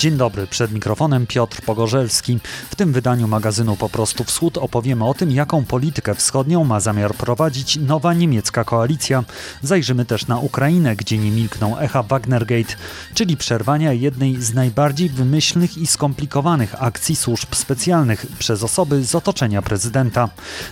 Dzień 0.00 0.16
dobry, 0.16 0.46
przed 0.46 0.72
mikrofonem 0.72 1.26
Piotr 1.26 1.62
Pogorzelski. 1.62 2.38
W 2.70 2.76
tym 2.76 2.92
wydaniu 2.92 3.28
magazynu 3.28 3.76
Po 3.76 3.88
prostu 3.88 4.24
Wschód 4.24 4.58
opowiemy 4.58 5.04
o 5.04 5.14
tym, 5.14 5.30
jaką 5.30 5.64
politykę 5.64 6.14
wschodnią 6.14 6.64
ma 6.64 6.80
zamiar 6.80 7.14
prowadzić 7.14 7.76
nowa 7.76 8.14
niemiecka 8.14 8.64
koalicja. 8.64 9.24
Zajrzymy 9.62 10.04
też 10.04 10.26
na 10.26 10.38
Ukrainę, 10.38 10.96
gdzie 10.96 11.18
nie 11.18 11.30
milkną 11.30 11.78
echa 11.78 12.02
Wagnergate, 12.02 12.74
czyli 13.14 13.36
przerwania 13.36 13.92
jednej 13.92 14.42
z 14.42 14.54
najbardziej 14.54 15.08
wymyślnych 15.08 15.78
i 15.78 15.86
skomplikowanych 15.86 16.82
akcji 16.82 17.16
służb 17.16 17.54
specjalnych 17.54 18.26
przez 18.38 18.62
osoby 18.62 19.04
z 19.04 19.14
otoczenia 19.14 19.62
prezydenta. 19.62 20.28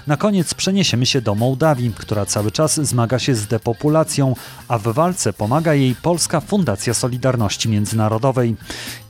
Na 0.07 0.17
koniec 0.17 0.55
przeniesiemy 0.55 1.07
się 1.07 1.21
do 1.21 1.35
Mołdawii, 1.35 1.93
która 1.97 2.27
cały 2.27 2.51
czas 2.51 2.81
zmaga 2.81 3.19
się 3.19 3.35
z 3.35 3.47
depopulacją, 3.47 4.35
a 4.69 4.79
w 4.79 4.83
walce 4.83 5.33
pomaga 5.33 5.75
jej 5.75 5.95
Polska 5.95 6.41
Fundacja 6.41 6.95
Solidarności 6.95 7.69
Międzynarodowej. 7.69 8.57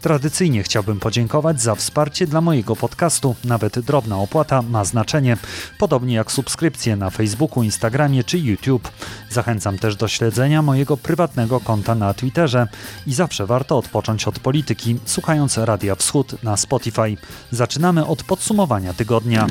Tradycyjnie 0.01 0.63
chciałbym 0.63 1.01
podziękować 1.01 1.63
za 1.63 1.75
wsparcie 1.75 2.27
dla 2.27 2.41
mojego 2.41 2.77
podcastu. 2.77 3.35
Nawet 3.45 3.79
drobna 3.79 4.17
opłata 4.17 4.63
ma 4.63 4.85
znaczenie, 4.85 5.37
podobnie 5.79 6.15
jak 6.15 6.33
subskrypcje 6.33 6.97
na 6.97 7.11
Facebooku, 7.11 7.63
Instagramie 7.63 8.25
czy 8.25 8.39
YouTube. 8.39 8.91
Zachęcam 9.31 9.79
też 9.79 9.97
do 9.97 10.09
śledzenia 10.09 10.63
mojego 10.63 10.97
prywatnego 10.97 11.61
konta 11.61 11.95
na 11.95 12.15
Twitterze 12.15 12.69
i 13.07 13.15
zawsze 13.15 13.47
warto 13.47 13.79
odpocząć 13.79 14.29
od 14.29 14.39
polityki, 14.39 14.97
słuchając 15.05 15.59
Radia 15.59 15.95
Wschód 15.95 16.43
na 16.43 16.57
Spotify. 16.57 17.17
Zaczynamy 17.51 18.07
od 18.07 18.23
podsumowania 18.23 18.95
tygodnia 18.95 19.47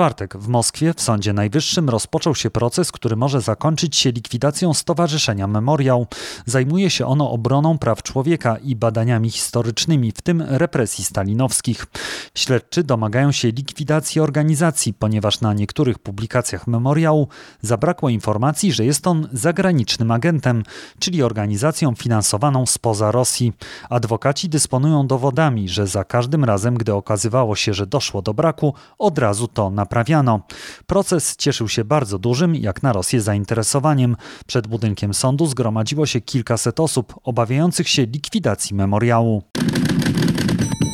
czwartek 0.00 0.36
w 0.36 0.48
Moskwie 0.48 0.94
w 0.94 1.00
Sądzie 1.00 1.32
Najwyższym 1.32 1.88
rozpoczął 1.88 2.34
się 2.34 2.50
proces, 2.50 2.92
który 2.92 3.16
może 3.16 3.40
zakończyć 3.40 3.96
się 3.96 4.10
likwidacją 4.10 4.74
Stowarzyszenia 4.74 5.46
Memoriał. 5.46 6.06
Zajmuje 6.46 6.90
się 6.90 7.06
ono 7.06 7.30
obroną 7.30 7.78
praw 7.78 8.02
człowieka 8.02 8.56
i 8.56 8.76
badaniami 8.76 9.30
historycznymi, 9.30 10.12
w 10.12 10.22
tym 10.22 10.42
represji 10.42 11.04
stalinowskich. 11.04 11.86
Śledczy 12.34 12.82
domagają 12.82 13.32
się 13.32 13.48
likwidacji 13.48 14.20
organizacji, 14.20 14.94
ponieważ 14.94 15.40
na 15.40 15.54
niektórych 15.54 15.98
publikacjach 15.98 16.66
memoriału 16.66 17.28
zabrakło 17.62 18.08
informacji, 18.08 18.72
że 18.72 18.84
jest 18.84 19.06
on 19.06 19.28
zagranicznym 19.32 20.10
agentem, 20.10 20.62
czyli 20.98 21.22
organizacją 21.22 21.94
finansowaną 21.94 22.66
spoza 22.66 23.12
Rosji. 23.12 23.52
Adwokaci 23.90 24.48
dysponują 24.48 25.06
dowodami, 25.06 25.68
że 25.68 25.86
za 25.86 26.04
każdym 26.04 26.44
razem, 26.44 26.74
gdy 26.74 26.94
okazywało 26.94 27.56
się, 27.56 27.74
że 27.74 27.86
doszło 27.86 28.22
do 28.22 28.34
braku, 28.34 28.74
od 28.98 29.18
razu 29.18 29.48
to 29.48 29.70
naprawiono 29.70 29.89
naprawiano. 29.90 30.40
Proces 30.86 31.36
cieszył 31.36 31.68
się 31.68 31.84
bardzo 31.84 32.18
dużym, 32.18 32.54
jak 32.54 32.82
na 32.82 32.92
Rosję, 32.92 33.20
zainteresowaniem. 33.20 34.16
Przed 34.46 34.66
budynkiem 34.66 35.14
sądu 35.14 35.46
zgromadziło 35.46 36.06
się 36.06 36.20
kilkaset 36.20 36.80
osób 36.80 37.14
obawiających 37.22 37.88
się 37.88 38.02
likwidacji 38.02 38.76
memoriału. 38.76 39.42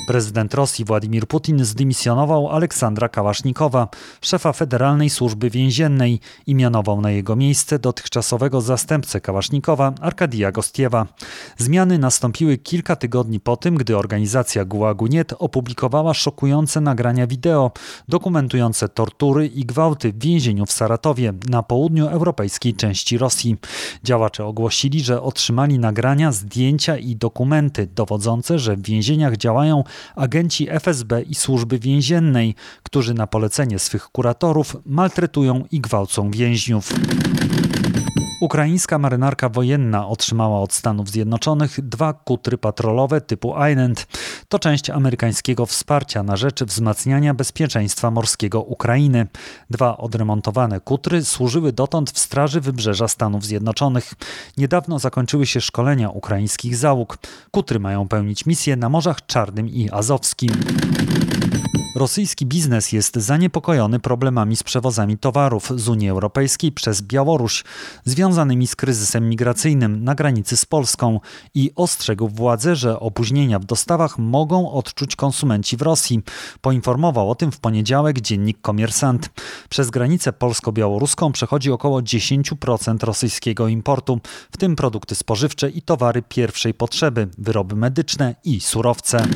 Prezydent 0.07 0.55
Rosji 0.55 0.85
Władimir 0.85 1.27
Putin 1.27 1.65
zdymisjonował 1.65 2.49
Aleksandra 2.49 3.09
Kałasznikowa, 3.09 3.89
szefa 4.21 4.53
Federalnej 4.53 5.11
Służby 5.11 5.51
Więziennej 5.51 6.21
i 6.47 6.55
mianował 6.55 7.01
na 7.01 7.11
jego 7.11 7.37
miejsce 7.37 7.79
dotychczasowego 7.79 8.61
zastępcę 8.61 9.21
Kałasznikowa 9.21 9.93
Arkadija 10.01 10.53
Gostiewa. 10.53 11.07
Zmiany 11.57 11.99
nastąpiły 11.99 12.59
kilka 12.59 12.97
tygodni 12.97 13.41
po 13.41 13.57
tym, 13.57 13.75
gdy 13.75 13.97
organizacja 13.97 14.65
Gułagu.net 14.65 15.35
opublikowała 15.39 16.15
szokujące 16.15 16.81
nagrania 16.81 17.27
wideo 17.27 17.71
dokumentujące 18.09 18.89
tortury 18.89 19.47
i 19.47 19.65
gwałty 19.65 20.13
w 20.13 20.19
więzieniu 20.19 20.67
w 20.67 20.73
Saratowie 20.73 21.33
na 21.49 21.63
południu 21.63 22.07
europejskiej 22.07 22.75
części 22.75 23.19
Rosji. 23.19 23.57
Działacze 24.05 24.45
ogłosili, 24.45 25.01
że 25.01 25.23
otrzymali 25.23 25.79
nagrania, 25.79 26.33
zdjęcia 26.33 26.97
i 26.97 27.17
dokumenty 27.17 27.87
dowodzące, 27.87 28.59
że 28.59 28.77
w 28.77 28.83
więzieniach 28.83 29.37
działają 29.37 29.85
agenci 30.17 30.67
FSB 30.71 31.23
i 31.23 31.35
służby 31.35 31.79
więziennej, 31.79 32.55
którzy 32.83 33.15
na 33.15 33.27
polecenie 33.27 33.79
swych 33.79 34.09
kuratorów 34.09 34.77
maltretują 34.87 35.65
i 35.71 35.81
gwałcą 35.81 36.31
więźniów. 36.31 36.93
Ukraińska 38.41 38.99
marynarka 38.99 39.49
wojenna 39.49 40.09
otrzymała 40.09 40.61
od 40.61 40.73
Stanów 40.73 41.11
Zjednoczonych 41.11 41.89
dwa 41.89 42.13
kutry 42.13 42.59
patrolowe 42.59 43.21
typu 43.21 43.55
Island. 43.71 44.07
To 44.49 44.59
część 44.59 44.91
amerykańskiego 44.91 45.67
wsparcia 45.67 46.23
na 46.23 46.37
rzecz 46.37 46.65
wzmacniania 46.65 47.35
bezpieczeństwa 47.35 48.11
morskiego 48.11 48.63
Ukrainy. 48.63 49.27
Dwa 49.71 49.97
odremontowane 49.97 50.81
kutry 50.81 51.25
służyły 51.25 51.73
dotąd 51.73 52.11
w 52.11 52.19
Straży 52.19 52.61
Wybrzeża 52.61 53.09
Stanów 53.09 53.45
Zjednoczonych. 53.45 54.15
Niedawno 54.57 54.99
zakończyły 54.99 55.47
się 55.47 55.61
szkolenia 55.61 56.11
ukraińskich 56.11 56.77
załóg. 56.77 57.19
Kutry 57.51 57.81
mają 57.81 58.09
pełnić 58.09 58.47
misje 58.47 58.77
na 58.77 58.89
Morzach 58.89 59.27
Czarnym 59.27 59.69
i 59.69 59.91
Azowskim. 59.93 60.51
Rosyjski 61.97 62.47
biznes 62.47 62.93
jest 62.93 63.17
zaniepokojony 63.17 64.01
problemami 64.01 64.57
z 64.57 64.63
przewozami 64.63 65.19
towarów 65.19 65.73
z 65.77 65.89
Unii 65.89 66.09
Europejskiej 66.09 66.73
przez 66.73 67.03
Białoruś 67.03 67.65
związanymi 68.05 68.67
z 68.67 68.77
kryzysem 68.77 69.29
migracyjnym 69.29 70.05
na 70.05 70.15
granicy 70.15 70.57
z 70.57 70.65
Polską 70.65 71.21
i 71.55 71.71
ostrzegł 71.77 72.29
władze, 72.29 72.77
że 72.77 73.01
opóźnienia 73.01 73.59
w 73.59 73.65
dostawach 73.65 74.19
mogą 74.19 74.71
odczuć 74.71 75.17
konsumenci 75.17 75.77
w 75.77 75.83
Rosji. 75.83 76.23
Poinformował 76.61 77.31
o 77.31 77.35
tym 77.35 77.53
w 77.53 77.61
poniedziałek 77.61 78.21
dziennik 78.21 78.61
Komersant. 78.61 79.31
Przez 79.69 79.91
granicę 79.91 80.33
polsko-białoruską 80.33 81.33
przechodzi 81.33 81.71
około 81.71 82.01
10% 82.01 83.05
rosyjskiego 83.05 83.69
importu, 83.69 84.21
w 84.53 84.57
tym 84.57 84.77
produkty 84.77 85.15
spożywcze 85.15 85.71
i 85.71 85.83
towary 85.83 86.23
pierwszej 86.23 86.75
potrzeby, 86.75 87.29
wyroby 87.39 87.77
medyczne 87.77 88.35
i 88.45 88.61
surowce. 88.61 89.27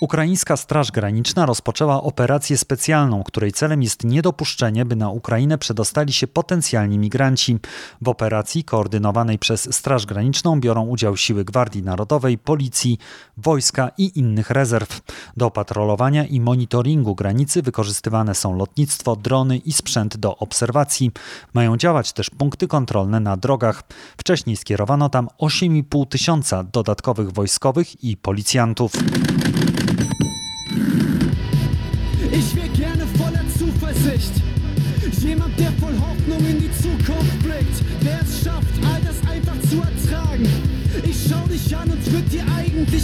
Ukraińska 0.00 0.56
Straż 0.56 0.90
Graniczna 0.90 1.46
rozpoczęła 1.46 2.02
operację 2.02 2.58
specjalną, 2.58 3.22
której 3.22 3.52
celem 3.52 3.82
jest 3.82 4.04
niedopuszczenie, 4.04 4.84
by 4.84 4.96
na 4.96 5.10
Ukrainę 5.10 5.58
przedostali 5.58 6.12
się 6.12 6.26
potencjalni 6.26 6.98
migranci. 6.98 7.58
W 8.02 8.08
operacji 8.08 8.64
koordynowanej 8.64 9.38
przez 9.38 9.74
Straż 9.76 10.06
Graniczną 10.06 10.60
biorą 10.60 10.86
udział 10.86 11.16
siły 11.16 11.44
Gwardii 11.44 11.82
Narodowej, 11.82 12.38
Policji, 12.38 12.98
wojska 13.36 13.90
i 13.98 14.18
innych 14.18 14.50
rezerw. 14.50 15.00
Do 15.36 15.50
patrolowania 15.50 16.24
i 16.24 16.40
monitoringu 16.40 17.14
granicy 17.14 17.62
wykorzystywane 17.62 18.34
są 18.34 18.56
lotnictwo, 18.56 19.16
drony 19.16 19.56
i 19.56 19.72
sprzęt 19.72 20.16
do 20.16 20.36
obserwacji. 20.36 21.10
Mają 21.54 21.76
działać 21.76 22.12
też 22.12 22.30
punkty 22.30 22.68
kontrolne 22.68 23.20
na 23.20 23.36
drogach. 23.36 23.82
Wcześniej 24.16 24.56
skierowano 24.56 25.08
tam 25.08 25.28
8,5 25.38 26.08
tysiąca 26.08 26.64
dodatkowych 26.64 27.32
wojskowych 27.32 28.04
i 28.04 28.16
policjantów. 28.16 28.92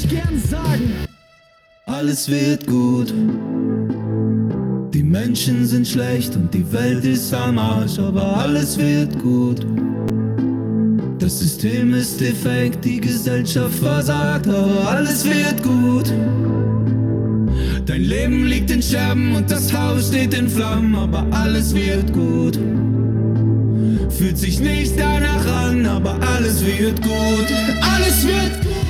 Eigentlich 0.00 0.08
gern 0.08 0.38
sagen. 0.48 0.92
Alles 1.86 2.28
wird 2.28 2.66
gut. 2.66 3.12
Die 4.94 5.02
Menschen 5.02 5.66
sind 5.66 5.86
schlecht 5.86 6.36
und 6.36 6.52
die 6.52 6.70
Welt 6.72 7.04
ist 7.04 7.32
am 7.34 7.58
Arsch, 7.58 7.98
aber 7.98 8.38
alles 8.38 8.78
wird 8.78 9.18
gut. 9.20 9.66
Das 11.18 11.38
System 11.40 11.94
ist 11.94 12.20
defekt, 12.20 12.84
die 12.84 13.00
Gesellschaft 13.00 13.78
versagt, 13.78 14.48
aber 14.48 14.88
alles 14.88 15.24
wird 15.24 15.62
gut. 15.62 16.12
Dein 17.86 18.02
Leben 18.02 18.46
liegt 18.46 18.70
in 18.70 18.82
Scherben 18.82 19.34
und 19.34 19.50
das 19.50 19.72
Haus 19.72 20.08
steht 20.08 20.34
in 20.34 20.48
Flammen, 20.48 20.94
aber 20.94 21.26
alles 21.30 21.74
wird 21.74 22.12
gut. 22.12 22.58
Fühlt 24.10 24.38
sich 24.38 24.60
nicht 24.60 24.98
danach 24.98 25.46
an, 25.64 25.86
aber 25.86 26.18
alles 26.36 26.64
wird 26.64 27.02
gut. 27.02 27.46
Alles 27.80 28.24
wird 28.24 28.60
gut. 28.62 28.89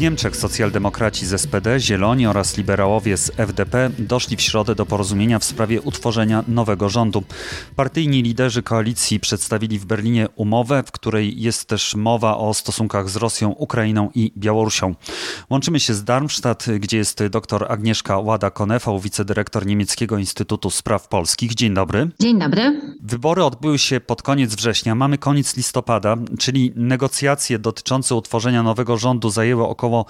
Niemczech 0.00 0.36
socjaldemokraci 0.36 1.26
z 1.26 1.40
SPD, 1.40 1.80
Zieloni 1.80 2.26
oraz 2.26 2.56
liberałowie 2.56 3.16
z 3.16 3.30
FDP 3.36 3.90
doszli 3.98 4.36
w 4.36 4.40
środę 4.40 4.74
do 4.74 4.86
porozumienia 4.86 5.38
w 5.38 5.44
sprawie 5.44 5.80
utworzenia 5.80 6.44
nowego 6.48 6.88
rządu. 6.88 7.22
Partyjni 7.76 8.22
liderzy 8.22 8.62
koalicji 8.62 9.20
przedstawili 9.20 9.78
w 9.78 9.84
Berlinie 9.84 10.28
umowę, 10.36 10.82
w 10.86 10.92
której 10.92 11.42
jest 11.42 11.64
też 11.64 11.94
mowa 11.94 12.36
o 12.36 12.54
stosunkach 12.54 13.08
z 13.08 13.16
Rosją, 13.16 13.50
Ukrainą 13.50 14.10
i 14.14 14.32
Białorusią. 14.36 14.94
Łączymy 15.50 15.80
się 15.80 15.94
z 15.94 16.04
Darmstadt, 16.04 16.66
gdzie 16.78 16.96
jest 16.96 17.24
dr 17.26 17.66
Agnieszka 17.68 18.18
Łada-Konefał, 18.18 19.00
wicedyrektor 19.00 19.66
Niemieckiego 19.66 20.18
Instytutu 20.18 20.70
Spraw 20.70 21.08
Polskich. 21.08 21.54
Dzień 21.54 21.74
dobry. 21.74 22.10
Dzień 22.20 22.38
dobry. 22.38 22.80
Wybory 23.02 23.44
odbyły 23.44 23.78
się 23.78 24.00
pod 24.00 24.22
koniec 24.22 24.54
września. 24.54 24.94
Mamy 24.94 25.18
koniec 25.18 25.56
listopada, 25.56 26.16
czyli 26.38 26.72
negocjacje 26.76 27.58
dotyczące 27.58 28.14
utworzenia 28.14 28.62
nowego 28.62 28.96
rządu 28.96 29.30
zajęły 29.30 29.66
około 29.66 29.89
około 29.90 30.06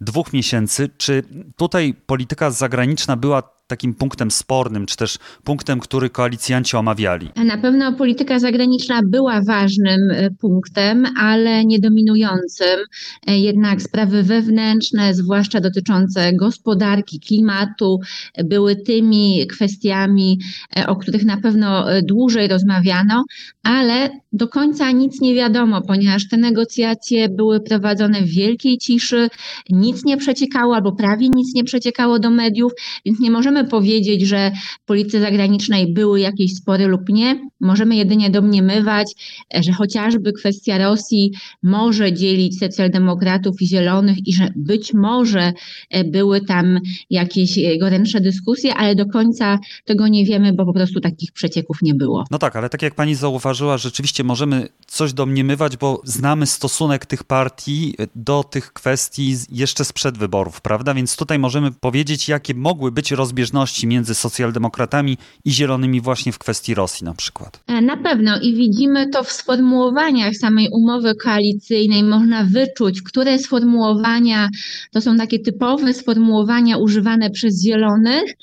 dwóch 0.00 0.32
miesięcy. 0.32 0.88
Czy 0.98 1.22
tutaj 1.56 1.94
polityka 2.06 2.50
zagraniczna 2.50 3.16
była 3.16 3.59
takim 3.70 3.94
punktem 3.94 4.30
spornym, 4.30 4.86
czy 4.86 4.96
też 4.96 5.18
punktem, 5.44 5.80
który 5.80 6.10
koalicjanci 6.10 6.76
omawiali? 6.76 7.28
Na 7.44 7.58
pewno 7.58 7.92
polityka 7.92 8.38
zagraniczna 8.38 9.00
była 9.04 9.42
ważnym 9.42 10.10
e, 10.10 10.30
punktem, 10.30 11.06
ale 11.20 11.64
nie 11.64 11.78
dominującym. 11.78 12.80
E, 13.26 13.38
jednak 13.38 13.82
sprawy 13.82 14.22
wewnętrzne, 14.22 15.14
zwłaszcza 15.14 15.60
dotyczące 15.60 16.32
gospodarki, 16.32 17.20
klimatu, 17.20 18.00
były 18.44 18.76
tymi 18.76 19.46
kwestiami, 19.46 20.38
e, 20.76 20.86
o 20.86 20.96
których 20.96 21.24
na 21.24 21.36
pewno 21.36 21.86
dłużej 22.02 22.48
rozmawiano, 22.48 23.24
ale 23.62 24.10
do 24.32 24.48
końca 24.48 24.90
nic 24.90 25.20
nie 25.20 25.34
wiadomo, 25.34 25.82
ponieważ 25.82 26.28
te 26.28 26.36
negocjacje 26.36 27.28
były 27.28 27.60
prowadzone 27.60 28.22
w 28.22 28.28
wielkiej 28.28 28.78
ciszy, 28.78 29.28
nic 29.70 30.04
nie 30.04 30.16
przeciekało 30.16 30.74
albo 30.74 30.92
prawie 30.92 31.28
nic 31.34 31.54
nie 31.54 31.64
przeciekało 31.64 32.18
do 32.18 32.30
mediów, 32.30 32.72
więc 33.04 33.20
nie 33.20 33.30
możemy 33.30 33.59
powiedzieć, 33.64 34.22
że 34.22 34.52
w 34.82 34.86
polityce 34.86 35.20
zagranicznej 35.20 35.92
były 35.92 36.20
jakieś 36.20 36.54
spory 36.54 36.86
lub 36.86 37.08
nie. 37.08 37.50
Możemy 37.60 37.96
jedynie 37.96 38.30
domniemywać, 38.30 39.12
że 39.60 39.72
chociażby 39.72 40.32
kwestia 40.32 40.78
Rosji 40.78 41.32
może 41.62 42.12
dzielić 42.12 42.58
socjaldemokratów 42.58 43.62
i 43.62 43.66
zielonych 43.66 44.16
i 44.26 44.32
że 44.32 44.48
być 44.56 44.94
może 44.94 45.52
e, 45.90 46.04
były 46.04 46.40
tam 46.40 46.78
jakieś 47.10 47.58
gorętsze 47.80 48.20
dyskusje, 48.20 48.74
ale 48.74 48.94
do 48.94 49.06
końca 49.06 49.58
tego 49.84 50.08
nie 50.08 50.24
wiemy, 50.24 50.52
bo 50.52 50.66
po 50.66 50.72
prostu 50.72 51.00
takich 51.00 51.32
przecieków 51.32 51.76
nie 51.82 51.94
było. 51.94 52.24
No 52.30 52.38
tak, 52.38 52.56
ale 52.56 52.68
tak 52.68 52.82
jak 52.82 52.94
pani 52.94 53.14
zauważyła, 53.14 53.78
rzeczywiście 53.78 54.24
możemy 54.24 54.68
coś 54.86 55.12
domniemywać, 55.12 55.76
bo 55.76 56.02
znamy 56.04 56.46
stosunek 56.46 57.06
tych 57.06 57.24
partii 57.24 57.94
do 58.14 58.44
tych 58.44 58.72
kwestii 58.72 59.36
jeszcze 59.52 59.84
sprzed 59.84 60.18
wyborów, 60.18 60.60
prawda? 60.60 60.94
Więc 60.94 61.16
tutaj 61.16 61.38
możemy 61.38 61.72
powiedzieć, 61.72 62.28
jakie 62.28 62.54
mogły 62.54 62.92
być 62.92 63.10
rozbieżności 63.10 63.49
między 63.86 64.14
socjaldemokratami 64.14 65.18
i 65.44 65.50
zielonymi 65.50 66.00
właśnie 66.00 66.32
w 66.32 66.38
kwestii 66.38 66.74
Rosji 66.74 67.04
na 67.04 67.14
przykład. 67.14 67.60
E, 67.66 67.80
na 67.80 67.96
pewno 67.96 68.40
i 68.40 68.54
widzimy 68.54 69.08
to 69.08 69.24
w 69.24 69.32
sformułowaniach 69.32 70.34
samej 70.36 70.68
umowy 70.72 71.14
koalicyjnej. 71.14 72.02
Można 72.04 72.44
wyczuć, 72.44 73.02
które 73.02 73.38
sformułowania 73.38 74.48
to 74.92 75.00
są 75.00 75.16
takie 75.16 75.38
typowe 75.38 75.94
sformułowania 75.94 76.76
używane 76.76 77.30
przez 77.30 77.62
zielonych, 77.62 78.34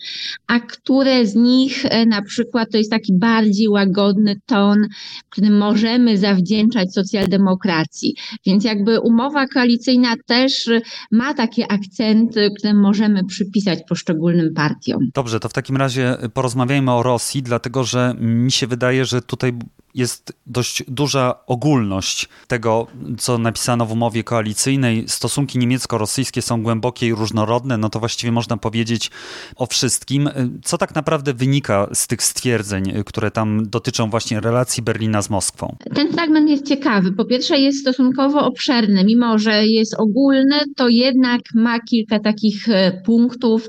a 0.48 0.60
które 0.60 1.26
z 1.26 1.36
nich 1.36 1.86
e, 1.86 2.06
na 2.06 2.22
przykład 2.22 2.72
to 2.72 2.78
jest 2.78 2.92
taki 2.92 3.14
bardziej 3.14 3.68
łagodny 3.68 4.36
ton, 4.46 4.88
który 5.30 5.50
możemy 5.50 6.18
zawdzięczać 6.18 6.94
socjaldemokracji. 6.94 8.16
Więc 8.46 8.64
jakby 8.64 9.00
umowa 9.00 9.48
koalicyjna 9.48 10.16
też 10.26 10.70
ma 11.12 11.34
takie 11.34 11.72
akcenty, 11.72 12.50
które 12.58 12.74
możemy 12.74 13.26
przypisać 13.26 13.80
poszczególnym 13.90 14.54
partiom. 14.54 14.87
Dobrze, 15.14 15.40
to 15.40 15.50
w 15.50 15.54
takim 15.54 15.78
razie 15.78 16.18
porozmawiajmy 16.34 16.92
o 16.92 17.04
Rosji, 17.04 17.44
dlatego 17.44 17.84
że 17.84 18.16
mi 18.20 18.52
się 18.52 18.68
wydaje, 18.68 19.06
że 19.06 19.22
tutaj 19.22 19.54
jest 19.98 20.34
dość 20.46 20.84
duża 20.88 21.36
ogólność 21.48 22.30
tego, 22.48 22.88
co 23.18 23.38
napisano 23.38 23.86
w 23.86 23.92
umowie 23.92 24.24
koalicyjnej. 24.24 25.04
Stosunki 25.08 25.60
niemiecko-rosyjskie 25.60 26.42
są 26.42 26.64
głębokie 26.64 27.08
i 27.08 27.14
różnorodne, 27.14 27.78
no 27.78 27.90
to 27.90 28.00
właściwie 28.00 28.32
można 28.32 28.58
powiedzieć 28.58 29.12
o 29.56 29.66
wszystkim. 29.66 30.30
Co 30.64 30.78
tak 30.78 30.96
naprawdę 30.96 31.34
wynika 31.34 31.90
z 31.94 32.08
tych 32.08 32.24
stwierdzeń, 32.24 33.04
które 33.06 33.32
tam 33.32 33.70
dotyczą 33.70 34.10
właśnie 34.10 34.40
relacji 34.40 34.84
Berlina 34.84 35.22
z 35.22 35.30
Moskwą? 35.30 35.76
Ten 35.96 36.12
fragment 36.14 36.50
jest 36.50 36.68
ciekawy. 36.68 37.12
Po 37.12 37.26
pierwsze 37.26 37.58
jest 37.60 37.80
stosunkowo 37.80 38.46
obszerny, 38.46 39.04
mimo 39.04 39.40
że 39.40 39.66
jest 39.66 39.96
ogólny, 40.00 40.56
to 40.76 40.88
jednak 40.88 41.42
ma 41.56 41.80
kilka 41.80 42.20
takich 42.20 42.70
e, 42.70 43.02
punktów, 43.06 43.68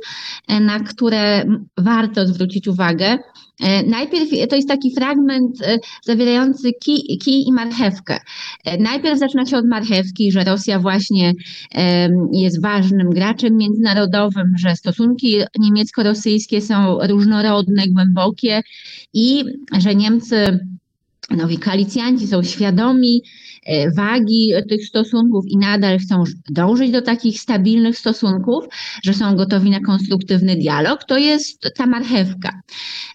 e, 0.49 0.61
na 0.61 0.81
które 0.81 1.45
warto 1.79 2.27
zwrócić 2.27 2.69
uwagę. 2.69 3.19
E, 3.61 3.83
najpierw 3.83 4.31
to 4.51 4.57
jest 4.57 4.69
taki 4.69 4.95
fragment 4.95 5.63
e, 5.63 5.79
zawierający 6.03 6.73
kij, 6.73 7.47
i 7.49 7.53
marchewkę. 7.53 8.19
E, 8.65 8.79
najpierw 8.79 9.19
zaczyna 9.19 9.47
się 9.47 9.57
od 9.57 9.67
marchewki, 9.67 10.33
że 10.33 10.45
Rosja 10.45 10.79
właśnie 10.79 11.33
jest 12.33 12.63
ważnym 12.63 13.11
graczem 13.11 13.57
międzynarodowym, 13.57 14.53
że 14.59 14.77
stosunki 14.77 15.37
niemiecko-rosyjskie 15.59 16.61
są 16.61 16.99
różnorodne, 17.09 17.83
głębokie 17.89 18.63
i 19.15 19.45
że 19.79 19.95
Niemcy 19.95 20.59
nowi 21.31 21.59
koalicjanci 21.59 22.27
są 22.27 22.43
świadomi 22.43 23.23
E, 23.69 23.91
wagi 23.91 24.53
tych 24.69 24.87
stosunków 24.87 25.45
i 25.49 25.59
nadal 25.59 25.99
chcą 25.99 26.25
dążyć 26.51 26.91
do 26.91 27.03
takich 27.03 27.41
stabilnych 27.41 27.99
stosunków, 27.99 28.65
że 29.05 29.15
są 29.15 29.37
gotowi 29.37 29.71
na 29.71 29.81
konstruktywny 29.81 30.57
dialog, 30.57 31.05
to 31.05 31.19
jest 31.19 31.75
ta 31.77 31.87
marchewka. 31.87 32.61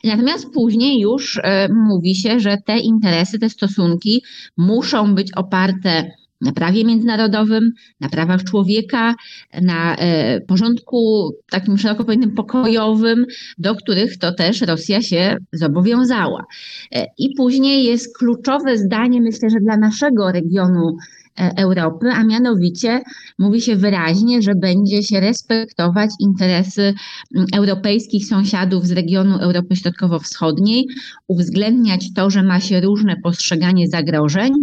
Natomiast 0.03 0.49
później 0.53 0.99
już 0.99 1.39
e, 1.43 1.69
mówi 1.69 2.15
się, 2.15 2.39
że 2.39 2.57
te 2.65 2.79
interesy, 2.79 3.39
te 3.39 3.49
stosunki 3.49 4.23
muszą 4.57 5.15
być 5.15 5.33
oparte 5.33 6.11
na 6.43 6.51
prawie 6.51 6.85
międzynarodowym, 6.85 7.71
na 7.99 8.09
prawach 8.09 8.43
człowieka, 8.43 9.15
na 9.61 9.95
e, 9.95 10.41
porządku 10.41 11.31
takim 11.49 11.77
szeroko 11.77 12.05
pojętym 12.05 12.31
pokojowym, 12.31 13.25
do 13.57 13.75
których 13.75 14.17
to 14.17 14.33
też 14.33 14.61
Rosja 14.61 15.01
się 15.01 15.37
zobowiązała. 15.53 16.45
E, 16.91 17.05
I 17.17 17.35
później 17.37 17.85
jest 17.85 18.17
kluczowe 18.17 18.77
zdanie, 18.77 19.21
myślę, 19.21 19.49
że 19.49 19.59
dla 19.59 19.77
naszego 19.77 20.31
regionu 20.31 20.97
Europy, 21.35 22.07
a 22.11 22.23
mianowicie 22.23 23.01
mówi 23.39 23.61
się 23.61 23.75
wyraźnie, 23.75 24.41
że 24.41 24.55
będzie 24.55 25.03
się 25.03 25.19
respektować 25.19 26.09
interesy 26.19 26.93
mm, 27.35 27.47
europejskich 27.55 28.25
sąsiadów 28.25 28.87
z 28.87 28.91
regionu 28.91 29.37
Europy 29.37 29.75
Środkowo-Wschodniej, 29.75 30.87
uwzględniać 31.27 32.13
to, 32.13 32.29
że 32.29 32.43
ma 32.43 32.59
się 32.59 32.81
różne 32.81 33.15
postrzeganie 33.23 33.87
zagrożeń 33.87 34.53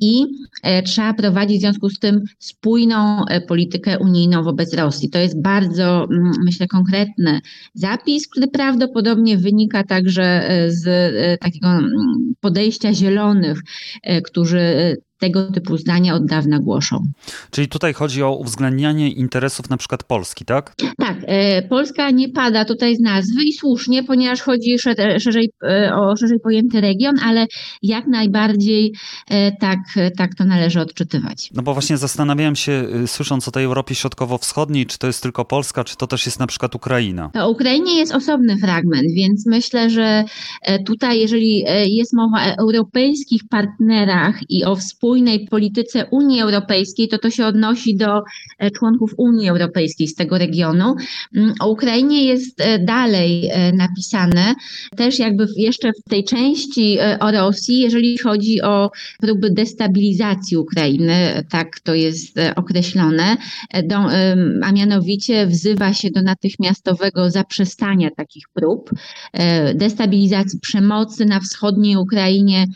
i 0.00 0.26
e, 0.62 0.82
trzeba 0.82 1.14
prowadzić 1.14 1.58
w 1.58 1.60
związku 1.60 1.90
z 1.90 1.98
tym 1.98 2.20
spójną 2.38 3.24
e, 3.24 3.40
politykę 3.40 3.98
unijną 3.98 4.42
wobec 4.42 4.74
Rosji. 4.74 5.10
To 5.10 5.18
jest 5.18 5.42
bardzo, 5.42 6.04
mm, 6.10 6.32
myślę, 6.44 6.66
konkretny 6.66 7.40
zapis, 7.74 8.28
który 8.28 8.48
prawdopodobnie 8.48 9.38
wynika 9.38 9.84
także 9.84 10.48
z 10.68 10.84
takiego 11.40 11.68
mm, 11.68 12.34
podejścia 12.40 12.94
zielonych, 12.94 13.60
którzy 14.24 14.96
tego 15.18 15.52
typu 15.52 15.76
zdania 15.76 16.14
od 16.14 16.26
dawna 16.26 16.58
głoszą. 16.58 17.04
Czyli 17.50 17.68
tutaj 17.68 17.94
chodzi 17.94 18.22
o 18.22 18.36
uwzględnianie 18.36 19.10
interesów 19.10 19.70
na 19.70 19.76
przykład 19.76 20.04
Polski, 20.04 20.44
tak? 20.44 20.74
Tak, 20.98 21.16
e, 21.26 21.62
Polska 21.62 22.10
nie 22.10 22.28
pada 22.28 22.64
tutaj 22.64 22.96
z 22.96 23.00
nazwy 23.00 23.42
i 23.42 23.52
słusznie, 23.52 24.02
ponieważ 24.02 24.40
chodzi 24.40 24.78
szerzej, 25.18 25.50
e, 25.62 25.94
o 25.94 26.16
szerzej 26.16 26.40
pojęty 26.40 26.80
region, 26.80 27.14
ale 27.24 27.46
jak 27.82 28.06
najbardziej 28.06 28.92
e, 29.30 29.52
tak, 29.52 29.78
tak 30.16 30.34
to 30.34 30.44
należy 30.44 30.80
odczytywać. 30.80 31.50
No 31.54 31.62
bo 31.62 31.72
właśnie 31.72 31.96
zastanawiałem 31.96 32.56
się, 32.56 32.84
słysząc 33.06 33.48
o 33.48 33.50
tej 33.50 33.64
Europie 33.64 33.94
Środkowo-Wschodniej, 33.94 34.86
czy 34.86 34.98
to 34.98 35.06
jest 35.06 35.22
tylko 35.22 35.44
Polska, 35.44 35.84
czy 35.84 35.96
to 35.96 36.06
też 36.06 36.26
jest 36.26 36.38
na 36.38 36.46
przykład 36.46 36.74
Ukraina? 36.74 37.30
O 37.34 37.50
Ukrainie 37.50 37.98
jest 37.98 38.14
osobny 38.14 38.56
fragment, 38.56 39.12
więc 39.16 39.46
myślę, 39.46 39.90
że 39.90 40.24
tutaj, 40.86 41.20
jeżeli 41.20 41.64
jest 41.86 42.12
mowa 42.14 42.38
o 42.38 42.56
europejskich 42.60 43.42
partnerach 43.50 44.40
i 44.48 44.64
o 44.64 44.76
współpracy, 44.76 45.07
spójnej 45.08 45.46
polityce 45.50 46.06
Unii 46.10 46.40
Europejskiej, 46.40 47.08
to 47.08 47.18
to 47.18 47.30
się 47.30 47.46
odnosi 47.46 47.96
do 47.96 48.22
e, 48.58 48.70
członków 48.70 49.14
Unii 49.16 49.48
Europejskiej 49.48 50.08
z 50.08 50.14
tego 50.14 50.38
regionu. 50.38 50.94
Mm, 51.36 51.54
o 51.60 51.70
Ukrainie 51.70 52.24
jest 52.24 52.60
e, 52.60 52.78
dalej 52.78 53.48
e, 53.48 53.72
napisane, 53.72 54.54
też 54.96 55.18
jakby 55.18 55.46
jeszcze 55.56 55.92
w 55.92 56.10
tej 56.10 56.24
części 56.24 56.98
o 57.20 57.30
Rosji, 57.30 57.78
jeżeli 57.80 58.18
chodzi 58.18 58.62
o 58.62 58.90
próby 59.20 59.50
destabilizacji 59.50 60.56
Ukrainy, 60.56 61.44
tak 61.50 61.80
to 61.80 61.94
jest 61.94 62.36
określone, 62.56 63.36
a 64.62 64.72
mianowicie 64.72 65.46
wzywa 65.46 65.92
się 65.92 66.10
do 66.10 66.22
natychmiastowego 66.22 67.30
zaprzestania 67.30 68.10
takich 68.10 68.44
prób, 68.54 68.90
destabilizacji 69.74 70.60
przemocy 70.60 71.24
na 71.24 71.40
wschodniej 71.40 71.96
Ukrainie, 71.96 72.66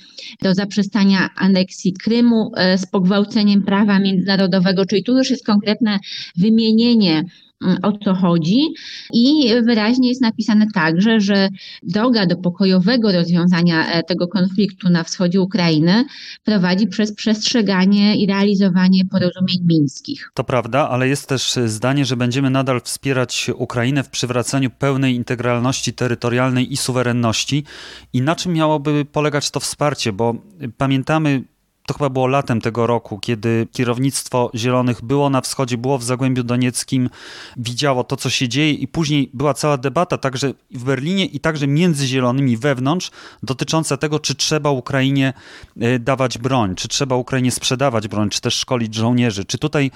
do 0.43 0.55
zaprzestania 0.55 1.29
aneksji 1.37 1.93
Krymu, 1.93 2.22
E, 2.57 2.79
z 2.79 2.87
pogwałceniem 2.87 3.63
prawa 3.63 3.99
międzynarodowego, 3.99 4.87
czyli 4.87 5.05
tu 5.05 5.19
już 5.19 5.31
jest 5.31 5.47
konkretne 5.47 5.99
wymienienie 6.37 7.25
mm, 7.65 7.79
o 7.83 7.93
co 7.93 8.15
chodzi. 8.15 8.69
I 9.13 9.55
wyraźnie 9.67 10.09
jest 10.09 10.21
napisane 10.21 10.67
także, 10.75 11.21
że 11.21 11.49
droga 11.83 12.27
do 12.27 12.37
pokojowego 12.37 13.13
rozwiązania 13.13 13.93
e, 13.93 14.03
tego 14.03 14.29
konfliktu 14.29 14.91
na 14.91 15.05
wschodzie 15.05 15.41
Ukrainy 15.41 16.05
prowadzi 16.45 16.87
przez 16.87 17.15
przestrzeganie 17.15 18.17
i 18.17 18.27
realizowanie 18.27 19.05
porozumień 19.11 19.59
mińskich. 19.69 20.31
To 20.35 20.45
prawda, 20.45 20.89
ale 20.89 21.09
jest 21.09 21.29
też 21.29 21.55
zdanie, 21.67 22.05
że 22.05 22.17
będziemy 22.17 22.51
nadal 22.51 22.81
wspierać 22.81 23.51
Ukrainę 23.57 24.03
w 24.03 24.09
przywracaniu 24.09 24.71
pełnej 24.71 25.15
integralności 25.15 25.93
terytorialnej 25.93 26.73
i 26.73 26.77
suwerenności. 26.77 27.65
I 28.13 28.23
na 28.23 28.37
czym 28.37 28.53
miałoby 28.53 29.05
polegać 29.05 29.51
to 29.51 29.61
wsparcie? 29.61 30.13
Bo 30.13 30.35
pamiętamy 30.77 31.45
to 31.87 31.95
chyba 31.95 32.11
było 32.11 32.27
latem 32.27 32.61
tego 32.61 32.87
roku, 32.87 33.19
kiedy 33.19 33.67
kierownictwo 33.73 34.51
Zielonych 34.55 35.05
było 35.05 35.31
na 35.31 35.41
wschodzie, 35.41 35.79
było 35.79 35.99
w 35.99 36.05
Zagłębiu 36.05 36.43
Donieckim, 36.43 37.11
widziało 37.57 38.05
to, 38.05 38.17
co 38.17 38.31
się 38.31 38.49
dzieje 38.49 38.73
i 38.73 38.89
później 38.89 39.31
była 39.35 39.55
cała 39.55 39.77
debata 39.77 40.19
także 40.19 40.55
w 40.71 40.85
Berlinie 40.85 41.25
i 41.25 41.41
także 41.41 41.67
między 41.67 42.07
Zielonymi 42.07 42.57
wewnątrz 42.57 43.11
dotycząca 43.43 43.97
tego, 43.97 44.21
czy 44.21 44.35
trzeba 44.35 44.71
Ukrainie 44.71 45.33
e, 45.81 45.99
dawać 45.99 46.39
broń, 46.39 46.75
czy 46.75 46.89
trzeba 46.89 47.17
Ukrainie 47.17 47.51
sprzedawać 47.51 48.09
broń, 48.09 48.31
czy 48.31 48.41
też 48.41 48.55
szkolić 48.55 48.95
żołnierzy. 48.95 49.45
Czy 49.45 49.59
tutaj 49.59 49.91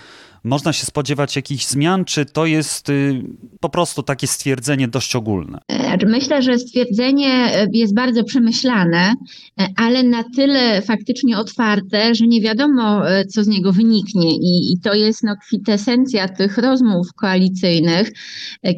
można 0.47 0.73
się 0.73 0.87
spodziewać 0.87 1.37
jakichś 1.37 1.67
zmian, 1.67 2.05
czy 2.05 2.25
to 2.25 2.47
jest 2.47 2.89
y, 2.89 3.23
po 3.61 3.69
prostu 3.69 4.03
takie 4.03 4.27
stwierdzenie 4.27 4.89
dość 4.89 5.17
ogólne? 5.17 5.59
E, 5.69 6.07
myślę, 6.07 6.43
że 6.43 6.59
stwierdzenie 6.59 7.29
e, 7.29 7.67
jest 7.73 7.95
bardzo 7.95 8.25
przemyślane, 8.25 9.15
e, 9.61 9.67
ale 9.77 10.03
na 10.03 10.25
tyle 10.37 10.83
faktycznie 10.83 11.39
otwarte, 11.39 12.15
że 12.15 12.27
nie 12.27 12.41
wiadomo, 12.41 13.03
co 13.29 13.45
z 13.45 13.47
niego 13.47 13.73
wyniknie. 13.73 14.31
I, 14.37 14.73
i 14.73 14.81
to 14.81 14.95
jest 14.95 15.23
no, 15.23 15.35
kwintesencja 15.47 16.29
tych 16.29 16.59
rozmów 16.59 17.07
koalicyjnych, 17.17 18.13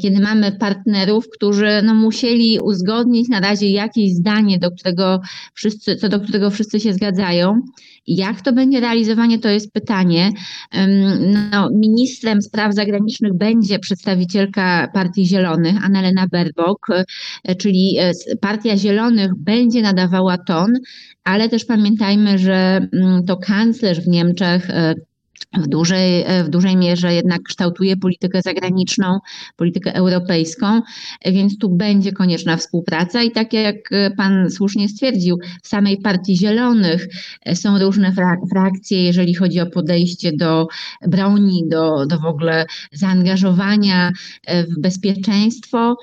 kiedy 0.02 0.20
mamy 0.20 0.52
partnerów, 0.52 1.24
którzy 1.34 1.82
no, 1.84 1.94
musieli 1.94 2.58
uzgodnić 2.60 3.28
na 3.28 3.40
razie 3.40 3.70
jakieś 3.70 4.14
zdanie, 4.14 4.58
do 4.58 4.70
którego 4.70 5.20
wszyscy, 5.54 5.96
co 5.96 6.08
do 6.08 6.20
którego 6.20 6.50
wszyscy 6.50 6.80
się 6.80 6.92
zgadzają. 6.92 7.60
Jak 8.08 8.42
to 8.42 8.52
będzie 8.52 8.80
realizowanie, 8.80 9.38
to 9.38 9.48
jest 9.48 9.72
pytanie. 9.72 10.30
No, 11.52 11.70
ministrem 11.74 12.42
spraw 12.42 12.74
zagranicznych 12.74 13.34
będzie 13.34 13.78
przedstawicielka 13.78 14.88
Partii 14.94 15.26
Zielonych, 15.26 15.84
Annalena 15.84 16.26
Berbok, 16.26 16.86
e, 17.44 17.54
czyli 17.54 17.96
e, 17.98 18.12
Partia 18.40 18.76
Zielonych 18.76 19.30
będzie 19.36 19.82
nadawała 19.82 20.38
ton, 20.38 20.72
ale 21.24 21.48
też 21.48 21.64
pamiętajmy, 21.64 22.38
że 22.38 22.88
mm, 22.92 23.24
to 23.24 23.36
kanclerz 23.36 24.00
w 24.00 24.08
Niemczech 24.08 24.70
e, 24.70 24.94
w 25.58 25.66
dużej, 25.66 26.24
w 26.44 26.48
dużej 26.48 26.76
mierze 26.76 27.14
jednak 27.14 27.42
kształtuje 27.42 27.96
politykę 27.96 28.42
zagraniczną, 28.42 29.18
politykę 29.56 29.94
europejską, 29.94 30.80
więc 31.26 31.58
tu 31.58 31.68
będzie 31.68 32.12
konieczna 32.12 32.56
współpraca 32.56 33.22
i 33.22 33.30
tak 33.30 33.52
jak 33.52 33.76
pan 34.16 34.50
słusznie 34.50 34.88
stwierdził, 34.88 35.38
w 35.62 35.68
samej 35.68 36.00
Partii 36.00 36.36
Zielonych 36.36 37.08
są 37.54 37.78
różne 37.78 38.12
frakcje, 38.50 39.04
jeżeli 39.04 39.34
chodzi 39.34 39.60
o 39.60 39.66
podejście 39.66 40.32
do 40.32 40.66
broni, 41.08 41.62
do, 41.70 42.06
do 42.06 42.18
w 42.18 42.24
ogóle 42.24 42.66
zaangażowania 42.92 44.12
w 44.48 44.80
bezpieczeństwo. 44.80 45.96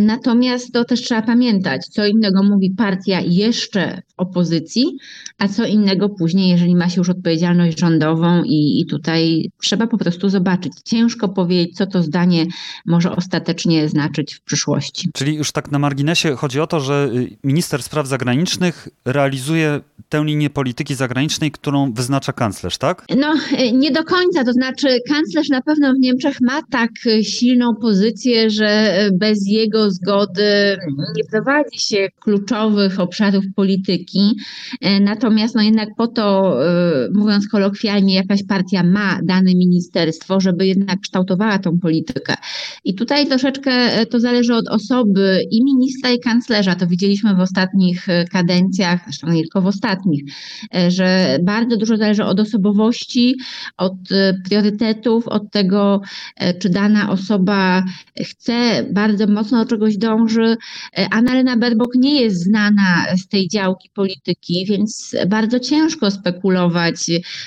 Natomiast 0.00 0.72
to 0.72 0.84
też 0.84 1.02
trzeba 1.02 1.22
pamiętać, 1.22 1.86
co 1.86 2.06
innego 2.06 2.42
mówi 2.42 2.70
partia 2.70 3.20
jeszcze 3.20 4.02
w 4.08 4.14
opozycji, 4.16 4.84
a 5.38 5.48
co 5.48 5.64
innego 5.64 6.08
później, 6.08 6.48
jeżeli 6.48 6.76
ma 6.76 6.88
się 6.88 7.00
już 7.00 7.10
odpowiedzialność 7.10 7.80
rządową 7.80 8.42
i, 8.44 8.73
i 8.80 8.86
tutaj 8.86 9.50
trzeba 9.62 9.86
po 9.86 9.98
prostu 9.98 10.28
zobaczyć. 10.28 10.72
Ciężko 10.84 11.28
powiedzieć, 11.28 11.76
co 11.76 11.86
to 11.86 12.02
zdanie 12.02 12.46
może 12.86 13.16
ostatecznie 13.16 13.88
znaczyć 13.88 14.34
w 14.34 14.42
przyszłości. 14.42 15.10
Czyli 15.14 15.34
już 15.34 15.52
tak 15.52 15.70
na 15.70 15.78
marginesie 15.78 16.36
chodzi 16.36 16.60
o 16.60 16.66
to, 16.66 16.80
że 16.80 17.10
y, 17.14 17.36
minister 17.44 17.82
spraw 17.82 18.06
zagranicznych 18.06 18.88
realizuje 19.04 19.80
tę 20.08 20.24
linię 20.24 20.50
polityki 20.50 20.94
zagranicznej, 20.94 21.50
którą 21.50 21.92
wyznacza 21.92 22.32
kanclerz, 22.32 22.78
tak? 22.78 23.04
No, 23.16 23.34
y, 23.60 23.72
nie 23.72 23.90
do 23.90 24.04
końca. 24.04 24.44
To 24.44 24.52
znaczy, 24.52 24.98
kanclerz 25.08 25.48
na 25.48 25.62
pewno 25.62 25.94
w 25.94 25.98
Niemczech 25.98 26.40
ma 26.40 26.60
tak 26.70 26.90
silną 27.22 27.74
pozycję, 27.80 28.50
że 28.50 28.94
bez 29.12 29.38
jego 29.46 29.90
zgody 29.90 30.76
nie 31.16 31.24
prowadzi 31.30 31.78
się 31.78 32.08
kluczowych 32.20 33.00
obszarów 33.00 33.44
polityki. 33.56 34.36
Y, 34.86 35.00
natomiast, 35.00 35.54
no 35.54 35.62
jednak 35.62 35.88
po 35.96 36.06
to, 36.06 36.58
mówiąc 37.14 37.48
kolokwialnie, 37.48 38.14
jakaś 38.14 38.40
partia 38.48 38.63
partia 38.64 38.82
ma 38.82 39.20
dane 39.22 39.54
ministerstwo, 39.54 40.40
żeby 40.40 40.66
jednak 40.66 41.00
kształtowała 41.00 41.58
tą 41.58 41.78
politykę. 41.78 42.34
I 42.84 42.94
tutaj 42.94 43.26
troszeczkę 43.26 43.70
e, 43.70 44.06
to 44.06 44.20
zależy 44.20 44.54
od 44.54 44.68
osoby 44.68 45.40
i 45.50 45.64
ministra, 45.64 46.10
i 46.10 46.20
kanclerza. 46.20 46.74
To 46.74 46.86
widzieliśmy 46.86 47.34
w 47.34 47.40
ostatnich 47.40 48.08
e, 48.08 48.24
kadencjach, 48.24 49.00
zresztą 49.04 49.32
nie 49.32 49.42
tylko 49.42 49.62
w 49.62 49.66
ostatnich, 49.66 50.24
e, 50.74 50.90
że 50.90 51.38
bardzo 51.42 51.76
dużo 51.76 51.96
zależy 51.96 52.24
od 52.24 52.40
osobowości, 52.40 53.36
od 53.76 53.94
priorytetów, 54.48 55.28
od 55.28 55.50
tego, 55.50 56.00
czy 56.58 56.68
dana 56.68 57.10
osoba 57.10 57.84
chce, 58.20 58.86
bardzo 58.92 59.26
mocno 59.26 59.64
do 59.64 59.70
czegoś 59.70 59.96
dąży. 59.96 60.56
Annalena 61.10 61.56
Berbok 61.56 61.94
nie 61.94 62.20
jest 62.20 62.44
znana 62.44 63.04
z 63.16 63.28
tej 63.28 63.48
działki 63.48 63.90
polityki, 63.94 64.66
więc 64.68 65.16
bardzo 65.28 65.60
ciężko 65.60 66.10
spekulować, 66.10 66.96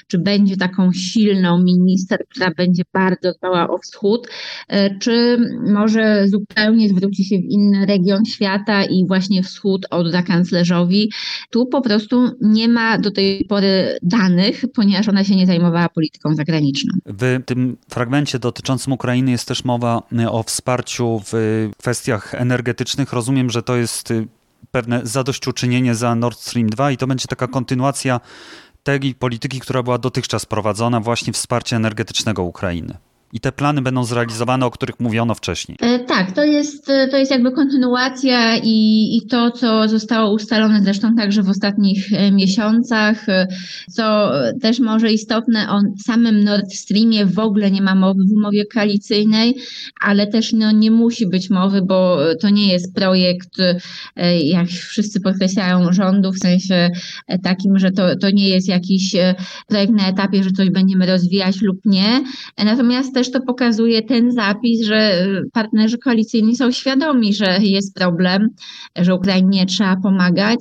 czy 0.08 0.18
będzie 0.18 0.58
taką 0.58 0.92
silną 1.12 1.64
minister, 1.64 2.20
która 2.30 2.52
będzie 2.58 2.84
bardzo 2.94 3.32
dbała 3.38 3.70
o 3.70 3.78
wschód, 3.78 4.28
e, 4.68 4.98
czy 5.00 5.38
może 5.68 6.28
zupełnie 6.28 6.90
zwróci 6.90 7.26
się 7.26 7.38
w 7.38 7.44
inny 7.44 7.86
region 7.86 8.26
świata 8.26 8.84
i 8.84 9.08
właśnie 9.08 9.44
wschód 9.44 9.86
odda 9.90 10.22
kanclerzowi. 10.24 11.12
Tu 11.50 11.66
po 11.66 11.82
prostu 11.82 12.30
nie 12.42 12.68
ma 12.68 12.98
do 12.98 13.12
tej 13.12 13.46
pory 13.46 13.98
danych, 14.02 14.64
ponieważ 14.76 15.10
ona 15.10 15.24
się 15.24 15.36
nie 15.36 15.48
zajmowała 15.48 15.90
polityką 15.90 16.36
zagraniczną. 16.36 16.94
W 17.06 17.40
tym 17.46 17.78
fragmencie 17.90 18.40
dotyczącym 18.40 18.94
Ukrainy 18.94 19.32
jest 19.32 19.48
też 19.48 19.66
mowa 19.66 20.04
e, 20.20 20.32
o 20.32 20.44
wsparciu 20.44 21.22
w 21.26 21.34
kwestiach 21.78 22.36
energetycznych. 22.36 23.14
Rozumiem, 23.14 23.50
że 23.50 23.64
to 23.64 23.76
jest 23.76 24.12
e, 24.12 24.26
pewne 24.72 25.02
zadośćuczynienie 25.04 25.96
za 25.96 26.16
Nord 26.16 26.40
Stream 26.40 26.70
2 26.70 26.92
i 26.92 26.98
to 26.98 27.08
będzie 27.08 27.28
taka 27.28 27.48
kontynuacja 27.48 28.20
tej 28.88 29.16
polityki, 29.16 29.60
która 29.60 29.84
była 29.84 29.98
dotychczas 29.98 30.46
prowadzona, 30.46 31.00
właśnie 31.00 31.34
wsparcia 31.34 31.76
energetycznego 31.76 32.44
Ukrainy 32.44 32.98
i 33.34 33.40
te 33.40 33.52
plany 33.52 33.82
będą 33.82 34.04
zrealizowane, 34.04 34.66
o 34.66 34.72
których 34.72 35.00
mówiono 35.00 35.36
wcześniej. 35.36 35.78
E, 35.82 36.00
tak, 36.00 36.32
to 36.32 36.44
jest, 36.44 36.90
e, 36.90 37.08
to 37.08 37.18
jest 37.18 37.32
jakby 37.32 37.52
kontynuacja 37.52 38.58
i, 38.58 39.18
i 39.18 39.28
to, 39.28 39.52
co 39.52 39.88
zostało 39.88 40.34
ustalone 40.34 40.82
zresztą 40.84 41.16
także 41.16 41.44
w 41.44 41.50
ostatnich 41.50 42.14
e, 42.14 42.32
miesiącach, 42.32 43.26
co 43.92 44.32
też 44.62 44.80
może 44.80 45.12
istotne, 45.12 45.72
o 45.72 45.82
samym 46.06 46.44
Nord 46.44 46.74
Streamie 46.74 47.26
w 47.26 47.40
ogóle 47.40 47.72
nie 47.72 47.82
ma 47.82 47.96
mowy 47.96 48.24
w 48.24 48.34
umowie 48.34 48.66
koalicyjnej, 48.66 49.56
ale 50.02 50.28
też 50.28 50.54
no, 50.54 50.72
nie 50.72 50.92
musi 50.92 51.28
być 51.28 51.50
mowy, 51.50 51.82
bo 51.82 52.18
to 52.42 52.50
nie 52.50 52.68
jest 52.68 52.96
projekt, 52.96 53.50
jak 54.44 54.68
wszyscy 54.68 55.22
podkreślają, 55.22 55.94
rządu, 55.94 56.32
w 56.32 56.40
sensie 56.40 56.90
takim, 57.44 57.80
że 57.80 57.92
to, 57.92 58.16
to 58.16 58.30
nie 58.30 58.50
jest 58.50 58.68
jakiś 58.68 59.16
projekt 59.68 59.94
na 59.94 60.08
etapie, 60.08 60.44
że 60.44 60.52
coś 60.52 60.70
będziemy 60.70 61.06
rozwijać 61.06 61.62
lub 61.62 61.78
nie. 61.86 62.24
Natomiast 62.58 63.17
też 63.18 63.32
to 63.32 63.42
pokazuje 63.42 64.02
ten 64.02 64.32
zapis, 64.32 64.86
że 64.86 65.28
partnerzy 65.54 65.98
koalicyjni 65.98 66.56
są 66.56 66.72
świadomi, 66.72 67.34
że 67.34 67.58
jest 67.62 67.96
problem, 67.96 68.50
że 68.96 69.16
Ukrainie 69.16 69.66
trzeba 69.66 69.96
pomagać. 70.04 70.60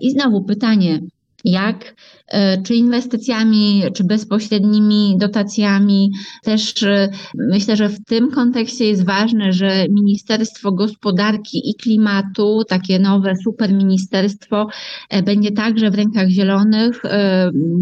I 0.00 0.10
znowu 0.10 0.44
pytanie, 0.44 1.00
jak 1.44 1.76
E, 1.84 2.19
czy 2.64 2.74
inwestycjami, 2.74 3.82
czy 3.94 4.04
bezpośrednimi 4.04 5.16
dotacjami. 5.18 6.10
Też 6.42 6.82
e, 6.82 7.08
myślę, 7.34 7.76
że 7.76 7.88
w 7.88 8.04
tym 8.04 8.30
kontekście 8.30 8.84
jest 8.84 9.06
ważne, 9.06 9.52
że 9.52 9.86
Ministerstwo 9.90 10.72
Gospodarki 10.72 11.70
i 11.70 11.74
Klimatu, 11.74 12.62
takie 12.68 12.98
nowe 12.98 13.34
superministerstwo, 13.44 14.66
e, 15.08 15.22
będzie 15.22 15.52
także 15.52 15.90
w 15.90 15.94
rękach 15.94 16.28
Zielonych, 16.28 17.02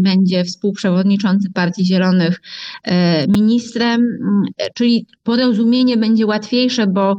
będzie 0.03 0.43
współprzewodniczący 0.43 1.49
Partii 1.53 1.85
Zielonych 1.85 2.41
ministrem, 3.37 4.01
czyli 4.73 5.05
porozumienie 5.23 5.97
będzie 5.97 6.25
łatwiejsze, 6.25 6.87
bo 6.87 7.15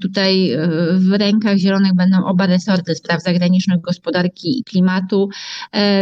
tutaj 0.00 0.56
w 0.94 1.12
rękach 1.12 1.56
Zielonych 1.56 1.94
będą 1.94 2.24
oba 2.24 2.46
resorty 2.46 2.94
spraw 2.94 3.22
zagranicznych, 3.22 3.80
gospodarki 3.80 4.58
i 4.58 4.64
klimatu, 4.64 5.28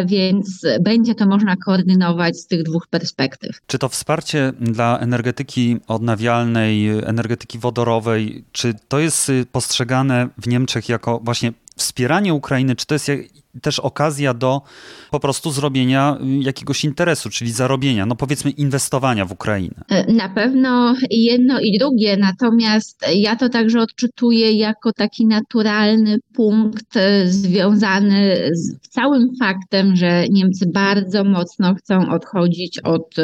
więc 0.06 0.66
będzie 0.80 1.14
to 1.14 1.26
można 1.26 1.56
koordynować 1.56 2.36
z 2.36 2.46
tych 2.46 2.62
dwóch 2.62 2.86
perspektyw. 2.86 3.60
Czy 3.66 3.78
to 3.78 3.88
wsparcie 3.88 4.52
dla 4.60 4.98
energetyki 4.98 5.76
odnawialnej, 5.88 6.88
energetyki 6.88 7.58
wodorowej, 7.58 8.44
czy 8.52 8.74
to 8.88 8.98
jest 8.98 9.32
postrzegane 9.52 10.28
w 10.38 10.48
Niemczech 10.48 10.88
jako 10.88 11.20
właśnie 11.24 11.52
wspieranie 11.76 12.34
Ukrainy, 12.34 12.76
czy 12.76 12.86
to 12.86 12.94
jest 12.94 13.10
też 13.62 13.78
okazja 13.78 14.34
do 14.34 14.62
po 15.10 15.20
prostu 15.20 15.50
zrobienia 15.50 16.18
jakiegoś 16.40 16.84
interesu, 16.84 17.30
czyli 17.30 17.52
zarobienia, 17.52 18.06
no 18.06 18.16
powiedzmy 18.16 18.50
inwestowania 18.50 19.24
w 19.24 19.32
Ukrainę. 19.32 19.74
E, 19.88 20.12
na 20.12 20.28
pewno 20.28 20.94
jedno 21.10 21.60
i 21.60 21.78
drugie, 21.78 22.16
natomiast 22.16 23.04
ja 23.14 23.36
to 23.36 23.48
także 23.48 23.80
odczytuję 23.80 24.52
jako 24.52 24.92
taki 24.92 25.26
naturalny 25.26 26.18
punkt 26.34 26.96
e, 26.96 27.26
związany 27.26 28.50
z 28.52 28.88
całym 28.88 29.28
faktem, 29.40 29.96
że 29.96 30.24
Niemcy 30.30 30.66
bardzo 30.74 31.24
mocno 31.24 31.74
chcą 31.74 32.10
odchodzić 32.10 32.78
od 32.78 33.18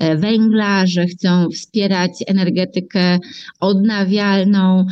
e, 0.00 0.16
węgla, 0.16 0.86
że 0.86 1.06
chcą 1.06 1.48
wspierać 1.54 2.10
energetykę 2.26 3.18
odnawialną. 3.60 4.86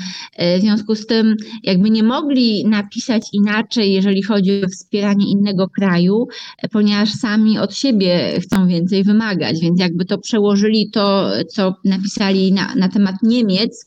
W 0.59 0.61
związku 0.61 0.95
z 0.95 1.07
tym 1.07 1.37
jakby 1.63 1.91
nie 1.91 2.03
mogli 2.03 2.65
napisać 2.65 3.23
inaczej, 3.33 3.93
jeżeli 3.93 4.23
chodzi 4.23 4.62
wspieranie 4.69 5.31
innego 5.31 5.69
kraju, 5.69 6.29
ponieważ 6.73 7.13
sami 7.13 7.59
od 7.59 7.75
siebie 7.75 8.41
chcą 8.41 8.67
więcej 8.67 9.05
wymagać, 9.05 9.61
więc 9.61 9.81
jakby 9.81 10.05
to 10.05 10.19
przełożyli 10.19 10.91
to, 10.91 11.31
co 11.49 11.75
napisali 11.85 12.53
na, 12.53 12.75
na 12.75 12.89
temat 12.89 13.15
Niemiec, 13.23 13.87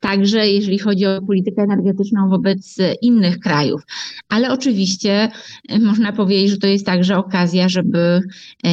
także 0.00 0.48
jeżeli 0.48 0.78
chodzi 0.78 1.06
o 1.06 1.22
politykę 1.22 1.62
energetyczną 1.62 2.28
wobec 2.28 2.76
innych 3.02 3.38
krajów. 3.38 3.82
Ale 4.28 4.52
oczywiście 4.52 5.28
można 5.80 6.12
powiedzieć, 6.12 6.50
że 6.50 6.56
to 6.56 6.66
jest 6.66 6.86
także 6.86 7.16
okazja, 7.16 7.68
żeby 7.68 8.20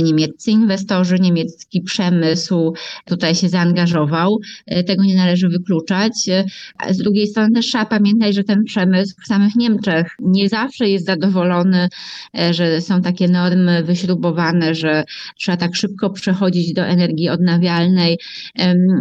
niemieccy 0.04 0.52
inwestorzy, 0.52 1.20
niemiecki 1.20 1.82
przemysł 1.82 2.74
tutaj 3.06 3.36
się 3.36 3.50
zaangażował. 3.50 4.40
Tego 4.88 5.04
nie 5.04 5.16
należy 5.16 5.50
wykluczać. 5.50 6.14
Z 6.90 6.98
drugiej 6.98 7.28
strony 7.28 7.52
też 7.52 7.66
trzeba 7.66 7.86
pamiętać, 7.86 8.36
że 8.36 8.44
ten 8.44 8.64
przemysł 8.64 9.16
w 9.24 9.28
samych 9.28 9.56
Niemczech 9.56 10.08
nie 10.20 10.50
zawsze 10.50 10.90
jest 10.90 11.06
zadowolony, 11.06 11.37
że 12.52 12.82
są 12.82 13.02
takie 13.02 13.28
normy 13.28 13.84
wyśrubowane, 13.84 14.76
że 14.76 15.04
trzeba 15.38 15.58
tak 15.58 15.76
szybko 15.76 16.10
przechodzić 16.10 16.74
do 16.74 16.82
energii 16.82 17.30
odnawialnej. 17.30 18.18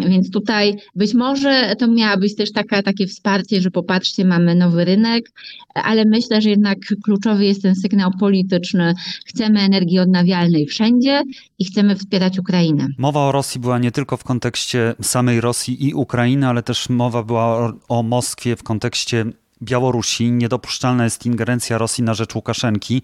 Więc 0.09 0.31
tutaj 0.31 0.77
być 0.95 1.15
może 1.15 1.77
to 1.79 1.89
miała 1.89 2.17
być 2.17 2.37
też 2.37 2.53
taka, 2.53 2.83
takie 2.83 3.07
wsparcie, 3.07 3.61
że 3.61 3.71
popatrzcie, 3.71 4.25
mamy 4.25 4.55
nowy 4.55 4.85
rynek, 4.85 5.33
ale 5.75 6.05
myślę, 6.05 6.43
że 6.43 6.51
jednak 6.51 6.79
kluczowy 7.05 7.45
jest 7.45 7.63
ten 7.63 7.75
sygnał 7.75 8.11
polityczny. 8.21 8.95
Chcemy 9.27 9.61
energii 9.61 9.99
odnawialnej 9.99 10.67
wszędzie 10.67 11.23
i 11.59 11.65
chcemy 11.65 11.97
wspierać 11.97 12.39
Ukrainę. 12.39 12.87
Mowa 12.99 13.21
o 13.21 13.33
Rosji 13.33 13.61
była 13.61 13.79
nie 13.79 13.91
tylko 13.91 14.17
w 14.17 14.25
kontekście 14.25 14.95
samej 15.03 15.41
Rosji 15.41 15.89
i 15.89 15.95
Ukrainy, 15.95 16.47
ale 16.47 16.63
też 16.63 16.89
mowa 16.89 17.23
była 17.23 17.73
o 17.89 18.03
Moskwie 18.03 18.57
w 18.57 18.63
kontekście 18.63 19.25
Białorusi. 19.63 20.31
Niedopuszczalna 20.33 21.05
jest 21.05 21.27
ingerencja 21.27 21.79
Rosji 21.79 22.05
na 22.05 22.15
rzecz 22.15 22.35
Łukaszenki. 22.35 23.03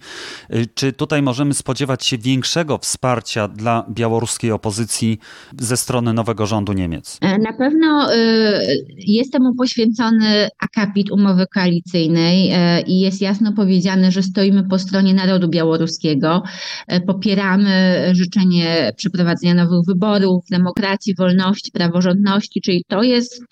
Y, 0.55 0.67
czy 0.75 0.93
tutaj 0.93 1.21
możemy 1.21 1.53
spodziewać 1.53 2.05
się 2.05 2.17
większego 2.17 2.77
wsparcia 2.77 3.47
dla 3.47 3.85
białoruskiej 3.89 4.51
opozycji 4.51 5.19
ze 5.59 5.77
strony 5.77 6.13
nowego 6.13 6.45
rządu 6.45 6.73
Niemiec? 6.73 7.17
E, 7.21 7.37
na 7.37 7.53
pewno 7.53 8.13
y, 8.13 8.85
jest 8.97 9.31
temu 9.31 9.55
poświęcony 9.55 10.49
akapit 10.59 11.11
umowy 11.11 11.45
koalicyjnej 11.53 12.49
e, 12.51 12.81
i 12.81 12.99
jest 12.99 13.21
jasno 13.21 13.53
powiedziane, 13.53 14.11
że 14.11 14.23
stoimy 14.23 14.63
po 14.63 14.79
stronie 14.79 15.13
narodu 15.13 15.49
białoruskiego. 15.49 16.43
E, 16.87 17.01
popieramy 17.01 18.03
życzenie 18.11 18.93
przeprowadzenia 18.97 19.53
nowych 19.53 19.85
wyborów, 19.87 20.45
demokracji, 20.51 21.15
wolności, 21.15 21.71
praworządności, 21.71 22.61
czyli 22.61 22.83
to 22.87 23.03
jest 23.03 23.43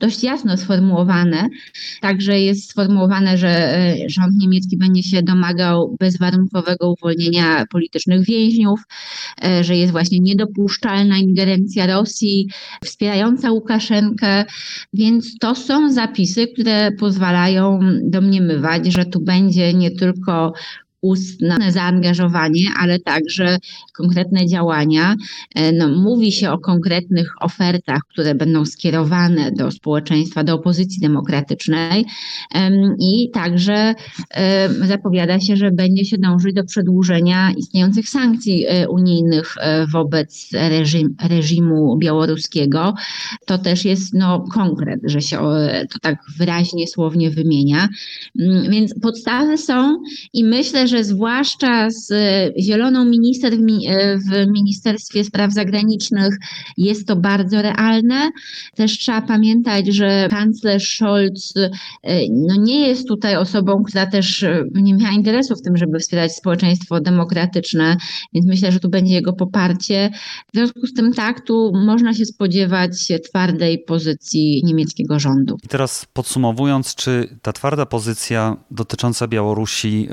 dość 0.00 0.24
jasno 0.24 0.56
sformułowane. 0.56 1.48
Także 2.00 2.40
jest 2.50 2.70
sformułowane, 2.70 3.38
że 3.38 3.48
e, 3.48 3.96
rząd 4.08 4.32
niemiecki 4.36 4.76
będzie 4.76 5.02
się 5.02 5.22
domagał 5.22 5.96
bezwarunkowego 6.00 6.92
uwolnienia 6.92 7.64
politycznych 7.70 8.26
więźniów, 8.26 8.80
e, 9.44 9.64
że 9.64 9.76
jest 9.76 9.92
właśnie 9.92 10.18
niedopuszczalna 10.20 11.18
ingerencja 11.18 11.86
Rosji 11.86 12.48
wspierająca 12.84 13.50
Łukaszenkę, 13.50 14.44
więc 14.92 15.38
to 15.40 15.54
są 15.54 15.92
zapisy, 15.92 16.46
które 16.46 16.92
pozwalają 16.92 17.78
domniemywać, 18.02 18.86
że 18.92 19.04
tu 19.04 19.20
będzie 19.20 19.74
nie 19.74 19.90
tylko 19.90 20.52
ustne 21.02 21.72
zaangażowanie, 21.72 22.64
ale 22.78 22.98
także 22.98 23.58
konkretne 23.96 24.46
działania. 24.46 25.14
E, 25.54 25.72
no, 25.72 25.88
mówi 25.88 26.32
się 26.32 26.50
o 26.50 26.58
konkretnych 26.58 27.32
ofertach, 27.40 28.00
które 28.08 28.34
będą 28.34 28.64
skierowane 28.64 29.52
do 29.52 29.70
społeczeństwa, 29.70 30.44
do 30.44 30.54
opozycji 30.54 31.00
demokratycznej 31.00 32.06
i 32.98 33.30
także 33.32 33.94
zapowiada 34.82 35.40
się, 35.40 35.56
że 35.56 35.70
będzie 35.70 36.04
się 36.04 36.18
dążyć 36.18 36.54
do 36.54 36.64
przedłużenia 36.64 37.52
istniejących 37.56 38.08
sankcji 38.08 38.66
e, 38.68 38.88
unijnych 38.88 39.54
e, 39.60 39.86
wobec 39.86 40.48
reżim, 40.52 41.16
reżimu 41.28 41.96
białoruskiego. 41.98 42.94
To 43.46 43.58
też 43.58 43.84
jest 43.84 44.14
no, 44.14 44.44
konkret, 44.52 45.00
że 45.04 45.20
się 45.20 45.38
to 45.92 45.98
tak 46.02 46.18
wyraźnie, 46.38 46.86
słownie 46.86 47.30
wymienia. 47.30 47.88
Mm, 48.40 48.70
więc 48.70 49.00
podstawy 49.00 49.58
są 49.58 50.02
i 50.32 50.44
myślę, 50.44 50.88
że 50.90 51.04
zwłaszcza 51.04 51.90
z 51.90 52.10
e, 52.10 52.50
zieloną 52.62 53.04
minister 53.04 53.52
w, 53.56 53.60
e, 53.88 54.18
w 54.18 54.50
Ministerstwie 54.52 55.24
Spraw 55.24 55.52
Zagranicznych 55.52 56.34
jest 56.76 57.08
to 57.08 57.16
bardzo 57.16 57.62
realne. 57.62 58.30
Też 58.74 58.98
trzeba 58.98 59.22
pamiętać, 59.22 59.86
że 59.86 60.28
kanclerz 60.30 60.96
Scholz 60.96 61.54
e, 61.56 61.70
no 62.30 62.54
nie 62.58 62.88
jest 62.88 63.08
tutaj 63.08 63.36
osobą, 63.36 63.82
która 63.82 64.06
też 64.06 64.44
nie 64.74 64.94
miała 64.94 65.12
interesu 65.12 65.54
w 65.56 65.62
tym, 65.62 65.76
żeby 65.76 65.98
wspierać 65.98 66.36
społeczeństwo 66.36 67.00
demokratyczne, 67.00 67.96
więc 68.34 68.46
myślę, 68.46 68.72
że 68.72 68.80
tu 68.80 68.88
będzie 68.88 69.14
jego 69.14 69.32
poparcie. 69.32 70.10
W 70.54 70.56
związku 70.56 70.86
z 70.86 70.94
tym 70.94 71.12
tak, 71.12 71.46
tu 71.46 71.72
można 71.86 72.14
się 72.14 72.24
spodziewać 72.24 73.12
twardej 73.28 73.78
pozycji 73.78 74.62
niemieckiego 74.64 75.18
rządu. 75.18 75.56
I 75.64 75.68
teraz 75.68 76.06
podsumowując, 76.12 76.94
czy 76.94 77.38
ta 77.42 77.52
twarda 77.52 77.86
pozycja 77.86 78.56
dotycząca 78.70 79.28
Białorusi 79.28 80.08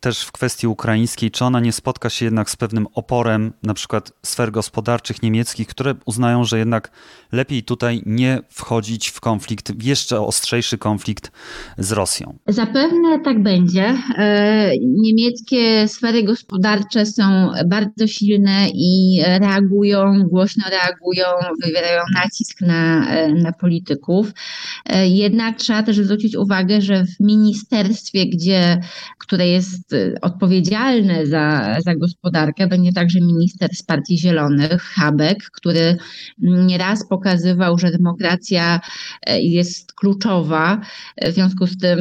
też 0.00 0.17
w 0.22 0.32
kwestii 0.32 0.66
ukraińskiej, 0.66 1.30
czy 1.30 1.44
ona 1.44 1.60
nie 1.60 1.72
spotka 1.72 2.10
się 2.10 2.24
jednak 2.24 2.50
z 2.50 2.56
pewnym 2.56 2.86
oporem, 2.94 3.52
na 3.62 3.74
przykład 3.74 4.12
sfer 4.22 4.50
gospodarczych 4.50 5.22
niemieckich, 5.22 5.68
które 5.68 5.94
uznają, 6.04 6.44
że 6.44 6.58
jednak 6.58 6.90
lepiej 7.32 7.62
tutaj 7.62 8.02
nie 8.06 8.40
wchodzić 8.50 9.08
w 9.08 9.20
konflikt, 9.20 9.72
w 9.72 9.82
jeszcze 9.82 10.20
ostrzejszy 10.20 10.78
konflikt 10.78 11.32
z 11.78 11.92
Rosją? 11.92 12.38
Zapewne 12.46 13.20
tak 13.24 13.42
będzie. 13.42 13.94
E, 14.18 14.70
niemieckie 14.80 15.88
sfery 15.88 16.22
gospodarcze 16.22 17.06
są 17.06 17.50
bardzo 17.66 18.06
silne 18.06 18.68
i 18.74 19.20
reagują, 19.40 20.22
głośno 20.22 20.64
reagują, 20.70 21.26
wywierają 21.64 22.02
nacisk 22.14 22.60
na, 22.60 23.10
e, 23.10 23.34
na 23.34 23.52
polityków. 23.52 24.32
E, 24.86 25.08
jednak 25.08 25.56
trzeba 25.56 25.82
też 25.82 25.96
zwrócić 25.96 26.36
uwagę, 26.36 26.80
że 26.80 27.04
w 27.04 27.20
ministerstwie, 27.20 28.26
gdzie, 28.26 28.80
które 29.18 29.48
jest 29.48 29.94
odpowiedzialne 30.22 31.26
za, 31.26 31.76
za 31.84 31.94
gospodarkę, 31.94 32.66
będzie 32.66 32.92
także 32.92 33.20
minister 33.20 33.70
z 33.74 33.82
Partii 33.82 34.18
Zielonych, 34.18 34.82
Habek, 34.82 35.38
który 35.52 35.96
nieraz 36.38 37.08
pokazywał, 37.08 37.78
że 37.78 37.90
demokracja 37.90 38.80
e, 39.26 39.40
jest 39.40 39.92
kluczowa. 39.92 40.80
W 41.26 41.32
związku 41.32 41.66
z 41.66 41.78
tym 41.78 41.98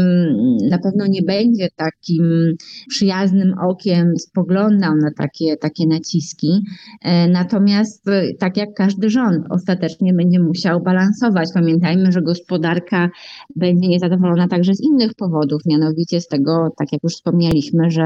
na 0.70 0.78
pewno 0.78 1.06
nie 1.08 1.22
będzie 1.22 1.67
takim 1.76 2.56
przyjaznym 2.89 3.54
okiem 3.70 4.13
spoglądał 4.17 4.96
na 4.96 5.12
takie, 5.17 5.58
takie 5.58 5.88
naciski. 5.88 6.62
E, 7.02 7.28
natomiast 7.28 8.08
e, 8.08 8.34
tak 8.39 8.58
jak 8.58 8.70
każdy 8.76 9.10
rząd, 9.10 9.46
ostatecznie 9.50 10.13
będzie 10.13 10.39
musiał 10.39 10.82
balansować. 10.82 11.50
Pamiętajmy, 11.54 12.12
że 12.12 12.22
gospodarka 12.22 13.10
będzie 13.56 13.88
niezadowolona 13.88 14.48
także 14.48 14.74
z 14.76 14.82
innych 14.84 15.13
powodów, 15.13 15.62
mianowicie 15.65 16.22
z 16.22 16.28
tego, 16.28 16.70
tak 16.78 16.88
jak 16.91 17.04
już 17.04 17.13
wspomnieliśmy, 17.13 17.91
że 17.91 17.96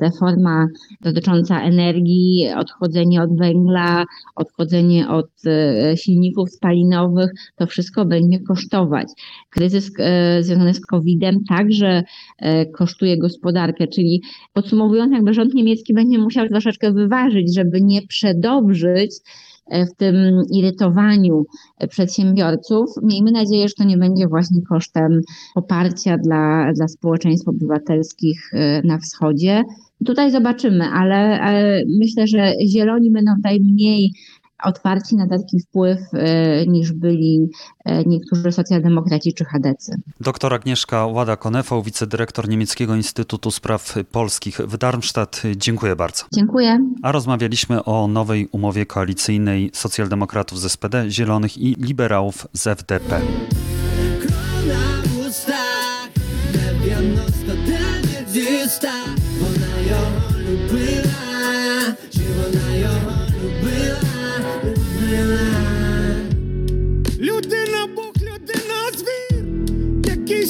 reforma 0.00 0.66
dotycząca 1.00 1.62
energii, 1.62 2.48
odchodzenie 2.56 3.22
od 3.22 3.38
węgla, 3.38 4.04
odchodzenie 4.36 5.08
od 5.08 5.30
e, 5.46 5.96
silników 5.96 6.50
spalinowych, 6.50 7.30
to 7.56 7.66
wszystko 7.66 8.04
będzie 8.04 8.40
kosztować. 8.40 9.08
Kryzys 9.50 9.90
e, 9.98 10.42
związany 10.42 10.74
z 10.74 10.86
COVID-em 10.86 11.44
także 11.48 12.02
e, 12.38 12.66
kosztuje 12.66 13.18
gospodarkę, 13.18 13.86
czyli 13.88 14.22
podsumowując, 14.52 15.12
jakby 15.12 15.34
rząd 15.34 15.54
niemiecki 15.54 15.94
będzie 15.94 16.18
musiał 16.18 16.48
troszeczkę 16.48 16.92
wyważyć, 16.92 17.54
żeby 17.54 17.80
nie 17.82 18.02
przedobrzyć 18.02 19.10
w 19.70 19.96
tym 19.96 20.16
irytowaniu 20.54 21.44
przedsiębiorców. 21.88 22.90
Miejmy 23.02 23.30
nadzieję, 23.30 23.68
że 23.68 23.74
to 23.74 23.84
nie 23.84 23.96
będzie 23.96 24.28
właśnie 24.28 24.62
kosztem 24.62 25.20
poparcia 25.54 26.18
dla, 26.18 26.72
dla 26.72 26.88
społeczeństw 26.88 27.48
obywatelskich 27.48 28.50
na 28.84 28.98
wschodzie. 28.98 29.62
Tutaj 30.04 30.30
zobaczymy, 30.30 30.84
ale, 30.84 31.40
ale 31.40 31.82
myślę, 32.00 32.26
że 32.26 32.52
zieloni 32.68 33.10
będą 33.10 33.34
tutaj 33.36 33.60
mniej 33.60 34.12
otwarci 34.64 35.16
na 35.16 35.28
taki 35.28 35.60
wpływ 35.60 35.98
e, 36.12 36.66
niż 36.66 36.92
byli 36.92 37.50
e, 37.84 38.04
niektórzy 38.04 38.52
socjaldemokraci 38.52 39.34
czy 39.34 39.44
chadecy. 39.44 39.92
Doktor 40.20 40.54
Agnieszka 40.54 41.06
Łada-Konefał, 41.06 41.82
wicedyrektor 41.82 42.48
Niemieckiego 42.48 42.94
Instytutu 42.94 43.50
Spraw 43.50 43.94
Polskich 44.12 44.58
w 44.58 44.76
Darmstadt. 44.76 45.42
Dziękuję 45.56 45.96
bardzo. 45.96 46.24
Dziękuję. 46.34 46.78
A 47.02 47.12
rozmawialiśmy 47.12 47.84
o 47.84 48.08
nowej 48.08 48.48
umowie 48.52 48.86
koalicyjnej 48.86 49.70
socjaldemokratów 49.74 50.60
z 50.60 50.72
SPD, 50.72 51.10
Zielonych 51.10 51.58
i 51.58 51.74
liberałów 51.78 52.46
z 52.52 52.66
FDP. 52.66 53.20
Krona 54.20 55.00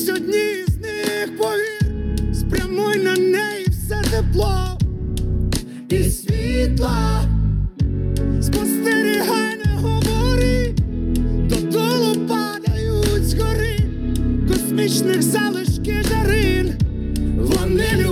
Дивись 0.01 0.21
одні 0.21 0.65
з 0.67 0.77
них 0.77 1.39
повір, 1.39 1.95
спрямуй 2.35 2.97
на 2.97 3.15
неї 3.15 3.67
все 3.69 4.03
тепло 4.11 4.79
і 5.89 6.05
світла, 6.05 7.23
спостерігай, 8.43 9.57
не 9.67 9.73
говори, 9.73 10.75
додолу 11.49 12.27
падають 12.29 13.29
з 13.29 13.35
гори, 13.35 13.79
космічних 14.49 15.23
залишки 15.23 16.03
жарин, 16.03 16.75
вони. 17.37 18.10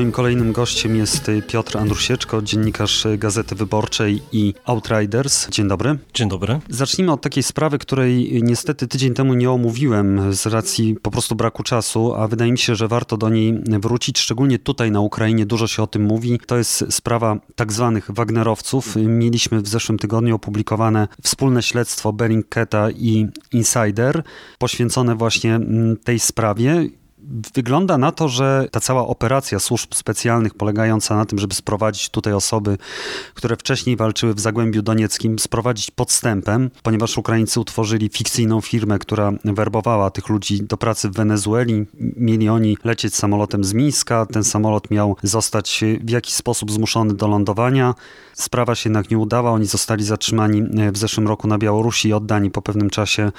Moim 0.00 0.12
kolejnym 0.12 0.52
gościem 0.52 0.96
jest 0.96 1.28
y, 1.28 1.42
Piotr 1.42 1.78
Andrusieczko, 1.78 2.42
dziennikarz 2.42 3.06
y, 3.06 3.18
Gazety 3.18 3.54
Wyborczej 3.54 4.22
i 4.32 4.54
Outriders. 4.64 5.48
Dzień 5.50 5.68
dobry. 5.68 5.98
Dzień 6.14 6.28
dobry. 6.28 6.60
Zacznijmy 6.68 7.12
od 7.12 7.20
takiej 7.20 7.42
sprawy, 7.42 7.78
której 7.78 8.36
y, 8.36 8.42
niestety 8.42 8.88
tydzień 8.88 9.14
temu 9.14 9.34
nie 9.34 9.50
omówiłem 9.50 10.34
z 10.34 10.46
racji 10.46 10.96
po 11.02 11.10
prostu 11.10 11.34
braku 11.34 11.62
czasu, 11.62 12.14
a 12.14 12.28
wydaje 12.28 12.52
mi 12.52 12.58
się, 12.58 12.74
że 12.74 12.88
warto 12.88 13.16
do 13.16 13.28
niej 13.28 13.62
wrócić, 13.64 14.18
szczególnie 14.18 14.58
tutaj 14.58 14.90
na 14.90 15.00
Ukrainie 15.00 15.46
dużo 15.46 15.66
się 15.66 15.82
o 15.82 15.86
tym 15.86 16.02
mówi. 16.02 16.40
To 16.46 16.56
jest 16.56 16.84
sprawa 16.90 17.36
tak 17.54 17.72
zwanych 17.72 18.10
Wagnerowców. 18.10 18.96
Mieliśmy 18.96 19.60
w 19.60 19.68
zeszłym 19.68 19.98
tygodniu 19.98 20.34
opublikowane 20.36 21.08
wspólne 21.22 21.62
śledztwo 21.62 22.12
Bellingcata 22.12 22.90
i 22.90 23.26
Insider 23.52 24.22
poświęcone 24.58 25.14
właśnie 25.14 25.54
mm, 25.54 25.96
tej 25.96 26.18
sprawie. 26.18 26.88
Wygląda 27.54 27.98
na 27.98 28.12
to, 28.12 28.28
że 28.28 28.68
ta 28.70 28.80
cała 28.80 29.06
operacja 29.06 29.58
służb 29.58 29.94
specjalnych 29.94 30.54
polegająca 30.54 31.16
na 31.16 31.24
tym, 31.24 31.38
żeby 31.38 31.54
sprowadzić 31.54 32.08
tutaj 32.08 32.32
osoby, 32.32 32.78
które 33.34 33.56
wcześniej 33.56 33.96
walczyły 33.96 34.34
w 34.34 34.40
Zagłębiu 34.40 34.82
Donieckim, 34.82 35.38
sprowadzić 35.38 35.90
podstępem, 35.90 36.70
ponieważ 36.82 37.18
Ukraińcy 37.18 37.60
utworzyli 37.60 38.08
fikcyjną 38.08 38.60
firmę, 38.60 38.98
która 38.98 39.32
werbowała 39.44 40.10
tych 40.10 40.28
ludzi 40.28 40.62
do 40.62 40.76
pracy 40.76 41.08
w 41.08 41.12
Wenezueli. 41.12 41.86
Mieli 42.16 42.48
oni 42.48 42.76
lecieć 42.84 43.14
samolotem 43.14 43.64
z 43.64 43.72
Mińska. 43.72 44.26
Ten 44.26 44.44
samolot 44.44 44.90
miał 44.90 45.16
zostać 45.22 45.84
w 46.00 46.10
jakiś 46.10 46.34
sposób 46.34 46.70
zmuszony 46.70 47.14
do 47.14 47.28
lądowania. 47.28 47.94
Sprawa 48.34 48.74
się 48.74 48.90
jednak 48.90 49.10
nie 49.10 49.18
udała. 49.18 49.50
Oni 49.50 49.66
zostali 49.66 50.04
zatrzymani 50.04 50.62
w 50.92 50.98
zeszłym 50.98 51.28
roku 51.28 51.48
na 51.48 51.58
Białorusi 51.58 52.08
i 52.08 52.12
oddani 52.12 52.50
po 52.50 52.62
pewnym 52.62 52.90
czasie 52.90 53.32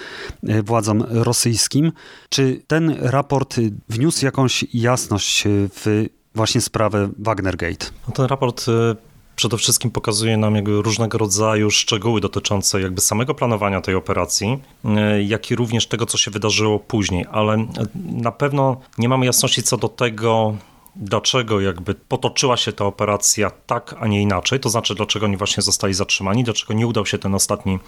władzom 0.64 1.04
rosyjskim. 1.10 1.92
Czy 2.30 2.62
ten 2.68 2.96
raport 3.00 3.56
wniósł 3.90 4.26
jakąś 4.26 4.66
jasność 4.74 5.44
w 5.48 6.06
właśnie 6.36 6.62
sprawę 6.62 7.10
Wagnergate? 7.20 7.86
No 8.08 8.14
ten 8.14 8.26
raport 8.26 8.68
y, 8.68 8.96
przede 9.36 9.58
wszystkim 9.58 9.92
pokazuje 9.92 10.38
nam 10.38 10.56
jakby 10.56 10.82
różnego 10.82 11.18
rodzaju 11.18 11.72
szczegóły 11.72 12.22
dotyczące 12.22 12.82
jakby 12.82 13.02
samego 13.02 13.36
planowania 13.36 13.82
tej 13.82 13.96
operacji, 13.96 14.60
y, 14.86 15.24
jak 15.24 15.52
i 15.52 15.56
również 15.56 15.88
tego, 15.88 16.06
co 16.06 16.18
się 16.18 16.32
wydarzyło 16.32 16.80
później, 16.80 17.26
ale 17.32 17.56
y, 17.58 17.68
na 17.96 18.32
pewno 18.32 18.82
nie 18.98 19.10
mamy 19.10 19.26
jasności 19.26 19.64
co 19.64 19.78
do 19.78 19.90
tego, 19.90 20.56
dlaczego 20.96 21.62
jakby 21.62 21.94
potoczyła 21.94 22.58
się 22.58 22.74
ta 22.74 22.86
operacja 22.86 23.52
tak, 23.66 23.96
a 24.00 24.08
nie 24.08 24.22
inaczej, 24.22 24.60
to 24.60 24.70
znaczy 24.70 24.96
dlaczego 24.96 25.26
oni 25.26 25.38
właśnie 25.38 25.64
zostali 25.64 25.94
zatrzymani, 25.94 26.44
dlaczego 26.44 26.74
nie 26.74 26.88
udał 26.88 27.06
się 27.06 27.18
ten 27.18 27.36
ostatni 27.36 27.80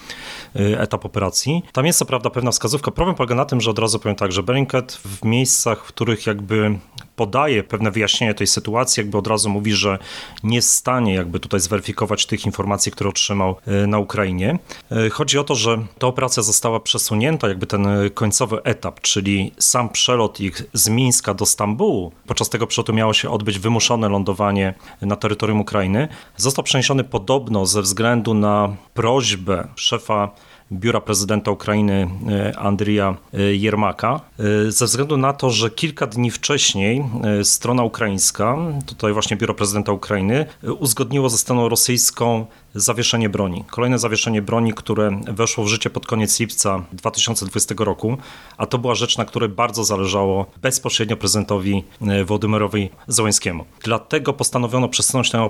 y, 0.56 0.80
etap 0.80 1.06
operacji. 1.06 1.64
Tam 1.74 1.86
jest 1.86 2.00
co 2.00 2.06
prawda 2.06 2.30
pewna 2.30 2.52
wskazówka. 2.52 2.92
Problem 2.92 3.16
polega 3.16 3.36
na 3.36 3.46
tym, 3.46 3.62
że 3.62 3.72
od 3.72 3.80
razu 3.80 4.00
powiem 4.00 4.16
tak, 4.16 4.32
że 4.32 4.44
Bellingcat 4.44 4.94
w 4.94 5.26
miejscach, 5.26 5.86
w 5.86 5.88
których 5.88 6.28
jakby 6.28 6.80
podaje 7.16 7.64
pewne 7.64 7.92
wyjaśnienie 7.92 8.34
tej 8.34 8.48
sytuacji, 8.48 9.02
jakby 9.02 9.18
od 9.18 9.28
razu 9.28 9.50
mówi, 9.50 9.74
że 9.74 10.00
nie 10.44 10.56
jest 10.56 10.70
w 10.70 10.74
stanie 10.74 11.14
jakby 11.14 11.40
tutaj 11.40 11.60
zweryfikować 11.60 12.26
tych 12.26 12.46
informacji, 12.46 12.92
które 12.92 13.10
otrzymał 13.10 13.56
y, 13.84 13.88
na 13.88 14.00
Ukrainie. 14.00 14.60
Y, 14.92 15.10
chodzi 15.10 15.40
o 15.40 15.44
to, 15.44 15.56
że 15.56 15.78
ta 16.00 16.08
operacja 16.08 16.44
została 16.44 16.80
przesunięta, 16.80 17.48
jakby 17.48 17.68
ten 17.68 17.88
końcowy 18.14 18.64
etap, 18.64 19.02
czyli 19.02 19.52
sam 19.60 19.90
przelot 19.90 20.40
ich 20.40 20.64
z 20.74 20.90
Mińska 20.90 21.34
do 21.34 21.46
Stambułu. 21.46 22.12
Podczas 22.28 22.50
tego 22.50 22.68
przelotu 22.68 22.94
miało 22.94 23.14
się 23.14 23.30
odbyć 23.30 23.60
wymuszone 23.60 24.10
lądowanie 24.10 24.74
na 25.02 25.16
terytorium 25.16 25.62
Ukrainy. 25.62 26.08
Został 26.38 26.64
przeniesiony 26.64 27.04
podobno 27.04 27.66
ze 27.66 27.82
względu 27.82 28.34
na 28.34 28.76
prośbę 28.94 29.68
szefa 29.76 30.30
biura 30.72 31.02
prezydenta 31.02 31.52
Ukrainy 31.52 32.08
e, 32.30 32.58
Andrija 32.58 33.18
e, 33.34 33.42
Jermaka, 33.56 34.22
e, 34.40 34.72
ze 34.72 34.86
względu 34.86 35.18
na 35.18 35.34
to, 35.34 35.50
że 35.50 35.70
kilka 35.70 36.08
dni 36.08 36.32
wcześniej 36.32 37.04
strona 37.44 37.84
ukraińska, 37.84 38.58
tutaj 38.86 39.14
właśnie 39.14 39.38
biuro 39.38 39.54
prezydenta 39.54 39.92
Ukrainy, 39.92 40.46
uzgodniło 40.80 41.30
ze 41.30 41.38
stroną 41.38 41.70
rosyjską 41.70 42.46
zawieszenie 42.76 43.30
broni. 43.30 43.64
Kolejne 43.72 44.00
zawieszenie 44.00 44.42
broni, 44.42 44.74
które 44.74 45.20
weszło 45.28 45.64
w 45.64 45.68
życie 45.68 45.90
pod 45.90 46.08
koniec 46.08 46.40
lipca 46.40 46.84
2020 46.94 47.76
roku, 47.78 48.18
a 48.58 48.66
to 48.66 48.78
była 48.78 48.96
rzecz, 48.96 49.18
na 49.18 49.26
której 49.26 49.50
bardzo 49.50 49.84
zależało 49.84 50.46
bezpośrednio 50.62 51.18
prezydentowi 51.18 51.84
Władimyrowi 52.26 52.90
Zełenskiemu. 53.08 53.66
Dlatego 53.84 54.34
postanowiono 54.34 54.90
przesunąć 54.90 55.32
ten, 55.32 55.42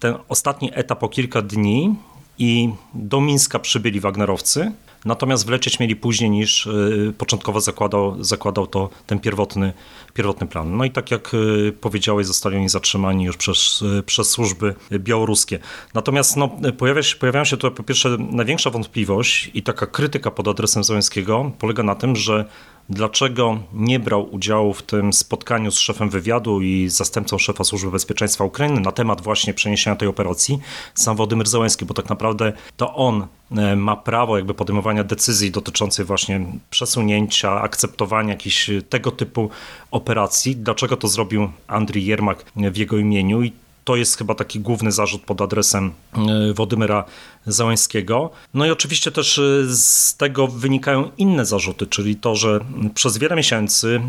ten 0.00 0.14
ostatni 0.28 0.70
etap 0.74 1.02
o 1.02 1.08
kilka 1.08 1.42
dni 1.42 1.94
i 2.38 2.68
do 2.94 3.20
Mińska 3.20 3.58
przybyli 3.58 4.00
Wagnerowcy, 4.00 4.72
natomiast 5.04 5.46
wlecieć 5.46 5.80
mieli 5.80 5.96
później 5.96 6.30
niż 6.30 6.66
y, 6.66 7.14
początkowo 7.18 7.60
zakładał, 7.60 8.24
zakładał 8.24 8.66
to 8.66 8.90
ten 9.06 9.20
pierwotny, 9.20 9.72
pierwotny 10.14 10.46
plan. 10.46 10.76
No 10.76 10.84
i 10.84 10.90
tak 10.90 11.10
jak 11.10 11.34
y, 11.34 11.72
powiedziałeś, 11.80 12.26
zostali 12.26 12.56
oni 12.56 12.68
zatrzymani 12.68 13.24
już 13.24 13.36
przez, 13.36 13.82
y, 13.98 14.02
przez 14.02 14.30
służby 14.30 14.74
białoruskie. 14.92 15.58
Natomiast 15.94 16.36
no, 16.36 16.50
pojawia 16.78 17.02
się, 17.02 17.16
pojawiają 17.16 17.44
się 17.44 17.56
tutaj 17.56 17.76
po 17.76 17.82
pierwsze 17.82 18.16
największa 18.18 18.70
wątpliwość 18.70 19.50
i 19.54 19.62
taka 19.62 19.86
krytyka 19.86 20.30
pod 20.30 20.48
adresem 20.48 20.84
Załęskiego 20.84 21.52
polega 21.58 21.82
na 21.82 21.94
tym, 21.94 22.16
że 22.16 22.44
dlaczego 22.88 23.58
nie 23.72 24.00
brał 24.00 24.34
udziału 24.34 24.74
w 24.74 24.82
tym 24.82 25.12
spotkaniu 25.12 25.70
z 25.70 25.78
szefem 25.78 26.10
wywiadu 26.10 26.62
i 26.62 26.88
zastępcą 26.88 27.38
szefa 27.38 27.64
Służby 27.64 27.90
Bezpieczeństwa 27.90 28.44
Ukrainy 28.44 28.80
na 28.80 28.92
temat 28.92 29.20
właśnie 29.20 29.54
przeniesienia 29.54 29.96
tej 29.96 30.08
operacji 30.08 30.58
sam 30.94 31.16
Władimir 31.16 31.48
Zełenski, 31.48 31.84
bo 31.84 31.94
tak 31.94 32.08
naprawdę 32.08 32.52
to 32.76 32.94
on 32.94 33.26
e, 33.56 33.76
ma 33.76 33.96
prawo 33.96 34.36
jakby 34.36 34.54
podejmowania 34.54 35.04
decyzji 35.04 35.50
dotyczących 35.50 36.06
właśnie 36.06 36.46
przesunięcia, 36.70 37.62
akceptowania 37.62 38.30
jakichś 38.30 38.70
tego 38.88 39.10
typu 39.10 39.50
operacji. 39.90 40.56
Dlaczego 40.56 40.96
to 40.96 41.08
zrobił 41.08 41.48
Andrii 41.66 42.06
Jermak 42.06 42.44
w 42.56 42.76
jego 42.76 42.98
imieniu 42.98 43.42
i 43.42 43.52
to 43.84 43.96
jest 43.96 44.18
chyba 44.18 44.34
taki 44.34 44.60
główny 44.60 44.92
zarzut 44.92 45.22
pod 45.22 45.40
adresem 45.40 45.92
e, 46.12 46.52
Władimira 46.52 47.04
Załęskiego. 47.46 48.30
No 48.54 48.66
i 48.66 48.70
oczywiście 48.70 49.10
też 49.10 49.38
y, 49.38 49.66
z 49.76 50.16
tego 50.16 50.46
wynikają 50.46 51.10
inne 51.18 51.44
zarzuty, 51.44 51.86
czyli 51.86 52.16
to, 52.16 52.36
że 52.36 52.60
przez 52.94 53.18
wiele 53.18 53.36
miesięcy 53.36 54.00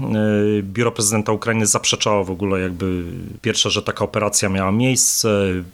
y, 0.60 0.64
biuro 0.64 0.92
prezydenta 0.92 1.32
Ukrainy 1.32 1.66
zaprzeczało 1.66 2.24
w 2.24 2.32
ogóle 2.32 2.60
jakby 2.60 3.04
pierwsze, 3.42 3.70
że 3.70 3.82
taka 3.82 4.06
operacja 4.06 4.50
miała 4.50 4.72
miejsce, 4.72 5.30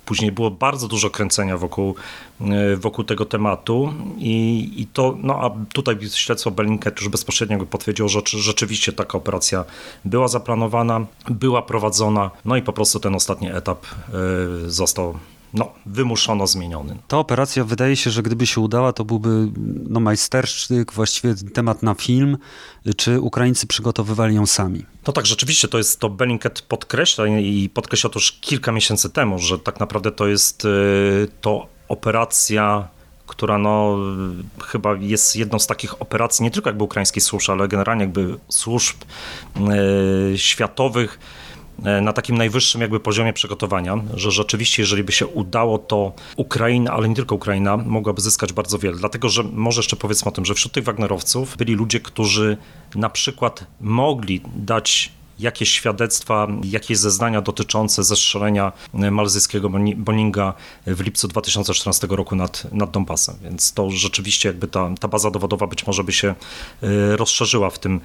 później 0.06 0.32
było 0.32 0.52
bardzo 0.52 0.88
dużo 0.88 1.10
kręcenia 1.10 1.58
wokół, 1.58 1.96
y, 2.74 2.78
wokół 2.78 3.04
tego 3.04 3.26
tematu 3.26 3.94
i, 4.18 4.70
i 4.78 4.88
to, 4.88 5.18
no 5.24 5.40
a 5.42 5.52
tutaj 5.74 5.98
śledztwo 6.14 6.52
Bellingcat 6.52 7.00
już 7.00 7.10
bezpośrednio 7.10 7.66
potwierdziło, 7.66 8.10
że 8.10 8.20
rzeczywiście 8.26 8.94
taka 8.94 9.18
operacja 9.18 9.66
była 10.06 10.28
zaplanowana, 10.28 11.06
była 11.30 11.62
prowadzona, 11.62 12.32
no 12.46 12.56
i 12.56 12.62
po 12.62 12.74
prostu 12.74 13.00
ten 13.00 13.16
ostatni 13.16 13.52
etap 13.52 13.86
został 14.68 15.20
no, 15.54 15.72
wymuszono 15.86 16.48
zmieniony. 16.48 16.98
Ta 17.08 17.18
operacja 17.18 17.64
wydaje 17.64 17.96
się, 17.96 18.10
że 18.10 18.24
gdyby 18.24 18.48
się 18.48 18.62
udała, 18.62 18.94
to 18.94 19.06
byłby 19.06 19.48
no, 19.90 20.00
majstersztyk, 20.00 20.94
właściwie 20.94 21.36
temat 21.54 21.84
na 21.84 21.94
film. 21.94 22.38
Czy 22.98 23.20
Ukraińcy 23.20 23.68
przygotowywali 23.68 24.36
ją 24.36 24.46
sami? 24.46 24.86
No 25.08 25.14
tak, 25.14 25.26
rzeczywiście 25.26 25.68
to 25.68 25.78
jest 25.78 26.00
to 26.00 26.10
Bellingcat 26.10 26.62
podkreśla 26.62 27.28
i 27.28 27.70
podkreślał 27.70 28.12
to 28.12 28.20
już 28.20 28.32
kilka 28.32 28.72
miesięcy 28.72 29.10
temu, 29.10 29.40
że 29.40 29.60
tak 29.60 29.80
naprawdę 29.80 30.12
to 30.12 30.28
jest 30.28 30.66
y, 30.66 31.28
to 31.42 31.68
operacja 31.88 32.88
która 33.32 33.58
no, 33.58 33.98
chyba 34.64 34.96
jest 34.96 35.36
jedną 35.36 35.60
z 35.60 35.68
takich 35.68 36.02
operacji, 36.02 36.44
nie 36.44 36.52
tylko 36.52 36.70
jakby 36.70 36.84
ukraińskich 36.84 37.24
służb, 37.24 37.50
ale 37.50 37.68
generalnie 37.68 38.04
jakby 38.04 38.38
służb 38.50 38.96
y, 40.34 40.38
światowych, 40.38 41.20
na 42.02 42.14
takim 42.14 42.38
najwyższym 42.38 42.82
jakby 42.82 43.00
poziomie 43.00 43.34
przygotowania, 43.34 43.98
że 44.14 44.32
rzeczywiście 44.32 44.82
jeżeli 44.82 45.04
by 45.04 45.12
się 45.12 45.28
udało, 45.28 45.78
to 45.78 46.14
Ukraina, 46.36 46.92
ale 46.92 47.10
nie 47.10 47.16
tylko 47.16 47.36
Ukraina, 47.36 47.78
mogłaby 47.78 48.22
zyskać 48.22 48.54
bardzo 48.54 48.78
wiele. 48.80 48.98
Dlatego, 48.98 49.30
że 49.30 49.44
może 49.44 49.80
jeszcze 49.80 49.96
powiedzmy 49.96 50.30
o 50.30 50.32
tym, 50.32 50.46
że 50.46 50.54
wśród 50.54 50.74
tych 50.74 50.84
Wagnerowców 50.84 51.58
byli 51.58 51.74
ludzie, 51.74 52.00
którzy 52.00 52.58
na 52.96 53.10
przykład 53.10 53.66
mogli 53.82 54.42
dać 54.56 55.12
jakieś 55.40 55.72
świadectwa, 55.72 56.48
jakieś 56.64 56.98
zeznania 56.98 57.42
dotyczące 57.42 58.04
zestrzelenia 58.04 58.72
malzyjskiego 58.94 59.70
Boninga 59.96 60.54
w 60.88 61.02
lipcu 61.02 61.28
2014 61.28 62.08
roku 62.10 62.36
nad, 62.36 62.74
nad 62.74 62.92
Donbasem. 62.92 63.36
Więc 63.42 63.74
to 63.74 63.90
rzeczywiście 63.90 64.50
jakby 64.50 64.68
ta, 64.68 64.90
ta 65.00 65.08
baza 65.08 65.32
dowodowa 65.32 65.68
być 65.68 65.88
może 65.88 66.04
by 66.04 66.12
się 66.12 66.28
e, 66.84 67.18
rozszerzyła 67.18 67.70
w 67.70 67.80
tym, 67.80 68.02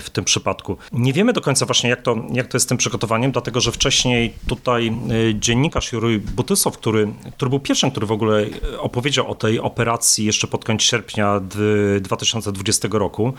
w 0.00 0.10
tym 0.10 0.24
przypadku. 0.24 0.76
Nie 0.92 1.12
wiemy 1.12 1.32
do 1.32 1.40
końca 1.40 1.66
właśnie 1.66 1.90
jak 1.90 2.02
to, 2.02 2.16
jak 2.32 2.46
to 2.46 2.56
jest 2.56 2.66
z 2.66 2.68
tym 2.68 2.78
przygotowaniem, 2.78 3.32
dlatego 3.32 3.60
że 3.60 3.72
wcześniej 3.72 4.34
tutaj 4.46 4.88
e, 4.88 4.92
dziennikarz 5.34 5.92
Jury 5.92 6.18
Butysow, 6.18 6.78
który, 6.78 7.08
który 7.36 7.48
był 7.48 7.60
pierwszym, 7.60 7.90
który 7.90 8.06
w 8.06 8.12
ogóle 8.12 8.46
opowiedział 8.78 9.30
o 9.30 9.34
tej 9.34 9.60
operacji 9.60 10.24
jeszcze 10.24 10.46
pod 10.46 10.64
koniec 10.64 10.82
sierpnia 10.82 11.40
2020 12.00 12.88
roku, 12.92 13.34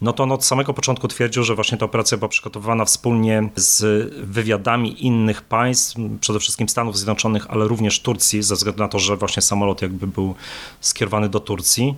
no 0.00 0.12
to 0.12 0.22
on 0.22 0.32
od 0.32 0.44
samego 0.44 0.74
początku 0.74 1.08
twierdził, 1.08 1.44
że 1.44 1.54
właśnie 1.54 1.78
ta 1.78 1.84
operacja 1.84 2.18
była 2.18 2.28
przygotowana 2.28 2.84
wspólnie 2.84 3.48
z 3.56 4.10
wywiadami 4.26 5.06
innych 5.06 5.42
państw, 5.42 5.96
przede 6.20 6.38
wszystkim 6.38 6.68
Stanów 6.68 6.96
Zjednoczonych, 6.96 7.46
ale 7.50 7.68
również 7.68 8.00
Turcji, 8.00 8.42
ze 8.42 8.54
względu 8.54 8.82
na 8.82 8.88
to, 8.88 8.98
że 8.98 9.16
właśnie 9.16 9.42
samolot 9.42 9.82
jakby 9.82 10.06
był 10.06 10.34
skierowany 10.80 11.28
do 11.28 11.40
Turcji. 11.40 11.94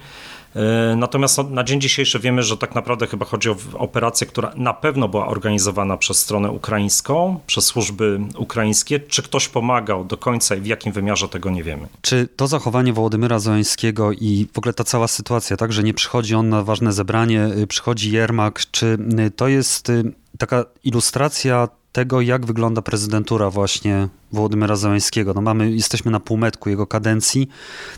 E, 0.59 0.97
natomiast 0.97 1.39
na 1.51 1.65
dzień 1.65 1.81
dzisiejszy 1.81 2.19
wiemy, 2.19 2.43
że 2.43 2.57
tak 2.57 2.75
naprawdę 2.75 3.07
chyba 3.07 3.27
chodzi 3.27 3.51
o 3.51 3.57
operację, 3.75 4.27
która 4.27 4.53
na 4.57 4.75
pewno 4.75 5.09
była 5.09 5.27
organizowana 5.27 5.97
przez 5.97 6.19
stronę 6.19 6.51
ukraińską, 6.51 7.41
przez 7.47 7.65
służby 7.65 8.21
ukraińskie. 8.37 9.01
Czy 9.01 9.23
ktoś 9.23 9.49
pomagał 9.49 10.05
do 10.05 10.17
końca 10.17 10.55
i 10.55 10.61
w 10.61 10.67
jakim 10.67 10.93
wymiarze, 10.93 11.29
tego 11.29 11.51
nie 11.51 11.63
wiemy. 11.63 11.89
Czy 12.03 12.29
to 12.37 12.47
zachowanie 12.47 12.93
Wołodymyra 12.93 13.39
Zońskiego 13.39 14.13
i 14.13 14.47
w 14.53 14.59
ogóle 14.59 14.73
ta 14.73 14.85
cała 14.85 15.09
sytuacja, 15.09 15.57
tak, 15.57 15.73
że 15.73 15.83
nie 15.83 15.95
przychodzi 15.95 16.35
on 16.35 16.49
na 16.49 16.63
ważne 16.65 16.93
zebranie, 16.93 17.47
y, 17.59 17.67
przychodzi 17.67 18.13
Jermak, 18.13 18.61
czy 18.71 18.99
y, 19.27 19.31
to 19.31 19.49
jest 19.49 19.91
y, 19.91 20.13
taka 20.39 20.65
ilustracja 20.85 21.69
tego, 21.93 22.21
jak 22.21 22.47
wygląda 22.47 22.83
prezydentura 22.83 23.51
właśnie 23.51 24.09
Wołodymyra 24.33 24.77
Zeleńskiego. 24.77 25.35
No 25.35 25.41
mamy, 25.41 25.71
jesteśmy 25.71 26.11
na 26.11 26.21
półmetku 26.21 26.71
jego 26.71 26.87
kadencji 26.87 27.49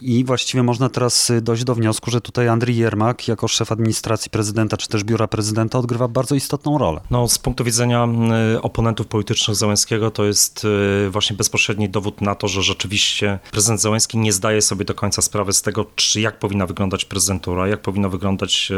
i 0.03 0.25
właściwie 0.25 0.63
można 0.63 0.89
teraz 0.89 1.31
y, 1.31 1.41
dojść 1.41 1.65
do 1.65 1.75
wniosku, 1.75 2.11
że 2.11 2.21
tutaj 2.21 2.49
Andrii 2.49 2.77
Jermak 2.77 3.29
jako 3.29 3.49
szef 3.49 3.73
administracji 3.73 4.31
prezydenta 4.31 4.77
czy 4.77 4.89
też 4.89 5.05
biura 5.05 5.29
prezydenta 5.29 5.79
odgrywa 5.79 6.09
bardzo 6.09 6.35
istotną 6.35 6.79
rolę. 6.79 7.01
No 7.11 7.29
z 7.29 7.39
punktu 7.39 7.65
widzenia 7.65 8.09
y, 8.55 8.63
oponentów 8.63 9.07
politycznych 9.07 9.57
Zeleńskiego 9.57 10.11
to 10.11 10.25
jest 10.25 10.67
y, 11.07 11.11
właśnie 11.11 11.37
bezpośredni 11.37 11.89
dowód 11.89 12.21
na 12.21 12.35
to, 12.35 12.49
że 12.49 12.63
rzeczywiście 12.63 13.39
prezydent 13.51 13.81
Zeleński 13.81 14.19
nie 14.19 14.33
zdaje 14.33 14.63
sobie 14.63 14.85
do 14.85 14.95
końca 14.95 15.23
sprawy 15.23 15.53
z 15.53 15.63
tego, 15.63 15.87
czy 15.97 16.21
jak 16.21 16.39
powinna 16.39 16.67
wyglądać 16.67 17.05
prezydentura, 17.05 17.69
jak 17.69 17.83
powinno 17.83 18.11
wyglądać 18.11 18.73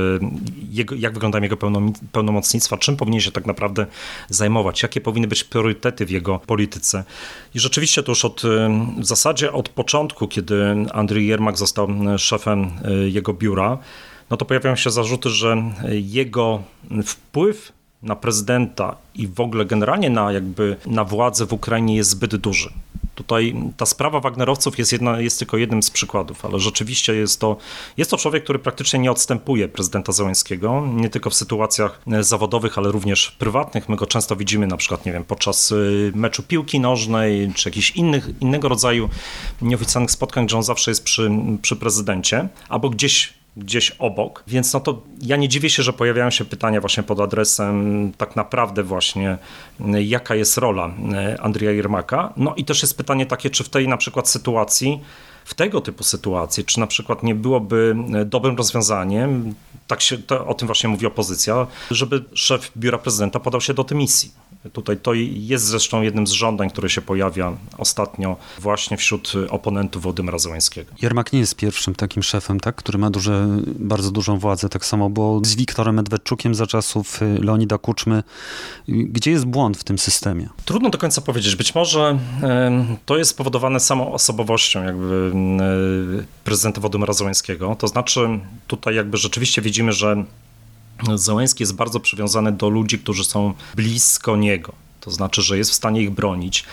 jego, 0.71 0.95
jak 0.95 1.15
wyglądają 1.15 1.43
jego 1.43 1.57
pełnomocnictwa, 2.12 2.77
czym 2.77 2.97
powinien 2.97 3.21
się 3.21 3.33
tak 3.33 3.47
naprawdę 3.47 3.87
zajmować, 4.29 4.83
jakie 4.83 5.01
powinny 5.01 5.29
być 5.29 5.45
priorytety 5.45 6.07
w 6.07 6.11
jego 6.11 6.38
polityce. 6.38 7.05
I 7.55 7.61
rzeczywiście 7.61 8.03
to 8.03 8.12
już 8.12 8.25
od, 8.25 8.43
w 8.99 9.05
zasadzie 9.05 9.53
od 9.53 9.69
początku, 9.69 10.29
kiedy 10.29 10.65
Andrzej 10.93 11.27
Jermak 11.27 11.59
został 11.59 11.88
szefem 12.19 12.71
y, 13.05 13.11
jego 13.11 13.35
biura, 13.35 13.79
no 14.31 14.37
to 14.37 14.45
pojawiają 14.45 14.77
się 14.77 14.91
zarzuty, 14.91 15.31
że 15.31 15.57
jego 15.91 16.62
wpływ 17.05 17.73
na 18.03 18.17
prezydenta 18.17 18.97
i 19.15 19.29
w 19.29 19.41
ogóle 19.41 19.65
generalnie 19.65 20.11
na 20.11 20.33
jakby 20.33 20.77
na 20.87 21.05
władzę 21.05 21.47
w 21.47 21.53
Ukrainie 21.53 21.97
jest 21.97 22.11
zbyt 22.11 22.37
duży. 22.37 22.73
Tutaj 23.15 23.55
ta 23.77 23.87
sprawa 23.87 24.21
Wagnerowców 24.21 24.79
jest, 24.79 24.93
jedna, 24.93 25.21
jest 25.21 25.38
tylko 25.38 25.57
jednym 25.57 25.83
z 25.83 25.91
przykładów, 25.91 26.45
ale 26.45 26.59
rzeczywiście 26.59 27.15
jest 27.15 27.41
to, 27.41 27.57
jest 27.97 28.11
to 28.11 28.17
człowiek, 28.17 28.45
który 28.45 28.59
praktycznie 28.59 28.99
nie 28.99 29.11
odstępuje 29.11 29.69
prezydenta 29.69 30.12
Załęskiego, 30.12 30.87
nie 30.95 31.11
tylko 31.11 31.31
w 31.31 31.35
sytuacjach 31.35 32.01
e, 32.12 32.25
zawodowych, 32.25 32.79
ale 32.79 32.93
również 32.93 33.31
prywatnych. 33.31 33.88
My 33.88 33.97
go 33.97 34.07
często 34.07 34.37
widzimy 34.37 34.67
na 34.67 34.77
przykład, 34.77 35.07
nie 35.07 35.12
wiem, 35.12 35.25
podczas 35.25 35.73
e, 35.73 35.77
meczu 36.15 36.43
piłki 36.43 36.81
nożnej, 36.81 37.53
czy 37.55 37.69
jakichś 37.69 37.91
innych, 37.91 38.29
innego 38.41 38.69
rodzaju 38.69 39.09
nieoficjalnych 39.62 40.11
spotkań, 40.11 40.47
gdzie 40.47 40.57
on 40.57 40.62
zawsze 40.62 40.91
jest 40.91 41.05
przy, 41.05 41.31
przy 41.62 41.77
prezydencie, 41.77 42.49
albo 42.69 42.91
gdzieś 42.91 43.41
gdzieś 43.57 43.91
obok, 43.91 44.45
więc 44.47 44.73
no 44.73 44.81
to 44.81 45.03
ja 45.21 45.37
nie 45.37 45.49
dziwię 45.49 45.71
się, 45.71 45.83
że 45.83 45.93
pojawiają 45.93 46.31
się 46.31 46.45
pytania 46.45 46.81
właśnie 46.81 47.03
pod 47.03 47.21
adresem 47.21 48.12
tak 48.19 48.37
naprawdę 48.37 48.83
właśnie 48.83 49.38
jaka 50.01 50.35
jest 50.35 50.59
rola 50.59 50.91
e, 51.12 51.41
Andrija 51.41 51.73
Jermaka. 51.73 52.33
No 52.37 52.55
i 52.55 52.65
też 52.65 52.83
jest 52.83 52.97
pytanie 52.97 53.27
takie, 53.27 53.51
czy 53.51 53.65
w 53.65 53.69
tej 53.69 53.88
na 53.88 53.97
przykład 53.97 54.29
sytuacji, 54.29 55.01
w 55.45 55.55
tego 55.55 55.81
typu 55.81 56.05
sytuacji, 56.05 56.65
czy 56.65 56.81
na 56.81 56.87
przykład 56.87 57.23
nie 57.23 57.35
byłoby 57.35 57.97
e, 58.15 58.25
dobrym 58.25 58.57
rozwiązaniem, 58.57 59.55
tak 59.87 60.01
się, 60.01 60.19
to, 60.19 60.47
o 60.47 60.55
tym 60.55 60.67
właśnie 60.67 60.88
mówi 60.88 61.07
opozycja, 61.07 61.67
żeby 61.91 62.25
szef 62.35 62.73
biura 62.77 62.99
prezydenta 62.99 63.41
podał 63.41 63.61
się 63.61 63.75
do 63.75 63.85
tej 63.85 63.99
misji 63.99 64.33
Tutaj 64.72 64.96
to 64.96 65.14
jest 65.14 65.64
zresztą 65.64 66.03
jednym 66.03 66.27
z 66.27 66.31
żądań, 66.31 66.70
które 66.70 66.90
się 66.90 67.03
pojawia 67.03 67.57
ostatnio 67.79 68.37
właśnie 68.59 68.96
wśród 68.96 69.33
oponentów 69.51 70.03
Władimira 70.03 70.38
Zełańskiego. 70.38 70.92
Jermak 71.03 71.33
nie 71.33 71.38
jest 71.38 71.57
pierwszym 71.57 71.94
takim 71.94 72.22
szefem, 72.22 72.61
tak, 72.61 72.77
który 72.77 72.98
ma 72.98 73.11
duże, 73.11 73.48
bardzo 73.66 74.11
dużą 74.11 74.38
władzę. 74.38 74.68
Tak 74.68 74.85
samo 74.85 75.11
było 75.11 75.40
z 75.44 75.55
Wiktorem 75.55 75.94
Medwedczukiem 75.94 76.55
za 76.55 76.66
czasów 76.66 77.22
y, 77.22 77.38
Leonida 77.40 77.79
Kuczmy. 77.79 78.22
Gdzie 78.88 79.31
jest 79.31 79.44
błąd 79.44 79.77
w 79.77 79.85
tym 79.85 79.98
systemie? 79.98 80.48
Trudno 80.64 80.90
do 80.90 80.98
końca 80.98 81.20
powiedzieć. 81.20 81.57
Być 81.57 81.75
może 81.75 82.18
to 83.07 83.16
jest 83.16 83.31
spowodowane 83.31 83.81
samą 83.81 84.12
osobowością 84.12 84.85
jakby 84.85 85.33
prezydenta 86.44 86.81
Władimira 86.81 87.12
Zełańskiego. 87.12 87.77
To 87.79 87.88
znaczy 87.88 88.29
tutaj 88.66 88.94
jakby 88.94 89.16
rzeczywiście 89.16 89.62
widzimy, 89.62 89.92
że 89.92 90.25
Załęski 91.15 91.62
jest 91.62 91.75
bardzo 91.75 92.01
przywiązany 92.01 92.53
do 92.53 92.69
ludzi, 92.69 92.99
którzy 92.99 93.25
są 93.25 93.55
blisko 93.75 94.37
niego. 94.37 94.73
To 95.03 95.11
znaczy, 95.11 95.43
że 95.43 95.59
jest 95.59 95.71
w 95.71 95.75
stanie 95.75 96.03
ich 96.03 96.11
bronić. 96.11 96.65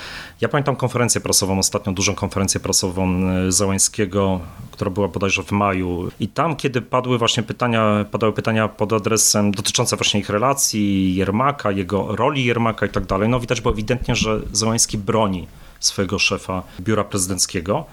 Ja 0.42 0.50
pamiętam 0.50 0.76
konferencję 0.76 1.22
prasową, 1.22 1.60
ostatnią 1.60 1.94
dużą 1.94 2.15
konferencję 2.15 2.60
prasową 2.60 3.30
e, 3.30 3.52
Załęskiego, 3.52 4.39
która 4.72 4.92
była 4.92 5.08
bodajże 5.08 5.44
w 5.44 5.52
maju. 5.52 6.12
I 6.20 6.28
tam, 6.28 6.56
kiedy 6.56 6.82
padły 6.82 7.18
właśnie 7.18 7.44
pytania, 7.44 8.06
padały 8.12 8.34
pytania 8.34 8.68
pod 8.68 8.94
adresem 8.94 9.52
dotyczące 9.52 9.96
właśnie 9.96 10.20
ich 10.20 10.30
relacji, 10.30 11.15
Jermaka, 11.15 11.72
jego 11.72 12.15
roli 12.15 12.46
Jermaka 12.46 12.86
i 12.86 12.89
tak 12.89 13.06
dalej, 13.06 13.30
no 13.30 13.39
widać 13.39 13.62
było 13.62 13.74
ewidentnie, 13.74 14.15
że 14.15 14.42
Załęski 14.52 14.98
broni 14.98 15.48
swojego 15.80 16.20
szefa 16.20 16.63
biura 16.80 17.04
prezydenckiego. 17.04 17.86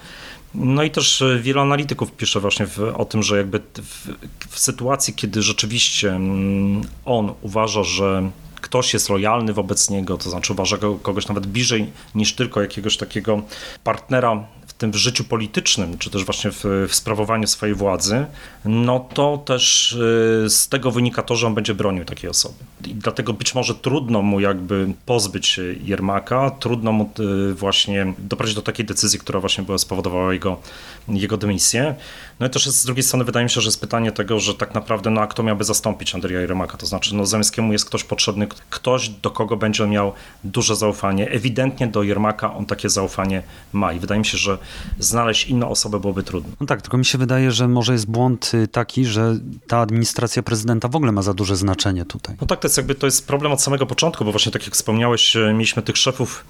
No 0.57 0.83
i 0.83 0.91
też 0.91 1.23
e, 1.23 1.39
wielu 1.39 1.61
analityków 1.61 2.13
pisze 2.13 2.41
właśnie 2.41 2.67
w, 2.67 2.79
o 2.97 3.05
tym, 3.05 3.23
że 3.23 3.37
jakby 3.37 3.59
w, 3.59 4.09
w 4.49 4.59
sytuacji, 4.59 5.15
kiedy 5.15 5.43
rzeczywiście 5.43 6.13
mm, 6.13 6.83
on 7.05 7.35
uważa, 7.43 7.83
że 7.83 8.31
ktoś 8.61 8.95
jest 8.95 9.11
lojalny 9.11 9.53
wobec 9.53 9.91
niego, 9.91 10.19
to 10.19 10.31
znaczy 10.31 10.53
uważa 10.53 10.77
kogoś 11.03 11.29
nawet 11.29 11.47
bliżej 11.47 11.87
niż 12.15 12.35
tylko 12.35 12.61
jakiegoś 12.61 12.97
takiego 12.97 13.43
partnera 13.85 14.47
tym 14.79 14.95
życiu 14.95 15.25
politycznym, 15.25 15.99
czy 15.99 16.11
też 16.11 16.25
właśnie 16.25 16.51
w, 16.51 16.65
w 16.89 16.95
sprawowaniu 16.95 17.47
swojej 17.47 17.75
władzy, 17.75 18.27
no 18.65 19.01
to 19.15 19.39
też 19.39 19.93
y, 19.93 20.51
z 20.51 20.69
tego 20.69 20.91
wynika 20.91 21.23
to, 21.23 21.37
że 21.37 21.47
on 21.47 21.55
będzie 21.55 21.75
bronił 21.75 22.05
takiej 22.05 22.31
osoby. 22.31 22.55
I 22.85 22.95
dlatego 22.95 23.33
być 23.33 23.55
może 23.55 23.75
trudno 23.75 24.23
mu 24.23 24.41
jakby 24.41 24.93
pozbyć 25.07 25.47
się 25.47 25.63
Jermaka, 25.85 26.51
trudno 26.51 26.93
mu 26.93 27.11
y, 27.51 27.55
właśnie 27.55 28.15
doprowadzić 28.19 28.57
do 28.57 28.63
takiej 28.63 28.87
decyzji, 28.87 29.19
która 29.19 29.41
właśnie 29.41 29.65
była 29.65 29.79
spowodowała 29.79 30.33
jego, 30.33 30.61
jego 31.09 31.37
dymisję. 31.37 31.95
No 32.41 32.47
i 32.47 32.51
też 32.51 32.67
z 32.67 32.85
drugiej 32.85 33.03
strony 33.03 33.25
wydaje 33.25 33.45
mi 33.45 33.51
się, 33.51 33.61
że 33.61 33.69
jest 33.69 33.81
pytanie 33.81 34.13
tego, 34.13 34.41
że 34.41 34.55
tak 34.55 34.75
naprawdę 34.75 35.11
no 35.11 35.21
a 35.21 35.27
kto 35.27 35.43
miałby 35.43 35.65
zastąpić 35.65 36.15
Andrzeja 36.15 36.41
Jermaka, 36.41 36.77
to 36.77 36.87
znaczy 36.87 37.15
no 37.15 37.27
Zemskiemu 37.27 37.73
jest 37.73 37.85
ktoś 37.85 38.05
potrzebny, 38.05 38.49
ktoś 38.71 39.09
do 39.09 39.31
kogo 39.31 39.57
będzie 39.57 39.87
miał 39.87 40.13
duże 40.45 40.77
zaufanie. 40.77 41.31
Ewidentnie 41.31 41.87
do 41.87 42.03
Jermaka 42.03 42.55
on 42.55 42.67
takie 42.67 42.89
zaufanie 42.89 43.43
ma 43.73 43.93
i 43.93 44.01
wydaje 44.01 44.19
mi 44.19 44.25
się, 44.25 44.39
że 44.39 44.59
znaleźć 44.99 45.47
inną 45.47 45.71
osobę 45.71 46.01
byłoby 46.01 46.23
trudno. 46.23 46.53
No 46.61 46.67
tak, 46.67 46.83
tylko 46.83 46.99
mi 46.99 47.05
się 47.05 47.19
wydaje, 47.19 47.53
że 47.53 47.69
może 47.69 47.93
jest 47.93 48.07
błąd 48.07 48.53
y, 48.55 48.69
taki, 48.69 49.05
że 49.05 49.39
ta 49.67 49.79
administracja 49.79 50.43
prezydenta 50.43 50.89
w 50.89 50.97
ogóle 50.97 51.13
ma 51.13 51.23
za 51.23 51.35
duże 51.35 51.57
znaczenie 51.57 52.05
tutaj. 52.05 52.37
No 52.41 52.47
tak, 52.47 52.61
to 52.61 52.69
jest 52.69 52.77
jakby 52.77 52.95
to 52.95 53.07
jest 53.07 53.27
problem 53.27 53.53
od 53.53 53.63
samego 53.63 53.87
początku, 53.87 54.25
bo 54.25 54.31
właśnie 54.31 54.53
tak 54.53 54.65
jak 54.65 54.75
wspomniałeś, 54.75 55.37
y, 55.37 55.53
mieliśmy 55.53 55.83
tych 55.83 55.97
szefów 55.97 56.45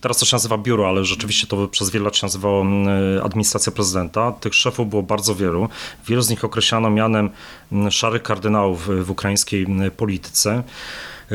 Teraz 0.00 0.18
to 0.18 0.26
się 0.26 0.34
nazywa 0.34 0.58
biuro, 0.58 0.88
ale 0.88 1.04
rzeczywiście 1.04 1.46
to 1.46 1.68
przez 1.68 1.90
wiele 1.90 2.04
lat 2.04 2.16
się 2.16 2.26
nazywało 2.26 2.62
mm, 2.62 2.88
administracja 3.24 3.72
prezydenta. 3.72 4.32
Tych 4.32 4.54
szefów 4.54 4.90
było 4.90 5.02
bardzo 5.02 5.34
wielu. 5.34 5.68
Wielu 6.06 6.22
z 6.22 6.30
nich 6.30 6.44
określano 6.44 6.90
mianem 6.90 7.30
mm, 7.72 7.90
szarych 7.90 8.22
kardynałów 8.22 9.06
w 9.06 9.10
ukraińskiej 9.10 9.64
mm, 9.64 9.90
polityce. 9.90 10.62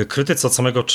Krytycy 0.07 0.47
od 0.47 0.53
samego 0.53 0.85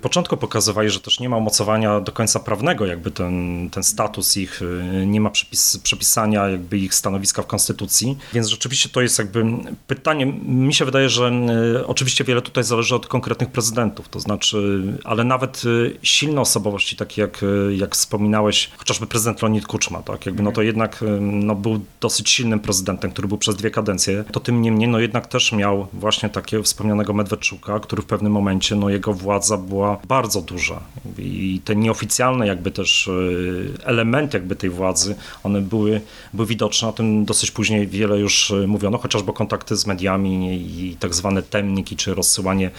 początku 0.00 0.36
pokazywali, 0.36 0.90
że 0.90 1.00
też 1.00 1.20
nie 1.20 1.28
ma 1.28 1.36
umocowania 1.36 2.00
do 2.00 2.12
końca 2.12 2.40
prawnego, 2.40 2.86
jakby 2.86 3.10
ten, 3.10 3.68
ten 3.70 3.82
status 3.82 4.36
ich, 4.36 4.62
y, 4.62 5.06
nie 5.06 5.20
ma 5.20 5.30
przepis, 5.30 5.78
przepisania 5.78 6.48
jakby 6.48 6.78
ich 6.78 6.94
stanowiska 6.94 7.42
w 7.42 7.46
konstytucji, 7.46 8.18
więc 8.32 8.48
rzeczywiście 8.48 8.88
to 8.88 9.02
jest 9.02 9.18
jakby 9.18 9.44
pytanie, 9.86 10.26
mi 10.46 10.74
się 10.74 10.84
wydaje, 10.84 11.08
że 11.08 11.32
y, 11.80 11.86
oczywiście 11.86 12.24
wiele 12.24 12.42
tutaj 12.42 12.64
zależy 12.64 12.94
od 12.94 13.06
konkretnych 13.06 13.50
prezydentów, 13.50 14.08
to 14.08 14.20
znaczy, 14.20 14.82
ale 15.04 15.24
nawet 15.24 15.64
y, 15.64 15.98
silne 16.02 16.40
osobowości, 16.40 16.96
takie 16.96 17.22
jak, 17.22 17.44
jak 17.76 17.94
wspominałeś, 17.94 18.70
chociażby 18.76 19.06
prezydent 19.06 19.42
Leonid 19.42 19.66
Kuczma, 19.66 20.02
tak, 20.02 20.26
jakby 20.26 20.42
no 20.42 20.52
to 20.52 20.62
jednak 20.62 21.04
no, 21.20 21.54
był 21.54 21.80
dosyć 22.00 22.30
silnym 22.30 22.60
prezydentem, 22.60 23.10
który 23.10 23.28
był 23.28 23.38
przez 23.38 23.56
dwie 23.56 23.70
kadencje, 23.70 24.24
to 24.32 24.40
tym 24.40 24.62
niemniej 24.62 24.88
no 24.88 24.98
jednak 25.00 25.26
też 25.26 25.52
miał 25.52 25.88
właśnie 25.92 26.28
takiego 26.28 26.62
wspomnianego 26.62 27.12
Medwedczuka, 27.12 27.80
który 27.80 28.02
w 28.02 28.06
pewnym 28.06 28.21
pewnym 28.22 28.32
momencie 28.32 28.76
no, 28.76 28.88
jego 28.88 29.12
władza 29.12 29.56
była 29.56 29.98
bardzo 30.08 30.42
duża. 30.42 30.80
I 31.18 31.60
te 31.64 31.76
nieoficjalne 31.76 32.46
jakby 32.46 32.70
też 32.70 33.08
e, 33.08 33.86
elementy 33.86 34.36
jakby 34.36 34.56
tej 34.56 34.70
władzy, 34.70 35.14
one 35.42 35.60
były, 35.60 36.00
były 36.34 36.46
widoczne, 36.48 36.88
o 36.88 36.92
tym 36.92 37.24
dosyć 37.24 37.50
później 37.50 37.86
wiele 37.86 38.18
już 38.18 38.52
mówiono, 38.66 38.98
chociażby 38.98 39.32
kontakty 39.32 39.76
z 39.76 39.86
mediami 39.86 40.56
i 40.56 40.96
tak 40.96 41.14
zwane 41.14 41.42
temniki, 41.42 41.96
czy 41.96 42.14
rozsyłanie 42.14 42.70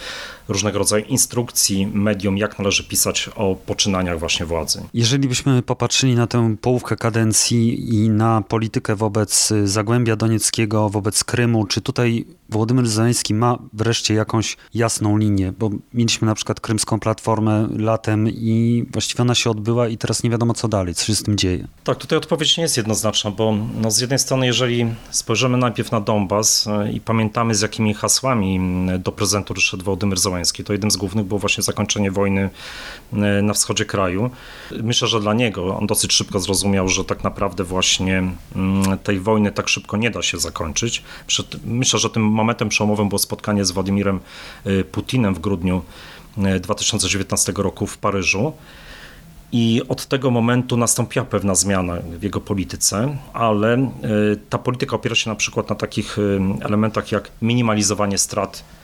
różnego 0.48 0.78
rodzaju 0.78 1.04
instrukcji 1.04 1.86
medium, 1.86 2.38
jak 2.38 2.58
należy 2.58 2.84
pisać 2.84 3.30
o 3.36 3.56
poczynaniach 3.66 4.18
właśnie 4.18 4.46
władzy. 4.46 4.82
Jeżeli 4.94 5.28
byśmy 5.28 5.62
popatrzyli 5.62 6.14
na 6.14 6.26
tę 6.26 6.56
połówkę 6.60 6.96
kadencji 6.96 7.94
i 7.94 8.10
na 8.10 8.42
politykę 8.48 8.96
wobec 8.96 9.52
Zagłębia 9.64 10.16
Donieckiego, 10.16 10.88
wobec 10.90 11.24
Krymu, 11.24 11.66
czy 11.66 11.80
tutaj 11.80 12.24
Władimir 12.48 12.86
Zeleński 12.86 13.34
ma 13.34 13.58
wreszcie 13.72 14.14
jakąś 14.14 14.56
jasną 14.74 15.16
linię, 15.16 15.33
bo 15.58 15.70
mieliśmy 15.94 16.26
na 16.26 16.34
przykład 16.34 16.60
krymską 16.60 17.00
platformę 17.00 17.68
latem 17.76 18.28
i 18.28 18.84
właściwie 18.92 19.22
ona 19.22 19.34
się 19.34 19.50
odbyła 19.50 19.88
i 19.88 19.98
teraz 19.98 20.22
nie 20.22 20.30
wiadomo 20.30 20.54
co 20.54 20.68
dalej, 20.68 20.94
co 20.94 21.06
się 21.06 21.14
z 21.14 21.22
tym 21.22 21.38
dzieje. 21.38 21.68
Tak, 21.84 21.98
tutaj 21.98 22.18
odpowiedź 22.18 22.56
nie 22.56 22.62
jest 22.62 22.76
jednoznaczna, 22.76 23.30
bo 23.30 23.54
no 23.80 23.90
z 23.90 23.98
jednej 23.98 24.18
strony 24.18 24.46
jeżeli 24.46 24.86
spojrzymy 25.10 25.58
najpierw 25.58 25.92
na 25.92 26.00
Donbas 26.00 26.66
e, 26.66 26.92
i 26.92 27.00
pamiętamy 27.00 27.54
z 27.54 27.60
jakimi 27.60 27.94
hasłami 27.94 28.60
do 28.98 29.12
prezentu 29.12 29.54
szedł 29.56 29.84
Władimir 29.84 30.18
Zeleński, 30.18 30.64
to 30.64 30.72
jednym 30.72 30.90
z 30.90 30.96
głównych 30.96 31.26
było 31.26 31.40
właśnie 31.40 31.62
zakończenie 31.62 32.10
wojny 32.10 32.50
e, 33.12 33.42
na 33.42 33.54
wschodzie 33.54 33.84
kraju. 33.84 34.30
Myślę, 34.82 35.08
że 35.08 35.20
dla 35.20 35.34
niego 35.34 35.78
on 35.78 35.86
dosyć 35.86 36.12
szybko 36.12 36.40
zrozumiał, 36.40 36.88
że 36.88 37.04
tak 37.04 37.24
naprawdę 37.24 37.64
właśnie 37.64 38.22
tej 39.02 39.20
wojny 39.20 39.52
tak 39.52 39.68
szybko 39.68 39.96
nie 39.96 40.10
da 40.10 40.22
się 40.22 40.38
zakończyć. 40.38 41.02
Myślę, 41.64 41.98
że 41.98 42.10
tym 42.10 42.22
momentem 42.22 42.68
przełomowym 42.68 43.08
było 43.08 43.18
spotkanie 43.18 43.64
z 43.64 43.70
Władimirem 43.70 44.20
y, 44.66 44.84
Putinem 45.24 45.34
w 45.34 45.38
grudniu 45.38 45.82
2019 46.60 47.52
y, 47.52 47.62
roku 47.62 47.86
w 47.86 47.98
Paryżu. 47.98 48.52
I 49.52 49.82
od 49.88 50.06
tego 50.06 50.30
momentu 50.30 50.76
nastąpiła 50.76 51.24
pewna 51.24 51.54
zmiana 51.54 51.96
w 52.18 52.22
jego 52.22 52.40
polityce, 52.40 53.16
ale 53.32 53.78
y, 53.78 53.88
ta 54.50 54.58
polityka 54.58 54.96
opiera 54.96 55.14
się 55.14 55.30
na 55.30 55.36
przykład 55.36 55.68
na 55.70 55.74
takich 55.74 56.16
elementach 56.60 57.12
jak 57.12 57.30
minimalizowanie 57.42 58.18
strat 58.18 58.64
E, 58.64 58.83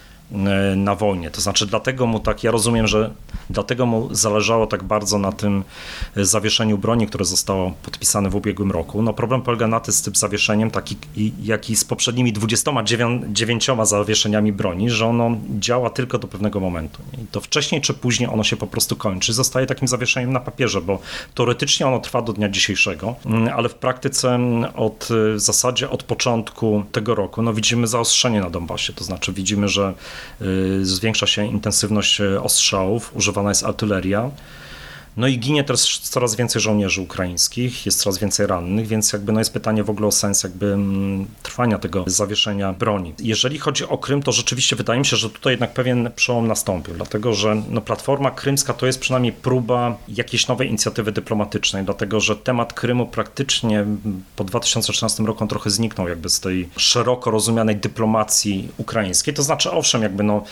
na 0.76 0.94
wojnie. 0.94 1.30
To 1.30 1.40
znaczy, 1.40 1.66
dlatego 1.66 2.06
mu 2.06 2.20
tak, 2.20 2.44
ja 2.44 2.50
rozumiem, 2.50 2.86
że 2.86 3.10
dlatego 3.50 3.86
mu 3.86 4.14
zależało 4.14 4.66
tak 4.66 4.84
bardzo 4.84 5.18
na 5.18 5.32
tym 5.32 5.64
e, 6.16 6.24
zawieszeniu 6.24 6.78
broni, 6.78 7.06
które 7.06 7.24
zostało 7.24 7.72
podpisane 7.82 8.30
w 8.30 8.34
ubiegłym 8.34 8.70
roku. 8.70 9.02
No 9.02 9.12
problem 9.12 9.42
polega 9.42 9.66
na 9.66 9.80
tym 9.80 9.94
z 9.94 10.02
tym 10.02 10.14
zawieszeniem, 10.14 10.70
taki 10.70 10.96
jak 11.42 11.70
i 11.70 11.76
z 11.76 11.84
poprzednimi 11.84 12.32
29 12.32 13.66
zawieszeniami 13.82 14.52
broni, 14.52 14.90
że 14.90 15.06
ono 15.06 15.36
działa 15.58 15.90
tylko 15.90 16.18
do 16.18 16.28
pewnego 16.28 16.60
momentu. 16.60 17.02
I 17.22 17.26
to 17.26 17.40
wcześniej 17.40 17.80
czy 17.80 17.94
później 17.94 18.30
ono 18.30 18.44
się 18.44 18.56
po 18.56 18.66
prostu 18.66 18.96
kończy, 18.96 19.32
zostaje 19.32 19.66
takim 19.66 19.88
zawieszeniem 19.88 20.32
na 20.32 20.40
papierze, 20.40 20.80
bo 20.80 20.98
teoretycznie 21.34 21.86
ono 21.86 21.98
trwa 21.98 22.22
do 22.22 22.32
dnia 22.32 22.48
dzisiejszego, 22.48 23.14
mm, 23.26 23.48
ale 23.56 23.68
w 23.68 23.74
praktyce 23.74 24.34
mm, 24.34 24.70
od 24.76 25.08
e, 25.10 25.34
w 25.34 25.40
zasadzie 25.40 25.90
od 25.90 26.02
początku 26.02 26.84
tego 26.92 27.14
roku 27.14 27.42
no 27.42 27.54
widzimy 27.54 27.86
zaostrzenie 27.86 28.40
na 28.40 28.50
Donbasie, 28.50 28.92
to 28.92 29.04
znaczy 29.04 29.32
widzimy, 29.32 29.68
że 29.68 29.94
zwiększa 30.82 31.26
się 31.26 31.46
intensywność 31.46 32.20
y, 32.20 32.42
ostrzałów, 32.42 33.16
używana 33.16 33.48
jest 33.48 33.64
artyleria. 33.64 34.30
No 35.16 35.26
i 35.26 35.38
ginie 35.38 35.64
też 35.64 35.98
coraz 35.98 36.36
więcej 36.36 36.62
żołnierzy 36.62 37.00
ukraińskich, 37.00 37.86
jest 37.86 38.00
coraz 38.00 38.18
więcej 38.18 38.46
rannych, 38.46 38.86
więc 38.86 39.12
jakby 39.12 39.32
no 39.32 39.38
jest 39.38 39.52
pytanie 39.52 39.84
w 39.84 39.90
ogóle 39.90 40.08
o 40.08 40.12
sens 40.12 40.42
jakby 40.42 40.66
mm, 40.66 41.26
trwania 41.42 41.78
tego 41.78 42.04
zawieszenia 42.06 42.72
broni. 42.72 43.14
Jeżeli 43.18 43.58
chodzi 43.58 43.84
o 43.84 43.98
Krym, 43.98 44.22
to 44.22 44.32
rzeczywiście 44.32 44.76
wydaje 44.76 45.00
mi 45.00 45.06
się, 45.06 45.16
że 45.16 45.30
tutaj 45.30 45.52
jednak 45.52 45.72
pewien 45.72 46.10
przełom 46.16 46.48
nastąpił, 46.48 46.94
dlatego 46.94 47.34
że 47.34 47.62
no, 47.70 47.80
Platforma 47.80 48.30
Krymska 48.30 48.74
to 48.74 48.86
jest 48.86 49.00
przynajmniej 49.00 49.32
próba 49.32 49.96
jakiejś 50.08 50.48
nowej 50.48 50.68
inicjatywy 50.68 51.12
dyplomatycznej, 51.12 51.84
dlatego 51.84 52.20
że 52.20 52.36
temat 52.36 52.72
Krymu 52.72 53.06
praktycznie 53.06 53.86
po 54.36 54.44
2013 54.44 55.22
roku 55.22 55.46
trochę 55.46 55.70
zniknął 55.70 56.08
jakby 56.08 56.28
z 56.28 56.40
tej 56.40 56.68
szeroko 56.76 57.30
rozumianej 57.30 57.76
dyplomacji 57.76 58.68
ukraińskiej. 58.76 59.34
To 59.34 59.42
znaczy, 59.42 59.70
owszem, 59.70 60.02
jakby 60.02 60.22
no, 60.22 60.44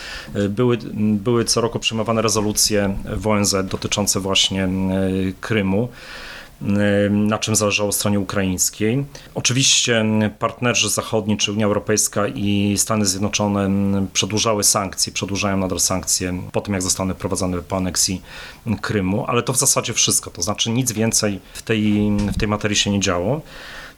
były, 0.48 0.78
były 0.94 1.44
co 1.44 1.60
roku 1.60 1.78
przyjmowane 1.78 2.22
rezolucje 2.22 2.96
w 3.04 3.26
ONZ 3.26 3.54
dotyczące 3.64 4.20
właśnie 4.20 4.47
właśnie 4.48 4.64
e, 4.64 4.68
Krymu 5.40 5.88
e, 6.62 7.10
na 7.10 7.38
czym 7.38 7.56
zależało 7.56 7.92
stronie 7.92 8.20
ukraińskiej. 8.20 9.04
Oczywiście 9.34 10.04
partnerzy 10.38 10.90
zachodni, 10.90 11.36
czy 11.36 11.52
Unia 11.52 11.66
Europejska 11.66 12.26
i 12.28 12.74
Stany 12.78 13.06
Zjednoczone 13.06 13.70
przedłużały 14.12 14.64
sankcje, 14.64 15.12
przedłużają 15.12 15.56
nadal 15.56 15.80
sankcje 15.80 16.42
po 16.52 16.60
tym, 16.60 16.74
jak 16.74 16.82
zostaną 16.82 17.14
wprowadzone 17.14 17.58
po 17.58 17.76
aneksji 17.76 18.22
Krymu, 18.80 19.24
ale 19.26 19.42
to 19.42 19.52
w 19.52 19.58
zasadzie 19.58 19.92
wszystko, 19.92 20.30
to 20.30 20.42
znaczy 20.42 20.70
nic 20.70 20.92
więcej 20.92 21.40
w 21.52 21.62
tej, 21.62 22.10
w 22.34 22.38
tej 22.38 22.48
materii 22.48 22.76
się 22.76 22.90
nie 22.90 23.00
działo. 23.00 23.40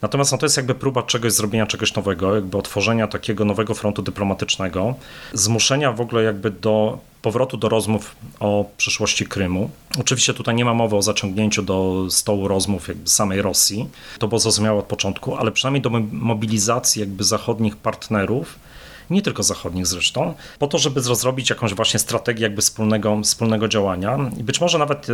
Natomiast 0.03 0.33
no, 0.33 0.39
to 0.39 0.47
jest 0.47 0.57
jakby 0.57 0.75
próba 0.75 1.03
czegoś, 1.03 1.33
zrobienia 1.33 1.67
czegoś 1.67 1.95
nowego, 1.95 2.35
jakby 2.35 2.59
otworzenia 2.59 3.07
takiego 3.07 3.45
nowego 3.45 3.75
frontu 3.75 4.03
dyplomatycznego, 4.03 4.95
zmuszenia 5.33 5.93
w 5.93 6.01
ogóle 6.01 6.23
jakby 6.23 6.51
do 6.51 6.99
powrotu 7.23 7.57
do 7.57 7.69
rozmów 7.69 8.17
o 8.41 8.65
przyszłości 8.77 9.27
Krymu. 9.27 9.71
Oczywiście 10.01 10.35
tutaj 10.35 10.55
nie 10.55 10.65
ma 10.65 10.75
mowy 10.75 10.97
o 10.97 11.03
zaciągnięciu 11.03 11.63
do 11.63 12.07
stołu 12.11 12.49
rozmów 12.49 12.89
jakby 12.89 13.11
samej 13.11 13.43
Rosji. 13.43 13.89
To 14.19 14.29
było 14.29 14.39
zrozumiałe 14.39 14.79
od 14.79 14.85
początku, 14.85 15.37
ale 15.37 15.53
przynajmniej 15.53 15.83
do 15.83 15.91
mobilizacji 16.13 17.01
jakby 17.01 17.25
zachodnich 17.25 17.77
partnerów, 17.77 18.59
nie 19.11 19.23
tylko 19.23 19.43
zachodnich 19.43 19.87
zresztą, 19.87 20.35
po 20.59 20.67
to, 20.67 20.79
żeby 20.79 21.01
rozrobić 21.01 21.51
jakąś 21.51 21.75
właśnie 21.75 22.01
strategię 22.01 22.43
jakby 22.43 22.63
wspólnego, 22.63 23.21
wspólnego 23.25 23.69
działania. 23.69 24.19
I 24.39 24.45
być 24.45 24.61
może 24.61 24.79
nawet 24.79 25.07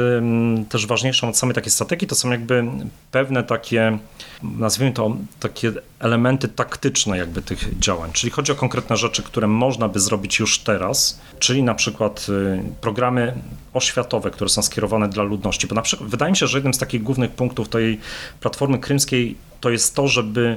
też 0.69 0.87
ważniejszą 0.87 1.29
od 1.29 1.37
samej 1.37 1.55
takiej 1.55 1.73
strategii 1.73 2.09
to 2.09 2.15
są 2.15 2.31
jakby 2.31 2.65
pewne 3.11 3.45
takie, 3.45 3.99
nazwijmy 4.43 4.95
to, 4.95 5.17
takie 5.41 5.73
elementy 6.01 6.49
taktyczne 6.49 7.19
jakby 7.19 7.43
tych 7.43 7.79
działań. 7.79 8.11
Czyli 8.13 8.31
chodzi 8.31 8.53
o 8.53 8.55
konkretne 8.55 8.97
rzeczy, 8.97 9.23
które 9.23 9.47
można 9.47 9.89
by 9.89 10.01
zrobić 10.01 10.39
już 10.39 10.59
teraz, 10.59 11.21
czyli 11.39 11.63
na 11.63 11.75
przykład 11.75 12.27
y, 12.29 12.63
programy 12.81 13.35
oświatowe, 13.75 14.31
które 14.31 14.51
są 14.51 14.63
skierowane 14.63 15.09
dla 15.09 15.23
ludności. 15.23 15.67
Bo 15.67 15.75
na 15.75 15.83
przykład 15.83 16.11
wydaje 16.11 16.31
mi 16.31 16.37
się, 16.37 16.47
że 16.47 16.59
jednym 16.59 16.75
z 16.75 16.79
takich 16.79 17.03
głównych 17.03 17.31
punktów 17.31 17.69
tej 17.69 18.01
platformy 18.41 18.79
krymskiej 18.79 19.37
to 19.61 19.71
jest 19.71 19.95
to, 19.95 20.09
żeby 20.09 20.57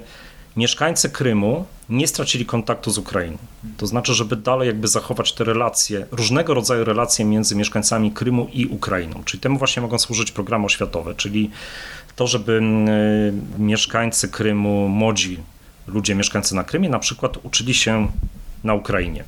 mieszkańcy 0.60 1.10
Krymu 1.10 1.66
nie 1.90 2.08
stracili 2.08 2.46
kontaktu 2.46 2.92
z 2.92 2.98
Ukrainą. 2.98 3.38
To 3.78 3.88
znaczy, 3.88 4.14
żeby 4.14 4.36
dalej 4.36 4.68
jakby 4.68 4.88
zachować 4.88 5.34
te 5.34 5.44
relacje, 5.44 6.06
różnego 6.12 6.54
rodzaju 6.54 6.84
relacje 6.84 7.26
między 7.26 7.56
mieszkańcami 7.56 8.12
Krymu 8.12 8.48
i 8.54 8.66
Ukrainą. 8.66 9.24
Czyli 9.26 9.42
temu 9.42 9.58
właśnie 9.58 9.82
mogą 9.82 10.00
służyć 10.00 10.32
programy 10.32 10.66
oświatowe, 10.66 11.16
czyli 11.16 11.52
to, 12.16 12.28
żeby 12.28 12.54
mm, 12.54 12.90
y, 12.90 13.34
mieszkańcy 13.58 14.30
Krymu, 14.30 14.88
młodzi 14.88 15.38
ludzie 15.88 16.16
mieszkający 16.16 16.56
na 16.56 16.64
Krymie 16.64 16.90
na 16.90 17.00
przykład 17.00 17.38
uczyli 17.44 17.74
się 17.74 18.08
na 18.64 18.74
Ukrainie. 18.74 19.24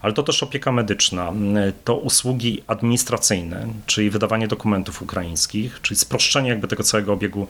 Ale 0.00 0.12
to 0.12 0.22
też 0.22 0.42
opieka 0.42 0.72
medyczna, 0.72 1.28
mm, 1.28 1.72
to 1.84 1.96
usługi 1.96 2.62
administracyjne, 2.66 3.66
czyli 3.86 4.10
wydawanie 4.10 4.48
dokumentów 4.48 5.02
ukraińskich, 5.02 5.78
czyli 5.82 5.98
sproszczenie 5.98 6.48
jakby 6.48 6.68
tego 6.68 6.82
całego 6.82 7.12
obiegu 7.12 7.46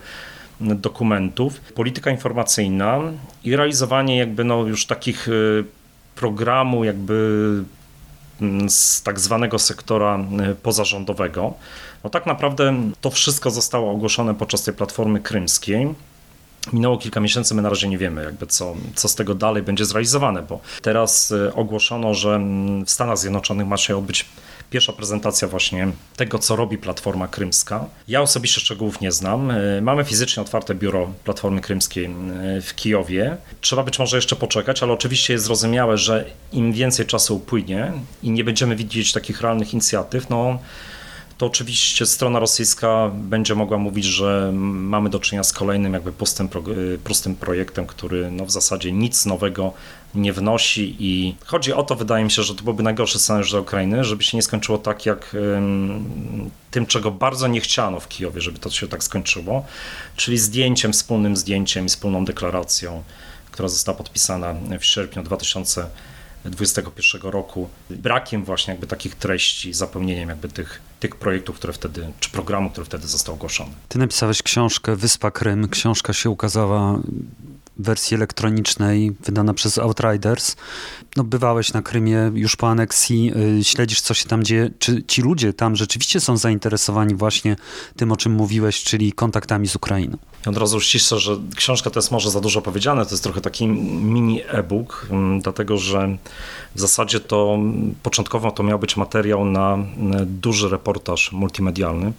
dokumentów, 0.61 1.61
polityka 1.61 2.11
informacyjna 2.11 3.01
i 3.45 3.57
realizowanie 3.57 4.19
jakby 4.19 4.45
no 4.45 4.63
już 4.63 4.87
takich 4.87 5.29
y, 5.29 5.65
programu 6.15 6.85
jakby 6.85 7.65
mm, 8.41 8.71
z 8.71 9.03
tak 9.03 9.21
zwanego 9.21 9.59
sektora 9.59 10.19
y, 10.53 10.55
pozarządowego. 10.55 11.55
No 12.05 12.11
tak 12.11 12.27
naprawdę 12.27 12.75
to 13.01 13.11
wszystko 13.11 13.51
zostało 13.51 13.93
ogłoszone 13.93 14.35
podczas 14.35 14.63
tej 14.63 14.75
platformy 14.75 15.21
krymskiej. 15.21 15.95
Minęło 16.73 16.99
kilka 16.99 17.21
miesięcy, 17.21 17.55
my 17.55 17.63
na 17.63 17.69
razie 17.69 17.89
nie 17.89 17.99
wiemy, 17.99 18.25
jakby 18.25 18.47
co, 18.47 18.75
co 18.95 19.09
z 19.09 19.15
tego 19.15 19.35
dalej 19.35 19.63
będzie 19.63 19.85
zrealizowane, 19.85 20.43
bo 20.43 20.61
teraz 20.83 21.31
y, 21.31 21.55
ogłoszono, 21.55 22.15
że 22.15 22.35
mm, 22.35 22.85
w 22.85 22.91
Stanach 22.91 23.19
Zjednoczonych 23.19 23.67
ma 23.67 23.77
się 23.77 23.97
odbyć 23.97 24.27
pierwsza 24.71 24.93
prezentacja 24.93 25.49
właśnie 25.49 25.89
tego, 26.17 26.39
co 26.39 26.57
robi 26.57 26.79
Platforma 26.79 27.29
Krymska. 27.29 27.85
Ja 28.09 28.23
osobiście 28.23 28.61
szczegółów 28.61 29.01
nie 29.01 29.13
znam. 29.13 29.51
E, 29.51 29.81
mamy 29.81 30.05
fizycznie 30.05 30.43
otwarte 30.43 30.75
biuro 30.75 31.11
Platformy 31.25 31.61
Krymskiej 31.61 32.05
e, 32.05 32.11
w 32.61 32.75
Kijowie. 32.75 33.37
Trzeba 33.61 33.83
być 33.83 33.99
może 33.99 34.17
jeszcze 34.17 34.37
poczekać, 34.37 34.83
ale 34.83 34.93
oczywiście 34.93 35.33
jest 35.33 35.45
zrozumiałe, 35.45 35.99
że 35.99 36.25
im 36.53 36.73
więcej 36.73 37.07
czasu 37.07 37.37
upłynie 37.37 37.93
i 38.23 38.31
nie 38.31 38.45
będziemy 38.45 38.77
widzieć 38.77 39.13
takich 39.13 39.41
realnych 39.41 39.73
inicjatyw, 39.73 40.31
no 40.31 40.59
to 41.39 41.47
oczywiście 41.47 42.07
strona 42.07 42.39
rosyjska 42.39 43.11
będzie 43.15 43.55
mogła 43.55 43.79
mówić, 43.79 44.05
że 44.05 44.51
mamy 44.55 45.11
do 45.11 45.19
czynienia 45.19 45.45
z 45.45 45.53
kolejnym 45.53 45.93
jakby 45.93 46.13
pustym, 46.13 46.49
pustym 47.05 47.37
projektem, 47.37 47.87
który 47.87 48.31
no 48.31 48.47
w 48.47 48.51
zasadzie 48.51 48.93
nic 48.93 49.27
nowego 49.27 49.73
nie 50.15 50.33
wnosi 50.33 50.97
i 50.99 51.35
chodzi 51.45 51.73
o 51.73 51.83
to, 51.83 51.95
wydaje 51.95 52.25
mi 52.25 52.31
się, 52.31 52.43
że 52.43 52.55
to 52.55 52.63
byłby 52.63 52.83
najgorszy 52.83 53.19
scenariusz 53.19 53.51
dla 53.51 53.61
Ukrainy, 53.61 54.05
żeby 54.05 54.23
się 54.23 54.37
nie 54.37 54.43
skończyło 54.43 54.79
tak 54.79 55.07
jak 55.07 55.37
tym, 56.71 56.87
czego 56.87 57.11
bardzo 57.11 57.47
nie 57.47 57.61
chciano 57.61 58.01
w 58.01 58.09
Kijowie, 58.09 58.41
żeby 58.41 58.59
to 58.59 58.71
się 58.71 58.89
tak 58.89 59.05
skończyło, 59.05 59.67
czyli 60.17 60.39
zdjęciem, 60.39 60.93
wspólnym 60.93 61.37
zdjęciem 61.37 61.87
i 61.87 61.89
wspólną 61.89 62.25
deklaracją, 62.25 63.03
która 63.51 63.69
została 63.69 63.99
podpisana 63.99 64.55
w 64.81 64.85
sierpniu 64.85 65.23
2000 65.23 65.87
2021 66.51 67.31
roku, 67.31 67.69
brakiem 67.91 68.45
właśnie 68.45 68.73
jakby 68.73 68.87
takich 68.87 69.15
treści, 69.15 69.73
zapełnieniem 69.73 70.29
jakby 70.29 70.49
tych, 70.49 70.81
tych 71.01 71.17
projektów, 71.17 71.57
które 71.57 71.73
wtedy, 71.73 72.13
czy 72.21 72.31
programu, 72.31 72.71
który 72.71 72.85
wtedy 72.85 73.07
został 73.07 73.35
ogłoszony. 73.35 73.71
Ty 73.89 73.99
napisałeś 73.99 74.43
książkę 74.43 74.97
Wyspa 74.97 75.31
Krym. 75.31 75.69
Książka 75.69 76.13
się 76.13 76.31
ukazała 76.31 76.99
wersji 77.77 78.15
elektronicznej 78.15 79.13
wydana 79.21 79.55
przez 79.55 79.79
Outriders. 79.79 80.57
No, 81.17 81.25
bywałeś 81.25 81.73
na 81.73 81.83
Krymie 81.83 82.31
już 82.35 82.57
po 82.57 82.69
aneksji, 82.69 83.33
yy, 83.57 83.65
śledzisz 83.65 84.01
co 84.01 84.15
się 84.15 84.29
tam 84.29 84.45
dzieje. 84.45 84.71
Czy 84.79 85.03
ci 85.03 85.23
ludzie 85.23 85.53
tam 85.53 85.77
rzeczywiście 85.77 86.21
są 86.21 86.37
zainteresowani 86.37 87.15
właśnie 87.15 87.57
tym, 87.97 88.13
o 88.13 88.17
czym 88.17 88.33
mówiłeś, 88.33 88.83
czyli 88.83 89.13
kontaktami 89.13 89.69
z 89.69 89.77
Ukrainą? 89.77 90.17
Od 90.47 90.57
razu 90.57 90.81
ściszę, 90.81 91.19
że 91.19 91.37
książka 91.57 91.91
to 91.91 91.99
jest 91.99 92.11
może 92.11 92.31
za 92.31 92.41
dużo 92.41 92.63
powiedziane, 92.63 93.05
to 93.05 93.11
jest 93.11 93.23
trochę 93.23 93.41
taki 93.41 93.67
mini 93.69 94.43
e-book, 94.47 95.07
mm, 95.11 95.41
dlatego 95.41 95.79
że 95.79 96.17
w 96.75 96.81
zasadzie 96.81 97.21
to 97.21 97.59
początkowo 98.03 98.51
to 98.51 98.63
miał 98.63 98.79
być 98.79 98.97
materiał 98.97 99.45
na 99.45 99.79
duży 100.27 100.69
reportaż 100.69 101.33
multimedialny. 101.33 102.13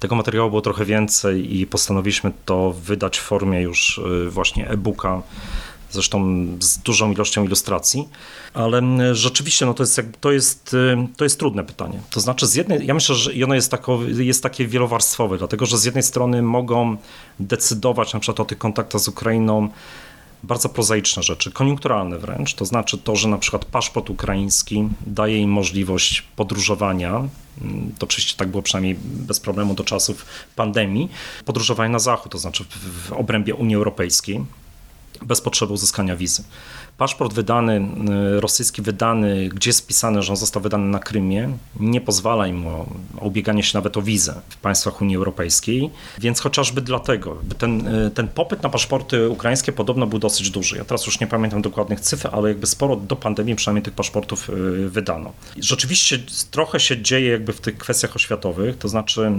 Tego 0.00 0.14
materiału 0.14 0.50
było 0.50 0.62
trochę 0.62 0.84
więcej 0.84 1.56
i 1.56 1.66
postanowiliśmy 1.66 2.32
to 2.44 2.72
wydać 2.72 3.18
w 3.18 3.22
formie 3.22 3.60
już 3.60 3.98
y, 4.26 4.30
właśnie 4.30 4.68
e-booka, 4.68 5.22
zresztą 5.90 6.46
z 6.60 6.78
dużą 6.78 7.12
ilością 7.12 7.44
ilustracji, 7.44 8.08
ale 8.54 8.82
rzeczywiście 9.12 9.66
no 9.66 9.74
to, 9.74 9.82
jest, 9.82 10.00
to, 10.20 10.32
jest, 10.32 10.74
y, 10.74 10.96
to 11.16 11.24
jest 11.24 11.38
trudne 11.38 11.64
pytanie. 11.64 12.00
To 12.10 12.20
znaczy 12.20 12.46
z 12.46 12.54
jednej, 12.54 12.86
ja 12.86 12.94
myślę, 12.94 13.14
że 13.14 13.44
ono 13.44 13.54
jest, 13.54 13.70
tako, 13.70 13.98
jest 14.16 14.42
takie 14.42 14.66
wielowarstwowe, 14.66 15.38
dlatego 15.38 15.66
że 15.66 15.78
z 15.78 15.84
jednej 15.84 16.02
strony 16.02 16.42
mogą 16.42 16.96
decydować 17.40 18.14
na 18.14 18.20
przykład 18.20 18.40
o 18.40 18.44
tych 18.44 18.58
kontaktach 18.58 19.00
z 19.00 19.08
Ukrainą 19.08 19.68
bardzo 20.42 20.68
prozaiczne 20.68 21.22
rzeczy, 21.22 21.52
koniunkturalne 21.52 22.18
wręcz, 22.18 22.54
to 22.54 22.64
znaczy 22.64 22.98
to, 22.98 23.16
że 23.16 23.28
na 23.28 23.38
przykład 23.38 23.64
paszport 23.64 24.10
ukraiński 24.10 24.88
daje 25.06 25.38
im 25.38 25.50
możliwość 25.50 26.22
podróżowania, 26.36 27.28
mm, 27.62 27.92
to 27.98 28.06
oczywiście 28.06 28.36
tak 28.36 28.48
było 28.48 28.62
przynajmniej 28.62 28.96
bez 29.02 29.40
problemu 29.40 29.74
do 29.74 29.84
czasów 29.84 30.26
pandemii, 30.56 31.08
podróżowania 31.44 31.88
na 31.88 31.98
zachód, 31.98 32.32
to 32.32 32.38
znaczy 32.38 32.64
w 32.70 33.12
obrębie 33.12 33.54
Unii 33.54 33.76
Europejskiej, 33.76 34.44
bez 35.22 35.40
potrzeby 35.40 35.72
uzyskania 35.72 36.16
wizy. 36.16 36.42
Paszport 37.00 37.32
wydany, 37.32 37.80
y, 38.36 38.40
rosyjski 38.40 38.82
wydany, 38.82 39.48
gdzie 39.48 39.68
jest 39.68 39.78
spisane, 39.78 40.22
że 40.22 40.32
on 40.32 40.36
został 40.36 40.62
wydany 40.62 40.84
na 40.84 40.98
Krymie, 40.98 41.48
nie 41.80 42.00
pozwala 42.00 42.46
im 42.46 42.66
o, 42.66 42.86
ubieganie 43.20 43.62
się 43.62 43.78
nawet 43.78 43.96
o 43.96 44.02
wizę 44.02 44.40
w 44.48 44.56
państwach 44.56 45.02
Unii 45.02 45.16
Europejskiej, 45.16 45.90
więc 46.18 46.40
chociażby 46.40 46.80
dlatego 46.80 47.36
ten, 47.58 47.86
y, 47.86 48.10
ten 48.10 48.28
popyt 48.28 48.62
na 48.62 48.68
paszporty 48.68 49.28
ukraińskie 49.28 49.72
podobno 49.72 50.06
był 50.06 50.18
dosyć 50.18 50.50
duży. 50.50 50.76
Ja 50.76 50.84
teraz 50.84 51.06
już 51.06 51.20
nie 51.20 51.26
pamiętam 51.26 51.62
dokładnych 51.62 52.00
cyfr, 52.00 52.28
ale 52.32 52.48
jakby 52.48 52.66
sporo 52.66 52.96
do 52.96 53.16
pandemii 53.16 53.56
przynajmniej 53.56 53.82
tych 53.82 53.94
paszportów 53.94 54.50
y, 54.50 54.88
wydano. 54.88 55.32
Rzeczywiście 55.56 56.18
trochę 56.50 56.80
się 56.80 57.02
dzieje 57.02 57.30
jakby 57.30 57.52
w 57.52 57.60
tych 57.60 57.78
kwestiach 57.78 58.16
oświatowych, 58.16 58.78
to 58.78 58.88
znaczy 58.88 59.32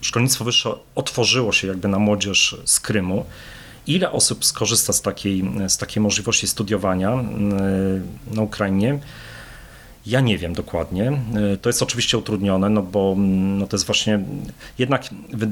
szkolnictwo 0.00 0.44
wyższe 0.44 0.74
otworzyło 0.94 1.52
się 1.52 1.68
jakby 1.68 1.88
na 1.88 1.98
młodzież 1.98 2.56
z 2.64 2.80
Krymu. 2.80 3.24
Ile 3.90 4.12
osób 4.12 4.44
skorzysta 4.44 4.92
z 4.92 5.02
takiej, 5.02 5.44
z 5.68 5.76
takiej 5.76 6.02
możliwości 6.02 6.46
studiowania 6.48 7.10
e, 7.10 7.24
na 8.34 8.42
Ukrainie? 8.42 8.98
Ja 10.06 10.20
nie 10.20 10.38
wiem 10.38 10.54
dokładnie. 10.54 11.08
E, 11.52 11.56
to 11.56 11.68
jest 11.68 11.82
oczywiście 11.82 12.18
utrudnione, 12.18 12.70
no 12.70 12.82
bo 12.82 13.12
mm, 13.16 13.58
no 13.58 13.66
to 13.66 13.76
jest 13.76 13.86
właśnie, 13.86 14.24
jednak 14.78 15.04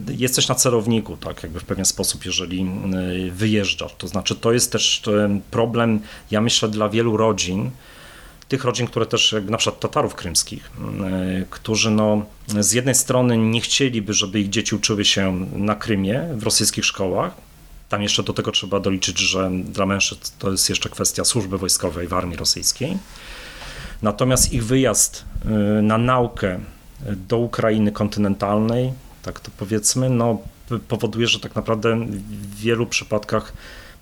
jesteś 0.08 0.48
na 0.48 0.54
celowniku, 0.54 1.16
tak, 1.16 1.42
jakby 1.42 1.60
w 1.60 1.64
pewien 1.64 1.84
sposób, 1.84 2.24
jeżeli 2.24 2.62
e, 2.62 3.30
wyjeżdżasz. 3.30 3.94
To 3.98 4.08
znaczy, 4.08 4.34
to 4.34 4.52
jest 4.52 4.72
też 4.72 5.02
problem, 5.50 6.00
ja 6.30 6.40
myślę, 6.40 6.68
dla 6.68 6.88
wielu 6.88 7.16
rodzin, 7.16 7.70
tych 8.48 8.64
rodzin, 8.64 8.86
które 8.86 9.06
też, 9.06 9.32
jak 9.32 9.44
na 9.44 9.58
przykład 9.58 9.80
Tatarów 9.80 10.14
krymskich, 10.14 10.70
którzy 11.50 11.90
no, 11.90 12.26
z 12.60 12.72
jednej 12.72 12.94
strony 12.94 13.38
nie 13.38 13.60
chcieliby, 13.60 14.12
żeby 14.12 14.40
ich 14.40 14.48
dzieci 14.48 14.74
uczyły 14.74 15.04
się 15.04 15.46
na 15.52 15.74
Krymie 15.74 16.28
w 16.36 16.42
rosyjskich 16.42 16.84
szkołach, 16.84 17.47
tam 17.88 18.02
jeszcze 18.02 18.22
do 18.22 18.32
tego 18.32 18.52
trzeba 18.52 18.80
doliczyć, 18.80 19.18
że 19.18 19.50
dla 19.64 19.86
mężczyzn 19.86 20.20
to 20.38 20.50
jest 20.50 20.68
jeszcze 20.68 20.88
kwestia 20.88 21.24
służby 21.24 21.58
wojskowej 21.58 22.08
w 22.08 22.12
armii 22.12 22.36
rosyjskiej. 22.36 22.98
Natomiast 24.02 24.52
ich 24.52 24.64
wyjazd 24.64 25.24
y, 25.78 25.82
na 25.82 25.98
naukę 25.98 26.60
do 27.28 27.38
Ukrainy 27.38 27.92
kontynentalnej, 27.92 28.92
tak 29.22 29.40
to 29.40 29.50
powiedzmy, 29.56 30.10
no, 30.10 30.38
powoduje, 30.88 31.26
że 31.26 31.40
tak 31.40 31.54
naprawdę 31.54 32.06
w 32.30 32.56
wielu 32.56 32.86
przypadkach 32.86 33.52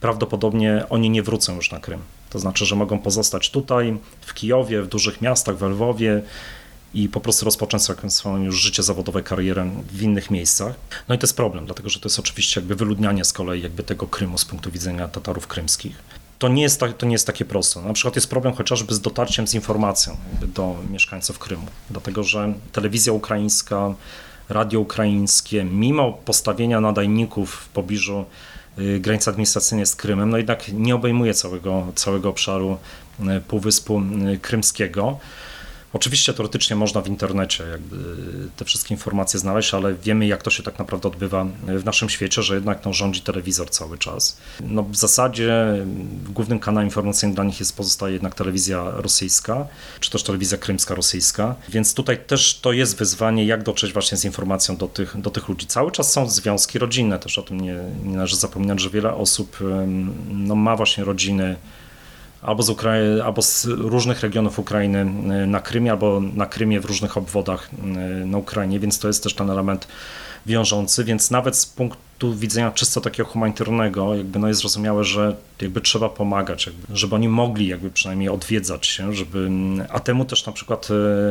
prawdopodobnie 0.01 0.85
oni 0.91 1.11
nie 1.11 1.23
wrócą 1.23 1.57
już 1.57 1.71
na 1.71 1.81
Krym. 1.81 2.01
To 2.31 2.39
znaczy, 2.39 2.67
że 2.67 2.77
mogą 2.77 2.99
pozostać 2.99 3.51
tutaj, 3.51 3.99
w 4.21 4.35
Kijowie, 4.35 4.83
w 4.83 4.89
dużych 4.89 5.21
miastach, 5.21 5.59
w 5.59 5.63
Lwowie, 5.63 6.23
i 6.97 7.09
po 7.09 7.21
prostu 7.21 7.45
rozpocząć 7.45 7.83
swoją 8.09 8.43
już 8.43 8.61
życie 8.61 8.83
zawodowe, 8.83 9.23
karierę 9.23 9.71
w 9.93 10.03
innych 10.03 10.31
miejscach. 10.31 10.75
No 11.09 11.15
i 11.15 11.19
to 11.19 11.27
jest 11.27 11.37
problem, 11.37 11.67
dlatego 11.67 11.89
że 11.89 12.01
to 12.01 12.09
jest 12.09 12.19
oczywiście 12.19 12.61
jakby 12.61 12.75
wyludnianie 12.75 13.25
z 13.25 13.33
kolei 13.33 13.63
jakby 13.63 13.83
tego 13.83 14.07
Krymu 14.07 14.39
z 14.39 14.45
punktu 14.45 14.71
widzenia 14.71 15.09
Tatarów 15.09 15.47
krymskich. 15.47 16.03
To 16.39 16.49
nie, 16.49 16.63
jest, 16.63 16.81
to 16.99 17.07
nie 17.07 17.13
jest 17.13 17.27
takie 17.27 17.45
proste. 17.45 17.83
Na 17.83 17.93
przykład 17.93 18.17
jest 18.17 18.31
problem 18.31 18.55
chociażby 18.55 18.95
z 18.95 19.01
dotarciem 19.01 19.47
z 19.47 19.55
informacją 19.55 20.17
do 20.55 20.77
mieszkańców 20.91 21.39
Krymu, 21.39 21.67
dlatego 21.91 22.23
że 22.23 22.53
telewizja 22.73 23.13
ukraińska, 23.13 23.95
radio 24.49 24.81
ukraińskie, 24.81 25.65
mimo 25.65 26.13
postawienia 26.13 26.81
nadajników 26.81 27.55
w 27.55 27.69
pobliżu 27.69 28.25
y, 28.79 29.01
granicy 29.01 29.31
administracyjnej 29.31 29.87
z 29.87 29.97
Krymem, 29.97 30.31
no 30.31 30.37
jednak 30.37 30.69
nie 30.73 30.95
obejmuje 30.95 31.35
całego, 31.35 31.87
całego 31.95 32.29
obszaru 32.29 32.79
y, 33.21 33.41
Półwyspu 33.41 34.03
y, 34.35 34.39
Krymskiego. 34.39 35.19
Oczywiście 35.97 36.35
teoretycznie 36.35 36.77
można 36.77 37.01
w 37.01 37.09
internecie 37.09 37.65
jakby 37.65 37.97
te 38.57 38.65
wszystkie 38.65 38.95
informacje 38.95 39.41
znaleźć, 39.41 39.75
ale 39.75 39.95
wiemy 39.95 40.27
jak 40.27 40.43
to 40.43 40.51
się 40.51 40.63
tak 40.63 40.79
naprawdę 40.79 41.09
odbywa 41.09 41.47
w 41.67 41.85
naszym 41.85 42.09
świecie, 42.09 42.43
że 42.43 42.55
jednak 42.55 42.85
no, 42.85 42.93
rządzi 42.93 43.21
telewizor 43.21 43.71
cały 43.71 43.99
czas. 43.99 44.37
No, 44.61 44.83
w 44.83 44.97
zasadzie 44.97 45.75
głównym 46.29 46.59
kanałem 46.59 46.87
informacyjnym 46.87 47.35
dla 47.35 47.45
nich 47.45 47.61
jest 47.61 47.77
pozostaje 47.77 48.13
jednak 48.13 48.35
telewizja 48.35 48.91
rosyjska, 48.91 49.67
czy 50.01 50.11
też 50.11 50.23
telewizja 50.23 50.59
krymska 50.59 50.95
rosyjska, 50.95 51.55
więc 51.69 51.95
tutaj 51.95 52.19
też 52.27 52.59
to 52.61 52.73
jest 52.73 52.97
wyzwanie, 52.97 53.45
jak 53.45 53.63
dotrzeć 53.63 53.93
właśnie 53.93 54.19
z 54.19 54.25
informacją 54.25 54.77
do 54.77 54.89
tych, 54.89 55.21
do 55.21 55.31
tych 55.31 55.49
ludzi. 55.49 55.67
Cały 55.67 55.93
czas 55.93 56.13
są 56.13 56.31
związki 56.31 56.79
rodzinne, 56.79 57.19
też 57.19 57.39
o 57.39 57.43
tym 57.43 57.61
nie, 57.61 57.79
nie 58.05 58.17
należy 58.17 58.37
zapominać, 58.37 58.81
że 58.81 58.91
wiele 58.91 59.15
osób 59.15 59.59
no, 60.29 60.55
ma 60.55 60.77
właśnie 60.77 61.05
rodziny 61.05 61.57
albo 62.47 62.63
z, 62.63 62.71
Ukra- 62.71 63.23
albo 63.25 63.43
z 63.43 63.65
różnych 63.65 64.21
regionów 64.21 64.59
Ukrainy 64.59 65.01
y, 65.01 65.47
na 65.47 65.61
Krymie, 65.61 65.91
albo 65.91 66.21
na 66.21 66.47
Krymie 66.47 66.81
w 66.81 66.85
różnych 66.85 67.17
obwodach 67.17 67.71
y, 68.23 68.27
na 68.27 68.39
Ukrainie, 68.39 68.81
więc 68.81 68.99
to 68.99 69.09
jest 69.09 69.23
też 69.23 69.35
ten 69.35 69.51
element 69.51 69.89
wiążący, 70.47 71.05
więc 71.05 71.31
nawet 71.31 71.57
z 71.57 71.67
punktu 71.67 72.35
widzenia 72.35 72.71
czysto 72.71 73.01
takiego 73.01 73.29
humanitarnego, 73.29 74.15
jakby 74.15 74.39
no 74.39 74.49
jest 74.49 74.61
zrozumiałe, 74.61 75.05
że 75.05 75.37
jakby 75.61 75.81
trzeba 75.81 76.09
pomagać, 76.09 76.67
jakby, 76.67 76.97
żeby 76.97 77.15
oni 77.15 77.29
mogli 77.29 77.69
jakby 77.69 77.91
przynajmniej 77.91 78.29
odwiedzać 78.29 78.87
się, 78.87 79.15
żeby, 79.15 79.51
a 79.89 80.01
temu 80.01 80.25
też 80.25 80.47
na 80.47 80.53
przykład 80.53 80.89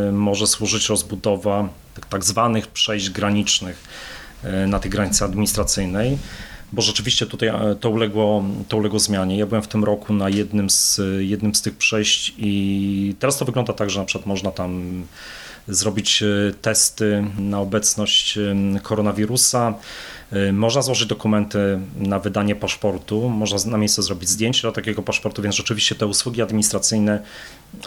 y, 0.09 0.11
może 0.11 0.47
służyć 0.47 0.89
rozbudowa 0.89 1.69
tak, 1.93 2.05
tak 2.05 2.23
zwanych 2.23 2.67
przejść 2.67 3.09
granicznych 3.09 3.83
na 4.67 4.79
tej 4.79 4.91
granicy 4.91 5.23
administracyjnej, 5.23 6.17
bo 6.75 6.81
rzeczywiście 6.81 7.25
tutaj 7.25 7.49
e, 7.49 7.75
to 7.79 7.89
uległo, 7.89 8.43
to 8.69 8.77
uległo 8.77 8.99
zmianie. 8.99 9.37
Ja 9.37 9.45
byłem 9.45 9.61
w 9.63 9.67
tym 9.67 9.83
roku 9.83 10.13
na 10.13 10.29
jednym 10.29 10.69
z, 10.69 11.01
jednym 11.19 11.55
z 11.55 11.61
tych 11.61 11.77
przejść 11.77 12.33
i 12.37 13.15
teraz 13.19 13.37
to 13.37 13.45
wygląda 13.45 13.73
tak, 13.73 13.89
że 13.89 13.99
na 13.99 14.05
przykład 14.05 14.25
można 14.25 14.51
tam 14.51 15.03
zrobić 15.67 16.23
e, 16.23 16.27
testy 16.61 17.23
na 17.39 17.59
obecność 17.59 18.37
e, 18.37 18.55
koronawirusa. 18.83 19.73
Można 20.53 20.81
złożyć 20.81 21.07
dokumenty 21.07 21.79
na 21.97 22.19
wydanie 22.19 22.55
paszportu, 22.55 23.29
można 23.29 23.71
na 23.71 23.77
miejsce 23.77 24.03
zrobić 24.03 24.29
zdjęcie 24.29 24.61
do 24.61 24.71
takiego 24.71 25.01
paszportu, 25.01 25.41
więc 25.41 25.55
rzeczywiście 25.55 25.95
te 25.95 26.07
usługi 26.07 26.41
administracyjne 26.41 27.21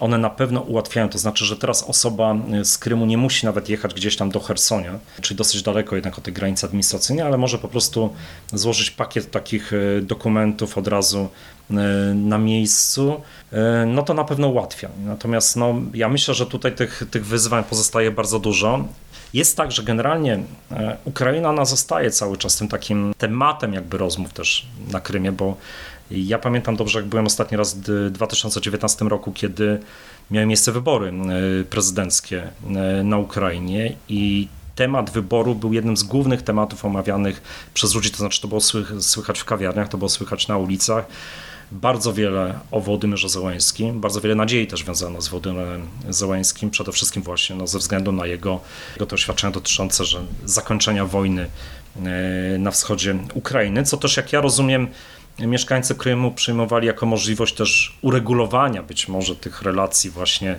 one 0.00 0.18
na 0.18 0.30
pewno 0.30 0.60
ułatwiają. 0.60 1.08
To 1.08 1.18
znaczy, 1.18 1.44
że 1.44 1.56
teraz 1.56 1.82
osoba 1.82 2.36
z 2.62 2.78
Krymu 2.78 3.06
nie 3.06 3.18
musi 3.18 3.46
nawet 3.46 3.68
jechać 3.68 3.94
gdzieś 3.94 4.16
tam 4.16 4.30
do 4.30 4.40
Hersonia, 4.40 4.98
czyli 5.20 5.38
dosyć 5.38 5.62
daleko 5.62 5.96
jednak 5.96 6.18
od 6.18 6.24
tej 6.24 6.34
granicy 6.34 6.66
administracyjnej, 6.66 7.26
ale 7.26 7.38
może 7.38 7.58
po 7.58 7.68
prostu 7.68 8.14
złożyć 8.52 8.90
pakiet 8.90 9.30
takich 9.30 9.72
dokumentów 10.02 10.78
od 10.78 10.88
razu 10.88 11.28
na 12.14 12.38
miejscu, 12.38 13.20
no 13.86 14.02
to 14.02 14.14
na 14.14 14.24
pewno 14.24 14.48
ułatwia. 14.48 14.88
Natomiast 15.04 15.56
no, 15.56 15.74
ja 15.94 16.08
myślę, 16.08 16.34
że 16.34 16.46
tutaj 16.46 16.74
tych, 16.74 17.02
tych 17.10 17.26
wyzwań 17.26 17.64
pozostaje 17.64 18.10
bardzo 18.10 18.38
dużo. 18.38 18.84
Jest 19.34 19.56
tak, 19.56 19.72
że 19.72 19.82
generalnie 19.82 20.42
e, 20.70 20.96
Ukraina 21.04 21.50
ona 21.50 21.64
zostaje 21.64 22.10
cały 22.10 22.36
czas 22.36 22.56
tym 22.56 22.68
takim 22.68 23.14
tematem 23.18 23.72
jakby 23.74 23.98
rozmów 23.98 24.32
też 24.32 24.66
na 24.92 25.00
Krymie, 25.00 25.32
bo 25.32 25.56
ja 26.10 26.38
pamiętam 26.38 26.76
dobrze, 26.76 26.98
jak 26.98 27.08
byłem 27.08 27.26
ostatni 27.26 27.56
raz 27.56 27.74
w 27.74 28.10
2019 28.10 29.04
roku, 29.04 29.32
kiedy 29.32 29.80
miały 30.30 30.46
miejsce 30.46 30.72
wybory 30.72 31.08
e, 31.08 31.64
prezydenckie 31.64 32.42
e, 32.42 33.02
na 33.04 33.18
Ukrainie 33.18 33.96
i 34.08 34.48
temat 34.74 35.10
wyboru 35.10 35.54
był 35.54 35.72
jednym 35.72 35.96
z 35.96 36.02
głównych 36.02 36.42
tematów 36.42 36.84
omawianych 36.84 37.42
przez 37.74 37.94
ludzi, 37.94 38.10
to 38.10 38.16
znaczy 38.16 38.40
to 38.40 38.48
było 38.48 38.60
słychać 39.00 39.40
w 39.40 39.44
kawiarniach, 39.44 39.88
to 39.88 39.98
było 39.98 40.08
słychać 40.08 40.48
na 40.48 40.56
ulicach 40.56 41.04
bardzo 41.72 42.12
wiele 42.12 42.58
o 42.70 42.80
Wołodymyrze 42.80 43.28
Zełańskim, 43.28 44.00
bardzo 44.00 44.20
wiele 44.20 44.34
nadziei 44.34 44.66
też 44.66 44.84
wiązano 44.84 45.20
z 45.20 45.28
Wołodymyrem 45.28 45.88
Zełańskim, 46.08 46.70
przede 46.70 46.92
wszystkim 46.92 47.22
właśnie 47.22 47.56
no, 47.56 47.66
ze 47.66 47.78
względu 47.78 48.12
na 48.12 48.26
jego, 48.26 48.60
jego 48.94 49.06
doświadczenia 49.06 49.52
dotyczące 49.52 50.04
że 50.04 50.20
zakończenia 50.44 51.04
wojny 51.04 51.48
e, 51.96 52.58
na 52.58 52.70
wschodzie 52.70 53.16
Ukrainy, 53.34 53.84
co 53.84 53.96
też 53.96 54.16
jak 54.16 54.32
ja 54.32 54.40
rozumiem 54.40 54.88
mieszkańcy 55.38 55.94
Krymu 55.94 56.32
przyjmowali 56.32 56.86
jako 56.86 57.06
możliwość 57.06 57.54
też 57.54 57.98
uregulowania 58.02 58.82
być 58.82 59.08
może 59.08 59.36
tych 59.36 59.62
relacji 59.62 60.10
właśnie 60.10 60.58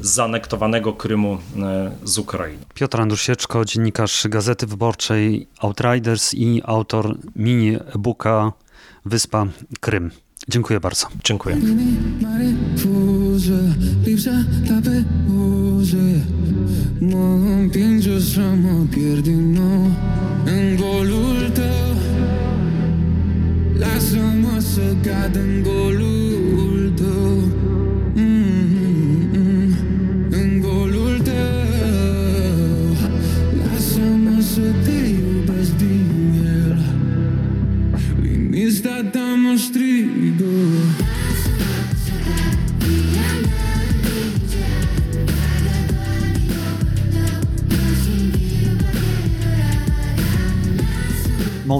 zanektowanego 0.00 0.92
Krymu 0.92 1.38
e, 1.62 1.92
z 2.04 2.18
Ukrainy. 2.18 2.64
Piotr 2.74 3.00
Andrusieczko, 3.00 3.64
dziennikarz 3.64 4.28
Gazety 4.28 4.66
Wyborczej 4.66 5.48
Outriders 5.58 6.34
i 6.34 6.62
autor 6.64 7.16
mini 7.36 7.74
e-booka 7.74 8.52
Wyspa 9.04 9.46
Krym. 9.80 10.10
Dziękuję 10.48 10.80
bardzo. 10.80 11.08
Dziękuję. 11.24 11.56
În 20.46 20.82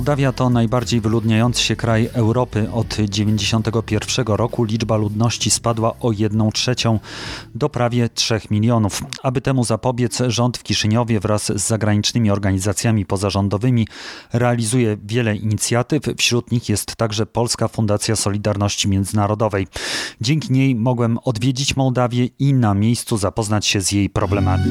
Mołdawia 0.03 0.33
to 0.33 0.51
najbardziej 0.51 1.01
wyludniający 1.01 1.63
się 1.63 1.77
kraj 1.77 2.09
Europy. 2.13 2.71
Od 2.73 2.89
1991 2.89 4.27
roku 4.37 4.65
liczba 4.65 4.97
ludności 4.97 5.51
spadła 5.51 5.95
o 6.01 6.13
1 6.13 6.53
trzecią 6.53 7.01
do 7.55 7.69
prawie 7.69 8.09
3 8.09 8.41
milionów. 8.51 9.03
Aby 9.23 9.41
temu 9.41 9.65
zapobiec, 9.65 10.23
rząd 10.27 10.59
w 10.59 10.63
Kiszyniowie 10.63 11.21
wraz 11.21 11.45
z 11.45 11.67
zagranicznymi 11.67 12.31
organizacjami 12.31 13.07
pozarządowymi 13.07 13.89
realizuje 14.33 14.97
wiele 15.05 15.37
inicjatyw. 15.37 16.03
Wśród 16.17 16.51
nich 16.51 16.69
jest 16.69 16.97
także 16.97 17.27
Polska 17.27 17.69
Fundacja 17.69 18.17
Solidarności 18.17 18.89
Międzynarodowej. 18.89 19.67
Dzięki 20.21 20.53
niej 20.53 20.75
mogłem 20.75 21.19
odwiedzić 21.25 21.77
Mołdawię 21.77 22.29
i 22.39 22.55
na 22.55 22.75
miejscu 22.75 23.17
zapoznać 23.17 23.67
się 23.67 23.81
z 23.81 23.93
jej 23.93 24.11
problemami. 24.11 24.71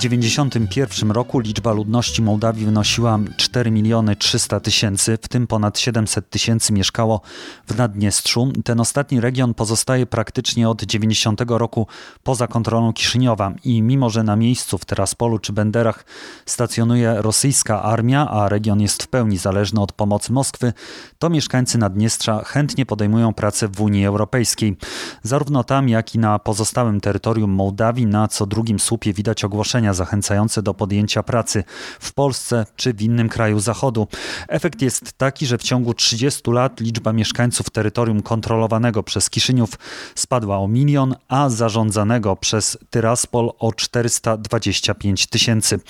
1991 0.00 1.10
roku 1.10 1.38
liczba 1.38 1.72
ludności 1.72 2.22
Mołdawii 2.22 2.64
wynosiła 2.64 3.18
4 3.36 3.70
miliony 3.70 4.16
300 4.16 4.60
tysięcy, 4.60 5.18
w 5.22 5.28
tym 5.28 5.46
ponad 5.46 5.78
700 5.78 6.30
tysięcy 6.30 6.72
mieszkało 6.72 7.20
w 7.66 7.76
Naddniestrzu. 7.76 8.52
Ten 8.64 8.80
ostatni 8.80 9.20
region 9.20 9.54
pozostaje 9.54 10.06
praktycznie 10.06 10.68
od 10.68 10.82
90 10.82 11.40
roku 11.48 11.86
poza 12.22 12.46
kontrolą 12.46 12.92
Kiszyniowa 12.92 13.52
i 13.64 13.82
mimo, 13.82 14.10
że 14.10 14.22
na 14.22 14.36
miejscu 14.36 14.78
w 14.78 14.84
Teraspolu 14.84 15.38
czy 15.38 15.52
Benderach 15.52 16.04
stacjonuje 16.46 17.14
rosyjska 17.22 17.82
armia, 17.82 18.28
a 18.30 18.48
region 18.48 18.80
jest 18.80 19.02
w 19.02 19.08
pełni 19.08 19.38
zależny 19.38 19.80
od 19.80 19.92
pomocy 19.92 20.32
Moskwy, 20.32 20.72
to 21.18 21.30
mieszkańcy 21.30 21.78
Naddniestrza 21.78 22.44
chętnie 22.44 22.86
podejmują 22.86 23.34
pracę 23.34 23.68
w 23.68 23.80
Unii 23.80 24.06
Europejskiej. 24.06 24.76
Zarówno 25.22 25.64
tam, 25.64 25.88
jak 25.88 26.14
i 26.14 26.18
na 26.18 26.38
pozostałym 26.38 27.00
terytorium 27.00 27.50
Mołdawii 27.50 28.06
na 28.06 28.28
co 28.28 28.46
drugim 28.46 28.78
słupie 28.78 29.12
widać 29.12 29.44
ogłoszenia 29.44 29.89
zachęcające 29.94 30.62
do 30.62 30.74
podjęcia 30.74 31.22
pracy 31.22 31.64
w 32.00 32.12
Polsce 32.12 32.66
czy 32.76 32.94
w 32.94 33.02
innym 33.02 33.28
kraju 33.28 33.60
Zachodu. 33.60 34.08
Efekt 34.48 34.82
jest 34.82 35.12
taki, 35.12 35.46
że 35.46 35.58
w 35.58 35.62
ciągu 35.62 35.94
30 35.94 36.50
lat 36.50 36.80
liczba 36.80 37.12
mieszkańców 37.12 37.70
terytorium 37.70 38.22
kontrolowanego 38.22 39.02
przez 39.02 39.30
Kiszyniów 39.30 39.70
spadła 40.14 40.58
o 40.58 40.68
milion, 40.68 41.14
a 41.28 41.48
zarządzanego 41.48 42.36
przez 42.36 42.78
Tyraspol 42.90 43.50
o 43.58 43.72
425 43.72 45.26
tysięcy. 45.26 45.80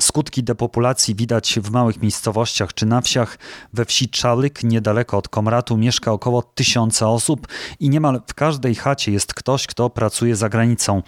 Skutki 0.00 0.42
depopulacji 0.42 1.14
widać 1.14 1.58
w 1.62 1.70
małych 1.70 2.02
miejscowościach 2.02 2.74
czy 2.74 2.86
na 2.86 3.00
wsiach. 3.00 3.38
We 3.72 3.84
wsi 3.84 4.08
Czalyk, 4.08 4.64
niedaleko 4.64 5.18
od 5.18 5.28
Komratu, 5.28 5.76
mieszka 5.76 6.12
około 6.12 6.42
tysiąca 6.42 7.08
osób 7.08 7.48
i 7.80 7.90
niemal 7.90 8.20
w 8.26 8.34
każdej 8.34 8.74
chacie 8.74 9.12
jest 9.12 9.34
ktoś, 9.34 9.66
kto 9.66 9.90
pracuje 9.90 10.36
za 10.36 10.48
granicą. 10.48 11.02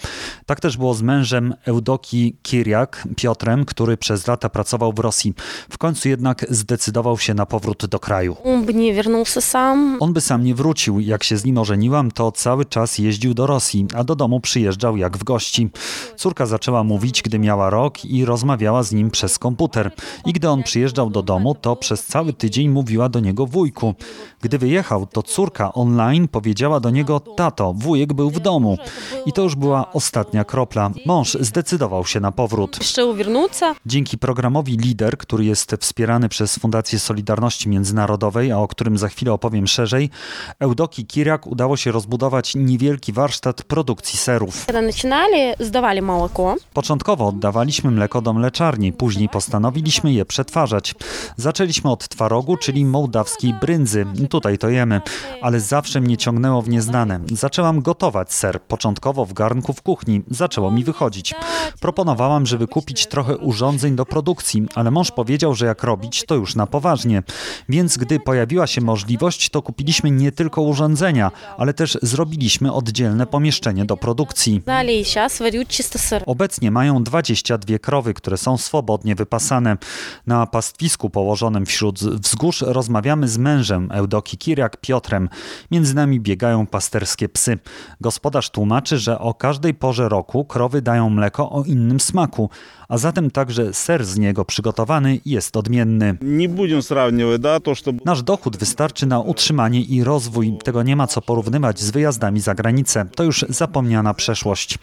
Tak 0.47 0.61
też 0.61 0.77
było 0.77 0.95
z 0.95 1.03
mężem 1.03 1.55
Eudoki 1.65 2.32
Kiriak 2.43 3.09
Piotrem, 3.17 3.65
który 3.65 3.97
przez 3.97 4.27
lata 4.27 4.49
pracował 4.49 4.93
w 4.93 4.99
Rosji. 4.99 5.35
W 5.71 5.79
końcu 5.79 6.09
jednak 6.09 6.47
zdecydował 6.51 7.19
się 7.19 7.35
na 7.35 7.47
powrót 7.47 7.87
do 7.87 7.99
kraju. 7.99 8.37
On 8.45 8.65
by 8.65 8.75
nie 8.75 9.03
wrócił 9.03 9.43
sam. 9.43 9.97
On 10.01 10.13
by 10.13 10.21
sam 10.21 10.45
nie 10.45 10.55
wrócił. 10.55 11.01
Jak 11.01 11.25
się 11.25 11.37
z 11.37 11.45
nim 11.45 11.59
ożeniłam, 11.59 12.11
to 12.11 12.33
cały 12.33 12.65
czas 12.65 12.99
jeździł 12.99 13.35
do 13.35 13.47
Rosji, 13.47 13.87
a 13.97 14.05
do 14.05 14.17
domu 14.17 14.41
przyjeżdżał 14.41 14.97
jak 14.97 15.19
w 15.19 15.25
gości. 15.25 15.71
Córka 16.17 16.47
zaczęła 16.47 16.85
mówić, 16.85 17.23
gdy 17.23 17.39
miała 17.39 17.71
rok 17.71 18.05
i 18.05 18.25
rozmawiała 18.25 18.83
z 18.83 18.93
nim 18.93 19.11
przez 19.11 19.39
komputer. 19.39 19.91
I 20.27 20.33
gdy 20.33 20.49
on 20.49 20.63
przyjeżdżał 20.63 21.11
do 21.11 21.23
domu, 21.23 21.55
to 21.55 21.77
przez 21.77 22.05
cały 22.05 22.33
tydzień 22.33 22.69
mówiła 22.69 23.09
do 23.09 23.21
niego 23.21 23.47
wujku. 23.47 23.95
Gdy 24.41 24.59
wyjechał, 24.59 25.07
to 25.07 25.23
córka 25.23 25.73
online 25.73 26.29
powiedziała 26.29 26.81
do 26.81 26.91
niego 26.91 27.21
tato, 27.21 27.73
wujek 27.73 28.13
był 28.13 28.31
w 28.31 28.41
domu. 28.41 28.79
I 29.27 29.33
to 29.33 29.43
już 29.43 29.55
była 29.55 29.93
ostatnia 29.93 30.45
kropla. 30.45 30.91
Mąż 31.07 31.37
zdecydował 31.41 32.07
się 32.07 32.21
na 32.23 32.33
powrót. 32.33 32.79
Dzięki 33.87 34.19
programowi 34.19 34.77
LIDER, 34.77 35.19
który 35.19 35.45
jest 35.45 35.77
wspierany 35.81 36.29
przez 36.29 36.59
Fundację 36.59 36.99
Solidarności 36.99 37.69
Międzynarodowej, 37.69 38.53
a 38.53 38.59
o 38.59 38.69
którym 38.69 38.99
za 38.99 39.09
chwilę 39.09 39.33
opowiem 39.33 39.67
szerzej, 39.67 40.11
Eudoki 40.59 41.07
Kiriak 41.07 41.47
udało 41.47 41.77
się 41.77 41.93
rozbudować 41.93 42.55
niewielki 42.55 43.13
warsztat 43.13 43.63
produkcji 43.63 44.19
serów. 44.19 44.67
Początkowo 46.73 47.27
oddawaliśmy 47.27 47.91
mleko 47.91 48.21
do 48.23 48.33
mleczarni, 48.33 48.93
później 48.93 49.29
postanowiliśmy 49.29 50.13
je 50.13 50.25
przetwarzać. 50.25 50.95
Zaczęliśmy 51.37 51.91
od 51.91 52.09
twarogu, 52.09 52.57
czyli 52.57 52.85
mołdawskiej 52.85 53.55
bryndzy. 53.61 54.07
Tutaj 54.31 54.59
to 54.59 54.69
jemy. 54.69 55.01
Ale 55.41 55.61
zawsze 55.61 56.01
mnie 56.01 56.17
ciągnęło 56.17 56.63
w 56.63 56.69
nieznane. 56.69 57.21
Zaczęłam 57.33 57.81
gotować 57.81 58.33
ser, 58.33 58.63
początkowo 58.63 59.25
w 59.25 59.33
garnku 59.33 59.73
w 59.73 59.83
kuchni. 59.83 60.23
Zaczęło 60.31 60.71
mi 60.71 60.85
wychodzić. 60.85 61.35
Proponowałam 61.81 62.12
Planowałam, 62.13 62.47
żeby 62.47 62.67
kupić 62.67 63.07
trochę 63.07 63.37
urządzeń 63.39 63.97
do 63.97 64.07
produkcji, 64.07 64.67
ale 64.75 64.91
mąż 64.91 65.11
powiedział, 65.11 65.55
że 65.55 65.67
jak 65.67 65.83
robić, 65.83 66.25
to 66.27 66.35
już 66.35 66.55
na 66.55 66.67
poważnie. 66.67 67.23
Więc 67.69 67.97
gdy 67.97 68.21
pojawiła 68.21 68.67
się 68.67 68.81
możliwość, 68.81 69.51
to 69.51 69.63
kupiliśmy 69.63 70.11
nie 70.11 70.33
tylko 70.33 70.63
urządzenia, 70.63 71.31
ale 71.59 71.75
też 71.75 71.99
zrobiliśmy 72.03 72.73
oddzielne 72.73 73.27
pomieszczenie 73.27 73.85
do 73.85 73.97
produkcji. 73.97 74.63
Obecnie 76.27 76.71
mają 76.71 77.03
22 77.03 77.79
krowy, 77.79 78.15
które 78.15 78.37
są 78.37 78.59
swobodnie 78.59 79.15
wypasane. 79.15 79.77
Na 80.27 80.47
pastwisku 80.47 81.11
położonym 81.11 81.67
wśród 81.67 81.99
wzgórz 81.99 82.63
rozmawiamy 82.63 83.29
z 83.29 83.39
mężem 83.39 83.93
Eudoki 83.93 84.39
Kiriak 84.39 84.77
Piotrem. 84.77 85.29
Między 85.71 85.95
nami 85.95 86.21
biegają 86.21 86.67
pasterskie 86.67 87.29
psy. 87.29 87.59
Gospodarz 88.01 88.51
tłumaczy, 88.51 88.99
że 88.99 89.19
o 89.19 89.35
każdej 89.35 89.75
porze 89.75 90.09
roku 90.09 90.45
krowy 90.45 90.83
dają 90.83 91.11
mleko 91.11 91.51
o 91.51 91.65
innym 91.65 92.02
smaku, 92.03 92.51
a 92.92 92.98
zatem 92.98 93.32
także 93.32 93.74
ser 93.74 94.06
z 94.06 94.18
niego 94.18 94.46
przygotowany 94.46 95.20
jest 95.26 95.58
odmienny. 95.58 96.18
Не 96.22 96.50
будем 96.50 96.82
сравнивать, 96.82 97.42
да, 97.42 97.60
то, 97.60 97.76
что 97.76 97.92
Nasz 98.06 98.24
dochód 98.24 98.58
wystarczy 98.58 99.06
na 99.06 99.20
utrzymanie 99.20 99.82
i 99.82 100.04
rozwój. 100.04 100.58
Tego 100.64 100.84
nie 100.84 100.96
ma 100.96 101.08
co 101.08 101.22
porównywać 101.22 101.80
z 101.80 101.92
wyjazdami 101.92 102.40
za 102.40 102.56
granicę. 102.56 103.06
To 103.16 103.24
już 103.24 103.46
zapomniana 103.50 104.14
przeszłość. 104.14 104.78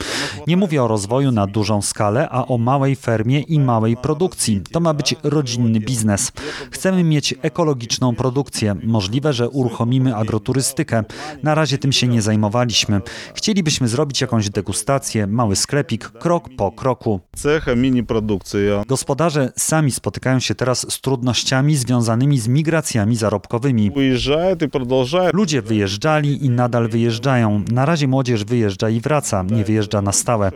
Nie 0.47 0.57
mówię 0.57 0.83
o 0.83 0.89
rozwoju 0.89 1.33
na 1.33 1.47
dużą 1.47 1.83
skalę, 1.83 2.29
a 2.31 2.47
o 2.47 2.59
małej 2.59 2.97
fermie 2.97 3.41
i 3.41 3.61
małej 3.61 3.97
produkcji. 3.97 4.63
To 4.73 4.81
ma 4.81 4.95
być 4.95 5.15
rodzinny 5.23 5.81
biznes. 5.81 6.33
Chcemy 6.71 7.05
mieć 7.05 7.35
ekologiczną 7.43 8.15
produkcję. 8.15 8.77
Możliwe, 8.85 9.33
że 9.33 9.49
uruchomimy 9.49 10.17
agroturystykę. 10.17 11.05
Na 11.43 11.55
razie 11.55 11.79
tym 11.79 11.93
się 11.93 12.09
nie 12.09 12.23
zajmowaliśmy. 12.23 13.01
Chcielibyśmy 13.35 13.89
zrobić 13.89 14.21
jakąś 14.21 14.51
degustację, 14.51 15.27
mały 15.27 15.57
sklepik, 15.57 16.09
krok 16.09 16.49
po 16.57 16.73
kroku. 16.73 16.85
roku. 16.85 17.21
inni 18.00 18.08
produkcja. 18.08 18.84
Gospodarze 18.88 19.52
sami 19.58 19.92
spotykają 19.92 20.40
się 20.40 20.56
teraz 20.56 20.92
z 20.92 21.02
trudnościami 21.02 21.76
związanymi 21.76 22.40
z 22.40 22.48
migracjami 22.48 23.16
zarobkowymi. 23.16 23.92
Ludzie 25.34 25.62
wyjeżdżali 25.62 26.46
i 26.46 26.50
nadal 26.50 26.90
wyjeżdżają. 26.90 27.64
Na 27.72 27.86
razie 27.86 28.08
młodzież 28.08 28.44
wyjeżdża 28.44 28.90
i 28.90 29.02
wraca, 29.02 29.44
nie 29.44 29.64
wyjeżdża 29.64 30.02
na 30.02 30.12
stałe. 30.12 30.52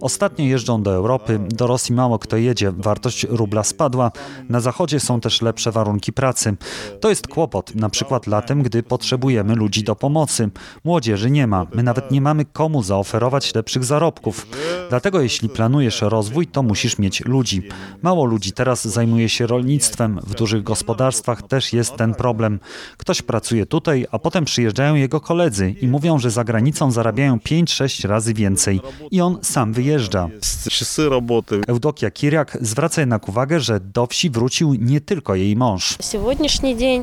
Ostatnio 0.00 0.44
jeżdżą 0.44 0.82
do 0.82 0.94
Europy, 0.94 1.40
do 1.48 1.66
Rosji 1.66 1.94
mało 1.94 2.18
kto 2.18 2.36
jedzie, 2.36 2.72
wartość 2.72 3.26
rubla 3.28 3.62
spadła. 3.62 4.12
Na 4.48 4.60
zachodzie 4.60 5.00
są 5.00 5.20
też 5.20 5.42
lepsze 5.42 5.72
warunki 5.72 6.12
pracy. 6.12 6.56
To 7.00 7.10
jest 7.10 7.28
kłopot, 7.28 7.74
na 7.74 7.88
przykład 7.88 8.26
latem, 8.26 8.62
gdy 8.62 8.82
potrzebujemy 8.82 9.54
ludzi 9.54 9.84
do 9.84 9.96
pomocy. 9.96 10.50
Młodzieży 10.84 11.30
nie 11.30 11.46
ma. 11.46 11.66
My 11.74 11.82
nawet 11.82 12.10
nie 12.10 12.20
mamy 12.20 12.44
komu 12.44 12.82
zaoferować 12.82 13.54
lepszych 13.54 13.84
zarobków. 13.84 14.46
Dlatego 14.90 15.20
jeśli 15.20 15.48
planujesz 15.48 16.02
rozwój, 16.02 16.46
to 16.46 16.62
musisz 16.62 16.87
musisz 16.88 16.98
mieć 16.98 17.24
ludzi. 17.24 17.62
Mało 18.02 18.24
ludzi 18.24 18.52
teraz 18.52 18.88
zajmuje 18.88 19.28
się 19.28 19.46
rolnictwem. 19.46 20.20
W 20.26 20.34
dużych 20.34 20.62
gospodarstwach 20.62 21.42
też 21.42 21.72
jest 21.72 21.96
ten 21.96 22.14
problem. 22.14 22.60
Ktoś 22.96 23.22
pracuje 23.22 23.66
tutaj, 23.66 24.06
a 24.10 24.18
potem 24.18 24.44
przyjeżdżają 24.44 24.94
jego 24.94 25.20
koledzy 25.20 25.70
i 25.70 25.88
mówią, 25.88 26.18
że 26.18 26.30
za 26.30 26.44
granicą 26.44 26.90
zarabiają 26.90 27.36
5-6 27.36 28.08
razy 28.08 28.34
więcej. 28.34 28.80
I 29.10 29.20
on 29.20 29.38
sam 29.42 29.72
wyjeżdża. 29.72 30.28
Eudokia 31.66 32.10
Kiriak 32.10 32.58
zwraca 32.60 33.00
jednak 33.02 33.28
uwagę, 33.28 33.60
że 33.60 33.80
do 33.80 34.06
wsi 34.06 34.30
wrócił 34.30 34.74
nie 34.74 35.00
tylko 35.00 35.34
jej 35.34 35.56
mąż. 35.56 35.96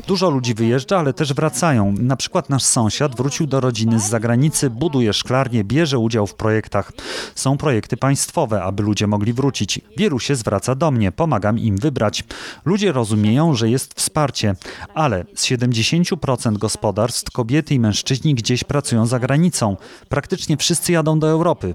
Dużo 0.06 0.30
ludzi 0.30 0.54
wyjeżdża, 0.54 0.98
ale 0.98 1.12
też 1.12 1.34
wracają. 1.34 1.94
Na 1.98 2.16
przykład 2.16 2.50
nasz 2.50 2.62
sąsiad 2.62 3.16
wrócił 3.16 3.46
do 3.46 3.60
rodziny 3.60 4.00
z 4.00 4.08
zagranicy, 4.08 4.70
buduje 4.70 5.12
szklarnię, 5.12 5.64
bierze 5.64 5.98
udział 5.98 6.26
w 6.26 6.34
projektach. 6.34 6.92
Są 7.34 7.56
projekty 7.56 7.96
państwowe, 7.96 8.62
aby 8.62 8.82
ludzie 8.82 9.06
mogli 9.06 9.32
wrócić 9.32 9.75
wieści. 9.76 9.96
Wielu 9.96 10.18
się 10.18 10.36
zwraca 10.36 10.74
do 10.74 10.90
mnie, 10.90 11.12
pomagam 11.12 11.58
im 11.58 11.76
wybrać. 11.76 12.24
Ludzie 12.64 12.92
rozumieją, 12.92 13.54
że 13.54 13.70
jest 13.70 13.94
wsparcie, 13.94 14.54
ale 14.94 15.24
z 15.34 15.44
70% 15.46 16.58
gospodarstw 16.58 17.30
kobiety 17.32 17.74
i 17.74 17.80
mężczyźni 17.80 18.34
gdzieś 18.34 18.64
pracują 18.64 19.06
za 19.06 19.18
granicą. 19.18 19.76
Praktycznie 20.08 20.56
wszyscy 20.56 20.92
jadą 20.92 21.18
do 21.18 21.28
Europy. 21.28 21.74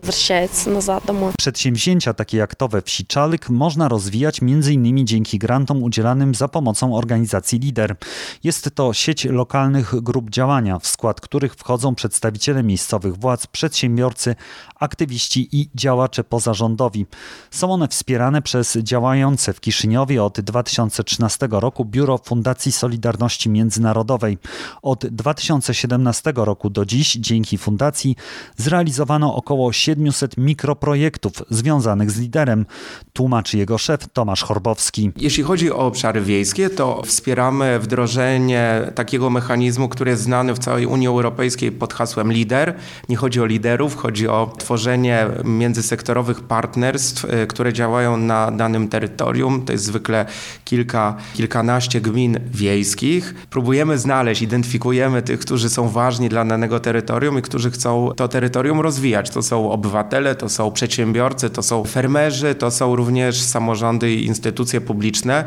Przedsięwzięcia 1.37 2.13
takie 2.13 2.37
jak 2.37 2.55
to 2.55 2.67
we 2.67 2.81
wsi 2.81 3.05
Czalk 3.05 3.49
można 3.49 3.87
rozwijać 3.87 4.39
m.in. 4.41 5.07
dzięki 5.07 5.39
grantom 5.39 5.83
udzielanym 5.83 6.35
za 6.35 6.47
pomocą 6.47 6.95
organizacji 6.95 7.59
LIDER. 7.59 7.95
Jest 8.43 8.69
to 8.75 8.93
sieć 8.93 9.25
lokalnych 9.25 10.01
grup 10.01 10.29
działania, 10.29 10.79
w 10.79 10.87
skład 10.87 11.21
których 11.21 11.55
wchodzą 11.55 11.95
przedstawiciele 11.95 12.63
miejscowych 12.63 13.17
władz, 13.17 13.47
przedsiębiorcy, 13.47 14.35
aktywiści 14.75 15.49
i 15.51 15.69
działacze 15.75 16.23
pozarządowi. 16.23 17.05
Są 17.51 17.73
one 17.73 17.80
wspierane 17.87 18.41
przez 18.41 18.77
działające 18.77 19.53
w 19.53 19.61
Kiszyniowie 19.61 20.23
od 20.23 20.41
2013 20.41 21.47
roku 21.51 21.85
Biuro 21.85 22.17
Fundacji 22.17 22.71
Solidarności 22.71 23.49
Międzynarodowej. 23.49 24.37
Od 24.81 25.07
2017 25.07 26.33
roku 26.35 26.69
do 26.69 26.85
dziś 26.85 27.13
dzięki 27.13 27.57
fundacji 27.57 28.15
zrealizowano 28.57 29.35
około 29.35 29.73
700 29.73 30.37
mikroprojektów 30.37 31.33
związanych 31.49 32.11
z 32.11 32.19
liderem, 32.19 32.65
tłumaczy 33.13 33.57
jego 33.57 33.77
szef 33.77 34.07
Tomasz 34.13 34.43
Chorbowski. 34.43 35.11
Jeśli 35.17 35.43
chodzi 35.43 35.71
o 35.71 35.77
obszary 35.77 36.21
wiejskie, 36.21 36.69
to 36.69 37.01
wspieramy 37.05 37.79
wdrożenie 37.79 38.91
takiego 38.95 39.29
mechanizmu, 39.29 39.89
który 39.89 40.11
jest 40.11 40.23
znany 40.23 40.53
w 40.53 40.59
całej 40.59 40.85
Unii 40.85 41.07
Europejskiej 41.07 41.71
pod 41.71 41.93
hasłem 41.93 42.31
LIDER. 42.31 42.75
Nie 43.09 43.15
chodzi 43.15 43.41
o 43.41 43.45
liderów, 43.45 43.95
chodzi 43.95 44.27
o 44.27 44.53
tworzenie 44.57 45.27
międzysektorowych 45.43 46.41
partnerstw, 46.41 47.25
y, 47.25 47.47
które 47.71 47.77
działają 47.77 48.17
na 48.17 48.51
danym 48.51 48.87
terytorium. 48.87 49.65
To 49.65 49.71
jest 49.71 49.83
zwykle 49.83 50.25
kilka, 50.65 51.15
kilkanaście 51.33 52.01
gmin 52.01 52.39
wiejskich. 52.53 53.35
Próbujemy 53.49 53.97
znaleźć, 53.97 54.41
identyfikujemy 54.41 55.21
tych, 55.21 55.39
którzy 55.39 55.69
są 55.69 55.89
ważni 55.89 56.29
dla 56.29 56.45
danego 56.45 56.79
terytorium 56.79 57.39
i 57.39 57.41
którzy 57.41 57.71
chcą 57.71 58.11
to 58.15 58.27
terytorium 58.27 58.79
rozwijać. 58.79 59.29
To 59.29 59.41
są 59.41 59.71
obywatele, 59.71 60.35
to 60.35 60.49
są 60.49 60.71
przedsiębiorcy, 60.71 61.49
to 61.49 61.63
są 61.63 61.83
fermerzy, 61.83 62.55
to 62.55 62.71
są 62.71 62.95
również 62.95 63.41
samorządy 63.41 64.13
i 64.13 64.25
instytucje 64.25 64.81
publiczne. 64.81 65.45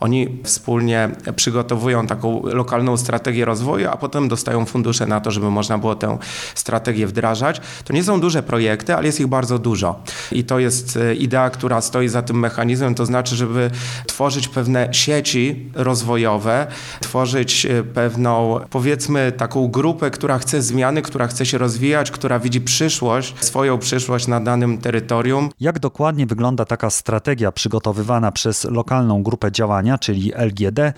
Oni 0.00 0.28
wspólnie 0.44 1.10
przygotowują 1.36 2.06
taką 2.06 2.42
lokalną 2.42 2.96
strategię 2.96 3.44
rozwoju, 3.44 3.88
a 3.90 3.96
potem 3.96 4.28
dostają 4.28 4.64
fundusze 4.64 5.06
na 5.06 5.20
to, 5.20 5.30
żeby 5.30 5.50
można 5.50 5.78
było 5.78 5.94
tę 5.94 6.18
strategię 6.54 7.06
wdrażać. 7.06 7.60
To 7.84 7.92
nie 7.92 8.04
są 8.04 8.20
duże 8.20 8.42
projekty, 8.42 8.94
ale 8.94 9.06
jest 9.06 9.20
ich 9.20 9.26
bardzo 9.26 9.58
dużo. 9.58 10.00
I 10.32 10.44
to 10.44 10.58
jest 10.58 10.96
e, 10.96 11.14
idea, 11.14 11.50
która 11.50 11.65
stoi 11.80 12.08
za 12.08 12.22
tym 12.22 12.38
mechanizmem, 12.38 12.94
to 12.94 13.06
znaczy, 13.06 13.36
żeby 13.36 13.70
tworzyć 14.06 14.48
pewne 14.48 14.88
sieci 14.92 15.70
rozwojowe, 15.74 16.66
tworzyć 17.00 17.66
e, 17.66 17.82
pewną, 17.82 18.60
powiedzmy, 18.70 19.32
taką 19.32 19.68
grupę, 19.68 20.10
która 20.10 20.38
chce 20.38 20.62
zmiany, 20.62 21.02
która 21.02 21.26
chce 21.26 21.46
się 21.46 21.58
rozwijać, 21.58 22.10
która 22.10 22.38
widzi 22.38 22.60
przyszłość, 22.60 23.34
swoją 23.40 23.78
przyszłość 23.78 24.26
na 24.26 24.40
danym 24.40 24.78
terytorium. 24.78 25.50
Jak 25.60 25.78
dokładnie 25.78 26.26
wygląda 26.26 26.64
taka 26.64 26.90
strategia 26.90 27.52
przygotowywana 27.52 28.32
przez 28.32 28.64
lokalną 28.64 29.22
grupę 29.22 29.52
działania, 29.52 29.98
czyli 29.98 30.32
LGD, 30.34 30.92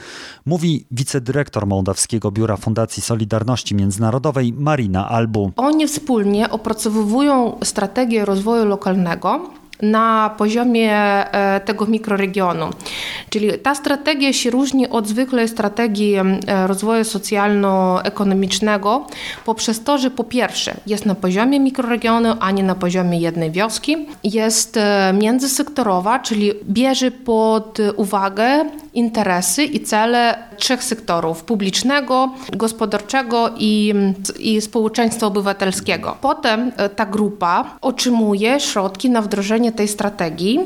mówi 0.47 0.87
wicedyrektor 0.91 1.67
Mołdawskiego 1.67 2.31
Biura 2.31 2.57
Fundacji 2.57 3.03
Solidarności 3.03 3.75
Międzynarodowej 3.75 4.53
Marina 4.53 5.09
Albu. 5.09 5.53
Oni 5.57 5.87
wspólnie 5.87 6.51
opracowują 6.51 7.59
strategię 7.65 8.25
rozwoju 8.25 8.65
lokalnego 8.65 9.51
na 9.83 10.35
poziomie 10.39 10.93
e, 10.93 11.61
tego 11.61 11.87
mikroregionu. 11.87 12.71
Czyli 13.31 13.59
ta 13.59 13.75
strategia 13.75 14.33
się 14.33 14.51
różni 14.51 14.89
od 14.89 15.09
zwykłej 15.09 15.49
strategii 15.49 16.15
e, 16.17 16.67
rozwoju 16.67 17.05
socjalno-ekonomicznego 17.05 19.07
poprzez 19.45 19.85
to, 19.85 19.99
że 19.99 20.11
po 20.11 20.25
pierwsze 20.25 20.75
jest 20.87 21.07
na 21.07 21.15
poziomie 21.15 21.61
mikroregionu, 21.61 22.37
a 22.41 22.51
nie 22.51 22.63
na 22.63 22.75
poziomie 22.75 23.19
jednej 23.19 23.51
wioski. 23.51 23.97
Jest 24.25 24.77
e, 24.77 25.15
międzysektorowa, 25.19 26.19
czyli 26.19 26.53
bierze 26.65 27.11
pod 27.11 27.79
uwagę 27.97 28.65
interesy 28.99 29.65
i 29.65 29.81
cele 29.81 30.39
trzech 30.57 30.85
sektorów: 30.85 31.45
publicznego, 31.45 32.33
gospodarczego 32.53 33.51
i, 33.57 33.95
i 34.39 34.61
społeczeństwa 34.61 35.27
obywatelskiego. 35.27 36.17
Potem 36.21 36.73
e, 36.77 36.89
ta 36.89 37.07
grupa 37.07 37.65
otrzymuje 37.81 38.61
środki 38.61 39.11
na 39.11 39.23
wdrożenie 39.23 39.73
tej 39.73 39.89
strategii 39.89 40.61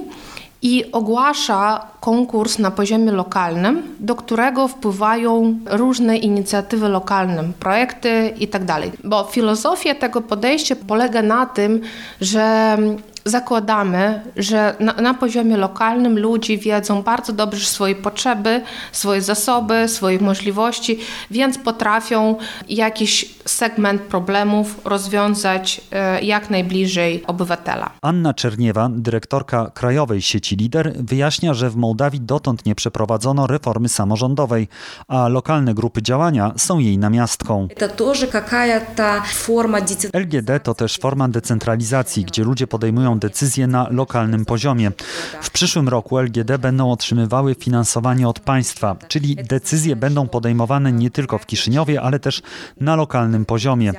i 0.63 0.93
ogłasza 0.93 1.87
konkurs 2.01 2.59
na 2.59 2.71
poziomie 2.71 3.13
lokalnym, 3.13 3.83
do 4.01 4.15
którego 4.15 4.69
wpływają 4.69 5.59
różne 5.67 6.17
inicjatywy 6.17 6.89
lokalne, 6.89 7.45
projekty 7.61 8.35
itd. 8.41 8.77
Bo 9.05 9.25
filozofia 9.25 9.95
tego 9.95 10.21
podejścia 10.21 10.77
polega 10.89 11.23
na 11.23 11.47
tym, 11.47 11.81
że 12.21 12.77
zakładamy, 13.25 14.21
że 14.37 14.77
na, 14.81 14.93
na, 14.93 15.15
poziomie 15.15 15.57
lokalnym 15.57 16.19
ludzie 16.19 16.59
wiedzą 16.59 17.03
bardzo 17.03 17.33
dobrze 17.33 17.67
swoje 17.67 17.95
potrzeby, 17.95 18.63
swoje 18.93 19.23
zasoby, 19.23 19.89
swoje 19.89 20.19
możliwości, 20.19 20.99
więc 21.31 21.59
potrafią 21.59 22.37
jakiś 22.69 23.35
segment 23.47 24.03
problemów 24.03 24.81
rozwiązać 24.85 25.81
e, 25.93 26.23
jak 26.23 26.51
najbliżej 26.51 27.23
obywatela. 27.27 27.91
Anna 28.03 28.35
Czerniewa, 28.35 28.89
dyrektorka 28.93 29.71
Krajowej 29.75 30.23
Sieci 30.23 30.57
Lider, 30.57 30.93
wyjaśnia, 30.99 31.55
że 31.55 31.71
w 31.71 31.77
Mołdawii 31.77 32.21
dotąd 32.21 32.67
nie 32.67 32.75
przeprowadzono 32.75 33.47
reformy 33.47 33.89
samorządowej, 33.89 34.69
a 35.09 35.29
lokalne 35.29 35.75
grupy 35.75 36.03
działania 36.03 36.53
są 36.57 36.79
jej 36.79 36.99
namiastką. 36.99 37.69
LGD 40.13 40.61
to 40.63 40.75
też 40.75 40.99
forma 40.99 41.29
decentralizacji, 41.29 42.25
gdzie 42.25 42.45
ludzie 42.45 42.67
podejmują 42.67 43.19
decyzje 43.19 43.67
na 43.67 43.89
lokalnym 43.91 44.45
poziomie. 44.45 44.93
W 45.43 45.51
przyszłym 45.51 45.89
roku 45.89 46.19
LGD 46.19 46.59
będą 46.59 46.91
otrzymywały 46.91 47.55
finansowanie 47.55 48.29
od 48.29 48.41
państwa, 48.41 48.97
czyli 49.09 49.37
decyzje 49.37 49.97
będą 49.97 50.29
podejmowane 50.29 50.93
nie 50.93 51.11
tylko 51.11 51.39
w 51.39 51.47
Kiszyniowie, 51.47 52.03
ale 52.03 52.19
też 52.19 52.43
na 52.81 52.97
lokalnym 52.97 53.32
poziomie. 53.48 53.94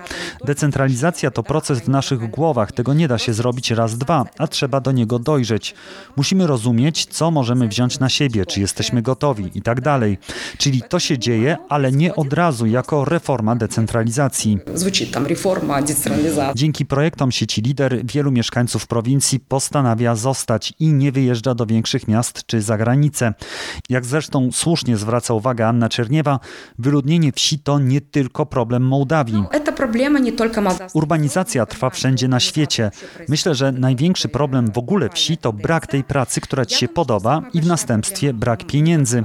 Decentralizacja 0.45 1.31
to 1.31 1.43
proces 1.43 1.81
w 1.81 1.89
naszych 1.89 2.31
głowach, 2.31 2.73
tego 2.73 2.95
nie 2.95 3.09
da 3.09 3.19
się 3.19 3.33
zrobić 3.33 3.71
raz, 3.71 3.99
dwa, 3.99 4.25
a 4.39 4.47
trzeba 4.47 4.81
do 4.81 4.93
niego 4.93 5.19
dojrzeć. 5.19 5.75
Musimy 6.17 6.47
rozumieć, 6.47 7.07
co 7.07 7.31
możemy 7.31 7.69
wziąć 7.69 7.99
na 7.99 8.09
siebie, 8.09 8.47
czy 8.47 8.61
jesteśmy 8.61 9.03
gotowi 9.03 9.51
i 9.55 9.63
tak 9.63 9.81
dalej. 9.81 10.19
Czyli 10.59 10.83
to 10.89 10.99
się 10.99 11.19
dzieje, 11.19 11.57
ale 11.69 11.93
nie 11.93 12.17
od 12.17 12.33
razu 12.33 12.67
jako 12.67 13.05
reforma 13.05 13.57
decentralizacji. 13.57 14.59
Звучит 14.75 15.11
там 15.11 15.27
реформа, 15.27 15.83
децентрализация. 15.83 16.55
Dzięki 16.55 16.87
projektom 16.87 17.33
sieci 17.33 17.63
Lider 17.63 18.07
wielu 18.07 18.31
mieszkańców 18.31 18.87
prowincji 18.87 19.41
postanawia 19.41 20.15
zostać 20.15 20.73
i 20.79 20.93
nie 20.93 21.13
wyjeżdża 21.13 21.55
do 21.55 21.67
większych 21.67 22.09
miast 22.09 22.47
czy 22.47 22.63
za 22.63 22.79
granicę. 22.79 23.35
Jak 23.89 24.05
zresztą 24.05 24.49
słusznie 24.53 24.97
zwraca 24.97 25.35
uwagę 25.35 25.67
Anna 25.69 25.89
Czerniewa, 25.89 26.41
wyludnienie 26.79 27.33
wsi 27.33 27.59
to 27.59 27.79
nie 27.79 28.01
tylko 28.01 28.47
problem 28.47 28.83
Mołdawii. 28.83 29.22
sprawi. 29.24 29.44
Urbanizacja 30.94 31.66
trwa 31.66 31.90
wszędzie 31.90 32.28
na 32.28 32.40
świecie. 32.40 32.92
Myślę, 33.30 33.56
że 33.56 33.72
największy 33.72 34.30
problem 34.30 34.72
w 34.72 34.78
ogóle 34.78 35.10
wsi 35.10 35.38
to 35.38 35.54
brak 35.54 35.88
tej 35.88 36.04
pracy, 36.04 36.42
która 36.42 36.66
ci 36.66 36.78
się 36.78 36.88
podoba 36.88 37.42
i 37.54 37.62
w 37.62 37.68
następstwie 37.68 38.34
brak 38.34 38.64
pieniędzy. 38.64 39.24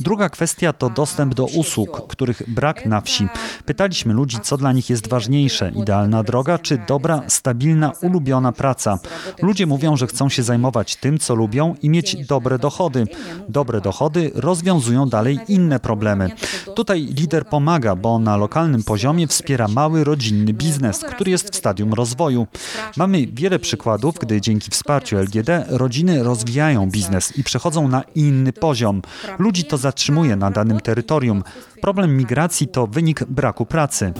Druga 0.00 0.28
kwestia 0.28 0.72
to 0.72 0.90
dostęp 0.90 1.34
do 1.34 1.44
usług, 1.44 2.06
których 2.08 2.42
brak 2.48 2.86
na 2.86 3.00
wsi. 3.00 3.28
Pytaliśmy 3.64 4.14
ludzi, 4.14 4.36
co 4.42 4.56
dla 4.56 4.72
nich 4.72 4.90
jest 4.90 5.08
ważniejsze, 5.08 5.72
idealna 5.76 6.22
droga 6.22 6.58
czy 6.58 6.78
dobra, 6.88 7.22
stabilna, 7.28 7.92
ulubiona 8.02 8.52
praca. 8.52 8.98
Ludzie 9.42 9.66
mówią, 9.66 9.96
że 9.96 10.06
chcą 10.06 10.28
się 10.28 10.42
zajmować 10.42 10.96
tym, 10.96 11.18
co 11.18 11.34
lubią 11.34 11.74
i 11.82 11.90
mieć 11.90 12.26
dobre 12.26 12.58
dochody. 12.58 13.06
Dobre 13.48 13.80
dochody 13.80 14.30
rozwiązują 14.34 15.08
dalej 15.08 15.38
inne 15.48 15.80
problemy. 15.80 16.30
Tutaj 16.74 17.00
lider 17.00 17.46
pomaga, 17.46 17.96
bo 17.96 18.18
na 18.18 18.36
lokalnym 18.36 18.82
poziomie 18.82 19.26
w 19.26 19.32
wspiera 19.34 19.68
mały 19.68 20.04
rodzinny 20.04 20.52
biznes, 20.52 20.98
który 20.98 21.30
jest 21.30 21.50
w 21.50 21.56
stadium 21.56 21.94
rozwoju. 21.94 22.46
Mamy 22.96 23.26
wiele 23.26 23.58
przykładów, 23.58 24.14
gdy 24.18 24.40
dzięki 24.40 24.70
wsparciu 24.70 25.16
LGD 25.18 25.64
rodziny 25.68 26.22
rozwijają 26.22 26.90
biznes 26.90 27.38
i 27.38 27.44
przechodzą 27.44 27.88
na 27.88 28.02
inny 28.14 28.52
poziom. 28.52 29.02
Ludzi 29.38 29.64
to 29.64 29.76
zatrzymuje 29.76 30.36
na 30.36 30.50
danym 30.50 30.80
terytorium. 30.80 31.42
Problem 31.84 32.16
migracji 32.16 32.68
to 32.68 32.86
wynik 32.86 33.24
braku 33.24 33.66
pracy. 33.66 34.12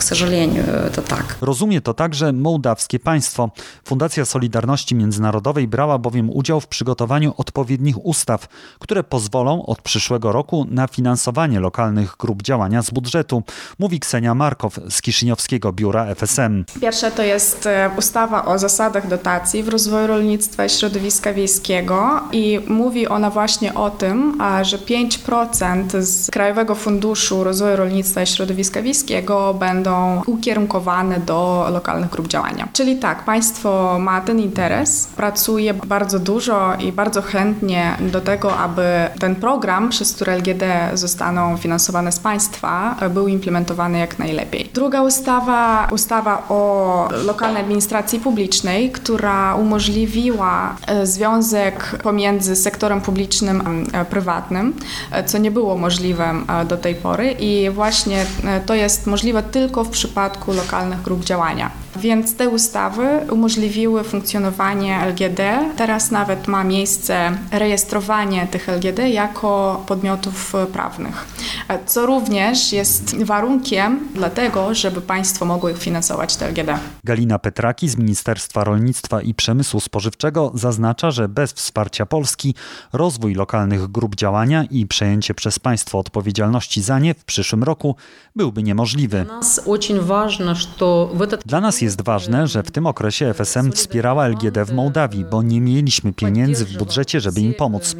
to 0.94 1.02
tak. 1.02 1.36
Rozumie 1.40 1.80
to 1.80 1.94
także 1.94 2.32
mołdawskie 2.32 2.98
państwo. 2.98 3.50
Fundacja 3.84 4.24
Solidarności 4.24 4.94
Międzynarodowej 4.94 5.68
brała 5.68 5.98
bowiem 5.98 6.30
udział 6.30 6.60
w 6.60 6.66
przygotowaniu 6.66 7.34
odpowiednich 7.36 8.06
ustaw, 8.06 8.46
które 8.78 9.04
pozwolą 9.04 9.66
od 9.66 9.82
przyszłego 9.82 10.32
roku 10.32 10.66
na 10.70 10.86
finansowanie 10.86 11.60
lokalnych 11.60 12.16
grup 12.18 12.42
działania 12.42 12.82
z 12.82 12.90
budżetu, 12.90 13.42
mówi 13.78 14.00
Ksenia 14.00 14.34
Markow 14.34 14.80
z 14.90 15.02
Kiszyniowskiego 15.02 15.72
Biura 15.72 16.14
FSM. 16.14 16.64
Pierwsze 16.80 17.10
to 17.10 17.22
jest 17.22 17.66
e, 17.66 17.90
ustawa 17.98 18.44
o 18.44 18.58
zasadach 18.58 19.08
dotacji 19.08 19.62
w 19.62 19.68
rozwoju 19.68 20.06
rolnictwa 20.06 20.64
i 20.64 20.70
środowiska 20.70 21.32
wiejskiego 21.32 22.20
i 22.32 22.60
mówi 22.68 23.08
ona 23.08 23.30
właśnie 23.30 23.74
o 23.74 23.90
tym, 23.90 24.38
że 24.62 24.78
5% 24.78 26.02
z 26.02 26.30
Krajowego 26.30 26.74
Funduszu 26.74 27.44
Rozwoju 27.44 27.53
Rolnictwa 27.60 28.22
i 28.22 28.26
Środowiska 28.26 28.82
Wiejskiego 28.82 29.54
będą 29.54 30.22
ukierunkowane 30.26 31.20
do 31.20 31.68
lokalnych 31.72 32.10
grup 32.10 32.28
działania. 32.28 32.68
Czyli 32.72 32.96
tak, 32.96 33.24
państwo 33.24 33.98
ma 34.00 34.20
ten 34.20 34.40
interes, 34.40 35.06
pracuje 35.16 35.74
bardzo 35.74 36.18
dużo 36.18 36.74
i 36.74 36.92
bardzo 36.92 37.22
chętnie 37.22 37.96
do 38.00 38.20
tego, 38.20 38.56
aby 38.56 38.84
ten 39.20 39.36
program, 39.36 39.90
przez 39.90 40.12
który 40.12 40.32
LGD 40.32 40.64
zostaną 40.94 41.56
finansowane 41.56 42.12
z 42.12 42.18
państwa, 42.18 42.96
był 43.10 43.28
implementowany 43.28 43.98
jak 43.98 44.18
najlepiej. 44.18 44.70
Druga 44.74 45.02
ustawa, 45.02 45.88
ustawa 45.92 46.42
o 46.48 47.08
lokalnej 47.24 47.62
administracji 47.62 48.20
publicznej, 48.20 48.90
która 48.90 49.54
umożliwiła 49.54 50.76
e, 50.86 51.06
związek 51.06 51.98
pomiędzy 52.02 52.56
sektorem 52.56 53.00
publicznym 53.00 53.62
a 53.92 54.04
prywatnym, 54.04 54.74
e, 55.10 55.24
co 55.24 55.38
nie 55.38 55.50
było 55.50 55.76
możliwe 55.76 56.34
e, 56.48 56.64
do 56.64 56.76
tej 56.76 56.94
pory 56.94 57.32
i 57.44 57.70
właśnie 57.70 58.26
to 58.66 58.74
jest 58.74 59.06
możliwe 59.06 59.42
tylko 59.42 59.84
w 59.84 59.90
przypadku 59.90 60.52
lokalnych 60.52 61.02
grup 61.02 61.24
działania. 61.24 61.70
Więc 61.96 62.36
te 62.36 62.48
ustawy 62.48 63.20
umożliwiły 63.30 64.04
funkcjonowanie 64.04 64.98
LGD. 65.06 65.40
Teraz 65.76 66.10
nawet 66.10 66.48
ma 66.48 66.64
miejsce 66.64 67.38
rejestrowanie 67.52 68.46
tych 68.46 68.68
LGD 68.68 68.98
jako 68.98 69.82
podmiotów 69.86 70.52
prawnych, 70.72 71.26
co 71.86 72.06
również 72.06 72.72
jest 72.72 73.24
warunkiem 73.24 74.08
dlatego, 74.14 74.74
żeby 74.74 75.00
państwo 75.00 75.44
mogło 75.44 75.68
ich 75.68 75.78
finansować 75.78 76.36
te 76.36 76.48
LGD. 76.48 76.78
Galina 77.04 77.38
Petraki 77.38 77.88
z 77.88 77.96
Ministerstwa 77.96 78.64
Rolnictwa 78.64 79.22
i 79.22 79.34
Przemysłu 79.34 79.80
Spożywczego 79.80 80.52
zaznacza, 80.54 81.10
że 81.10 81.28
bez 81.28 81.52
wsparcia 81.52 82.06
Polski 82.06 82.54
rozwój 82.92 83.34
lokalnych 83.34 83.86
grup 83.86 84.14
działania 84.16 84.64
i 84.70 84.86
przejęcie 84.86 85.34
przez 85.34 85.58
państwo 85.58 85.98
odpowiedzialności 85.98 86.82
za 86.82 86.98
nie 86.98 87.14
w 87.14 87.24
przyszłym 87.24 87.62
roku 87.62 87.96
byłby 88.36 88.62
niemożliwy. 88.62 89.26
Dla 91.46 91.60
nas 91.60 91.80
jest 91.84 92.02
ważne, 92.02 92.46
że 92.46 92.62
w 92.62 92.70
tym 92.70 92.86
okresie 92.86 93.34
FSM 93.34 93.72
wspierała 93.72 94.28
LGD 94.28 94.64
w 94.64 94.72
Mołdawii, 94.72 95.24
bo 95.24 95.42
nie 95.42 95.60
mieliśmy 95.60 96.12
pieniędzy 96.12 96.64
w 96.64 96.78
budżecie, 96.78 97.20
żeby 97.20 97.40
im 97.40 97.54
pomóc. 97.54 97.96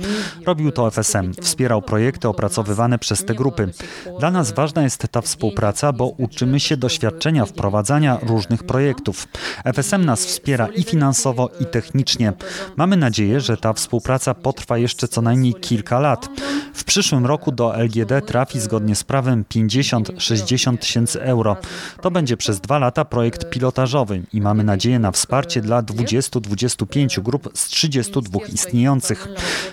Robił 0.47 0.73
to 0.73 0.91
FSM, 0.91 1.33
wspierał 1.43 1.83
projekty 1.83 2.29
opracowywane 2.29 2.99
przez 2.99 3.25
te 3.25 3.35
grupy. 3.35 3.71
Dla 4.19 4.31
nas 4.31 4.53
ważna 4.53 4.83
jest 4.83 5.09
ta 5.11 5.21
współpraca, 5.21 5.93
bo 5.93 6.07
uczymy 6.07 6.61
się 6.61 6.77
doświadczenia 6.77 7.47
wprowadzania 7.47 8.19
różnych 8.23 8.63
projektów. 8.63 9.29
FSM 9.65 10.05
nas 10.05 10.27
wspiera 10.27 10.67
i 10.67 10.83
finansowo, 10.83 11.51
i 11.61 11.67
technicznie. 11.67 12.33
Mamy 12.77 12.97
nadzieję, 12.97 13.41
że 13.41 13.57
ta 13.57 13.73
współpraca 13.73 14.35
potrwa 14.35 14.79
jeszcze 14.79 15.09
co 15.09 15.23
najmniej 15.23 15.55
kilka 15.55 16.01
lat. 16.01 16.29
W 16.75 16.85
przyszłym 16.85 17.27
roku 17.27 17.53
do 17.53 17.77
LGD 17.77 18.23
trafi 18.27 18.61
zgodnie 18.61 18.95
z 18.95 19.05
prawem 19.05 19.45
50-60 19.55 20.79
tysięcy 20.79 21.23
euro. 21.23 21.57
To 22.03 22.11
będzie 22.11 22.37
przez 22.37 22.61
dwa 22.61 22.79
lata 22.79 23.05
projekt 23.05 23.45
pilotażowy 23.75 24.23
i 24.33 24.41
mamy 24.41 24.65
nadzieję 24.65 24.99
na 24.99 25.13
wsparcie 25.13 25.61
dla 25.61 25.83
20-25 25.83 27.23
grup 27.23 27.51
z 27.55 27.67
32 27.67 28.41
istniejących. 28.53 29.29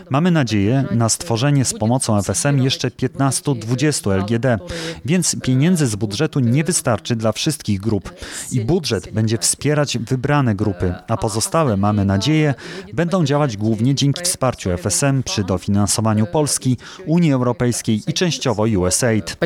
Mamy 0.09 0.31
nadzieję 0.31 0.85
na 0.91 1.09
stworzenie 1.09 1.65
z 1.65 1.73
pomocą 1.73 2.21
FSM 2.21 2.63
jeszcze 2.63 2.87
15-20 2.89 4.17
LGD, 4.17 4.59
więc 5.05 5.35
pieniędzy 5.43 5.87
z 5.87 5.95
budżetu 5.95 6.39
nie 6.39 6.63
wystarczy 6.63 7.15
dla 7.15 7.31
wszystkich 7.31 7.79
grup 7.79 8.13
i 8.51 8.61
budżet 8.61 9.11
będzie 9.13 9.37
wspierać 9.37 9.97
wybrane 9.97 10.55
grupy, 10.55 10.93
a 11.07 11.17
pozostałe, 11.17 11.77
mamy 11.77 12.05
nadzieję, 12.05 12.53
będą 12.93 13.25
działać 13.25 13.57
głównie 13.57 13.95
dzięki 13.95 14.21
wsparciu 14.23 14.69
FSM 14.77 15.23
przy 15.23 15.43
dofinansowaniu 15.43 16.27
Polski, 16.27 16.77
Unii 17.05 17.33
Europejskiej 17.33 18.01
i 18.07 18.13
częściowo 18.13 18.63
USAID. 18.63 19.37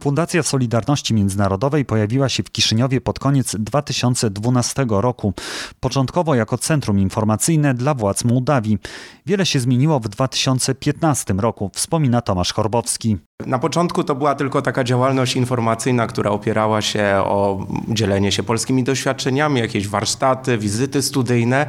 Fundacja 0.00 0.42
Solidarności 0.42 1.14
Międzynarodowej 1.14 1.84
pojawiła 1.84 2.28
się 2.28 2.42
w 2.42 2.50
Kiszyniowie 2.50 2.65
pod 3.04 3.18
koniec 3.18 3.56
2012 3.58 4.86
roku, 4.88 5.32
początkowo 5.80 6.34
jako 6.34 6.58
centrum 6.58 6.98
informacyjne 6.98 7.74
dla 7.74 7.94
władz 7.94 8.24
Mołdawii. 8.24 8.78
Wiele 9.26 9.46
się 9.46 9.60
zmieniło 9.60 10.00
w 10.00 10.08
2015 10.08 11.34
roku, 11.34 11.70
wspomina 11.74 12.20
Tomasz 12.20 12.52
Chorbowski. 12.52 13.16
Na 13.46 13.58
początku 13.58 14.04
to 14.04 14.14
była 14.14 14.34
tylko 14.34 14.62
taka 14.62 14.84
działalność 14.84 15.36
informacyjna, 15.36 16.06
która 16.06 16.30
opierała 16.30 16.82
się 16.82 17.22
o 17.24 17.66
dzielenie 17.88 18.32
się 18.32 18.42
polskimi 18.42 18.84
doświadczeniami, 18.84 19.60
jakieś 19.60 19.88
warsztaty, 19.88 20.58
wizyty 20.58 21.02
studyjne, 21.02 21.66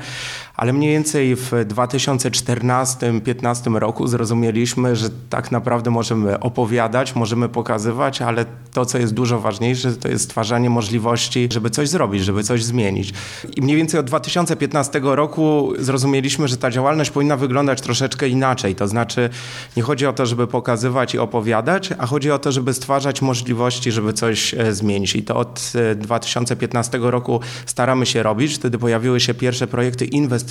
ale 0.57 0.73
mniej 0.73 0.91
więcej 0.91 1.35
w 1.35 1.51
2014-2015 1.51 3.75
roku 3.75 4.07
zrozumieliśmy, 4.07 4.95
że 4.95 5.09
tak 5.29 5.51
naprawdę 5.51 5.91
możemy 5.91 6.39
opowiadać, 6.39 7.15
możemy 7.15 7.49
pokazywać, 7.49 8.21
ale 8.21 8.45
to, 8.73 8.85
co 8.85 8.97
jest 8.97 9.13
dużo 9.13 9.39
ważniejsze, 9.39 9.93
to 9.93 10.07
jest 10.07 10.23
stwarzanie 10.23 10.69
możliwości, 10.69 11.49
żeby 11.51 11.69
coś 11.69 11.89
zrobić, 11.89 12.23
żeby 12.23 12.43
coś 12.43 12.63
zmienić. 12.63 13.13
I 13.55 13.61
mniej 13.61 13.77
więcej 13.77 13.99
od 13.99 14.05
2015 14.05 15.01
roku 15.03 15.73
zrozumieliśmy, 15.79 16.47
że 16.47 16.57
ta 16.57 16.71
działalność 16.71 17.11
powinna 17.11 17.37
wyglądać 17.37 17.81
troszeczkę 17.81 18.29
inaczej. 18.29 18.75
To 18.75 18.87
znaczy, 18.87 19.29
nie 19.77 19.83
chodzi 19.83 20.05
o 20.05 20.13
to, 20.13 20.25
żeby 20.25 20.47
pokazywać 20.47 21.13
i 21.13 21.19
opowiadać, 21.19 21.89
a 21.97 22.05
chodzi 22.05 22.31
o 22.31 22.39
to, 22.39 22.51
żeby 22.51 22.73
stwarzać 22.73 23.21
możliwości, 23.21 23.91
żeby 23.91 24.13
coś 24.13 24.53
e, 24.53 24.73
zmienić. 24.73 25.15
I 25.15 25.23
to 25.23 25.35
od 25.35 25.73
2015 25.95 26.97
e, 26.97 27.11
roku 27.11 27.39
staramy 27.65 28.05
się 28.05 28.23
robić. 28.23 28.55
Wtedy 28.55 28.77
pojawiły 28.77 29.19
się 29.19 29.33
pierwsze 29.33 29.67
projekty 29.67 30.05
inwestycyjne, 30.05 30.46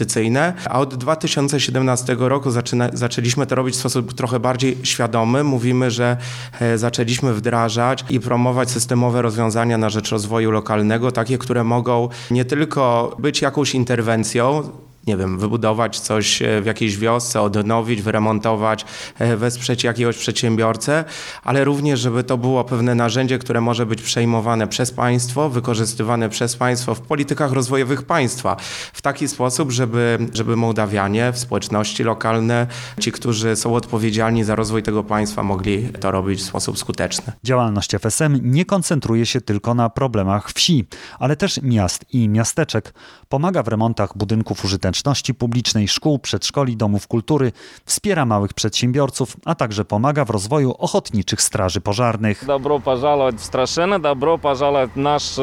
a 0.71 0.81
od 0.81 0.95
2017 0.95 2.17
roku 2.19 2.51
zaczyna, 2.51 2.91
zaczęliśmy 2.93 3.47
to 3.47 3.55
robić 3.55 3.75
w 3.75 3.79
sposób 3.79 4.15
trochę 4.15 4.41
bardziej 4.41 4.77
świadomy. 4.83 5.45
Mówimy, 5.45 5.91
że 5.91 6.17
e, 6.61 6.79
zaczęliśmy 6.79 7.35
wdrażać 7.35 8.05
i 8.11 8.21
promować 8.21 8.71
systemowe 8.71 9.23
rozwiązania 9.23 9.79
na 9.79 9.91
rzecz 9.91 10.11
rozwoju 10.11 10.51
lokalnego, 10.51 11.13
takie, 11.13 11.39
które 11.39 11.65
mogą 11.65 12.09
nie 12.31 12.45
tylko 12.45 13.17
być 13.19 13.43
jakąś 13.43 13.75
interwencją, 13.75 14.63
nie 15.07 15.17
wiem, 15.17 15.39
wybudować 15.39 16.01
coś 16.01 16.43
e, 16.43 16.63
w 16.63 16.67
jakiejś 16.67 16.99
wiosce, 16.99 17.43
odnowić, 17.43 18.03
wyremontować, 18.03 18.85
e, 19.19 19.37
wesprzeć 19.37 19.85
jakiegoś 19.85 20.19
przedsiębiorcę, 20.19 21.05
ale 21.45 21.65
również, 21.65 22.01
żeby 22.01 22.25
to 22.25 22.39
było 22.39 22.65
pewne 22.65 22.95
narzędzie, 22.95 23.39
które 23.39 23.61
może 23.61 23.87
być 23.87 24.03
przejmowane 24.03 24.69
przez 24.69 24.91
państwo, 24.93 25.51
wykorzystywane 25.51 26.29
przez 26.29 26.57
państwo 26.57 26.95
w 26.95 27.01
politykach 27.01 27.53
rozwojowych 27.53 28.03
państwa 28.03 28.57
w 28.93 29.03
taki 29.03 29.29
sposób, 29.29 29.71
żeby, 29.71 30.19
żeby 30.33 30.57
Mołdawianie, 30.57 31.33
społeczności 31.35 32.05
lokalne, 32.05 32.67
ci, 33.01 33.13
którzy 33.13 33.57
są 33.57 33.75
odpowiedzialni 33.75 34.45
za 34.45 34.55
rozwój 34.55 34.83
tego 34.83 35.05
państwa, 35.05 35.43
mogli 35.43 35.89
to 36.01 36.11
robić 36.11 36.41
w 36.41 36.45
sposób 36.45 36.79
skuteczny. 36.79 37.33
Działalność 37.45 37.95
FSM 37.95 38.41
nie 38.43 38.65
koncentruje 38.65 39.27
się 39.27 39.41
tylko 39.41 39.75
na 39.75 39.91
problemach 39.91 40.53
wsi, 40.53 40.85
ale 41.19 41.37
też 41.37 41.61
miast 41.63 42.05
i 42.13 42.29
miasteczek. 42.29 42.95
Pomaga 43.29 43.63
w 43.63 43.69
remontach 43.69 44.17
budynków 44.17 44.65
użytecznych 44.65 44.96
społeczności 44.97 45.35
publicznej, 45.35 45.89
szkół, 45.89 46.19
przedszkoli, 46.19 46.77
domów 46.77 47.07
kultury, 47.07 47.53
wspiera 47.85 48.27
małych 48.27 48.55
przedsiębiorców, 48.55 49.37
a 49.45 49.55
także 49.55 49.85
pomaga 49.85 50.25
w 50.25 50.31
rozwoju 50.31 50.75
ochotniczych 50.79 51.43
straży 51.43 51.81
pożarnych. 51.81 52.45
Dobro 52.47 52.81
pożalać 52.81 53.41
Straszyny, 53.41 54.01
dobro 54.01 54.39
pożalać 54.39 54.91
nasz, 54.97 55.39
e, 55.39 55.43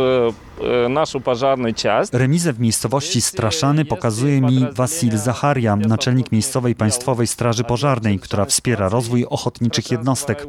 e, 0.86 0.89
naszą 0.89 1.20
pożarną 1.20 1.74
część. 1.74 2.14
Remizę 2.14 2.54
w 2.54 2.60
miejscowości 2.60 3.22
Straszany 3.22 3.86
pokazuje 3.86 4.41
mi 4.41 4.66
Wasil 4.72 5.18
Zacharia, 5.18 5.76
naczelnik 5.76 6.32
miejscowej 6.32 6.76
państwowej 6.76 7.28
straży 7.28 7.64
pożarnej, 7.64 8.20
która 8.20 8.45
wspiera 8.45 8.89
rozwój 8.89 9.26
ochotniczych 9.26 9.91
jednostek. 9.91 10.47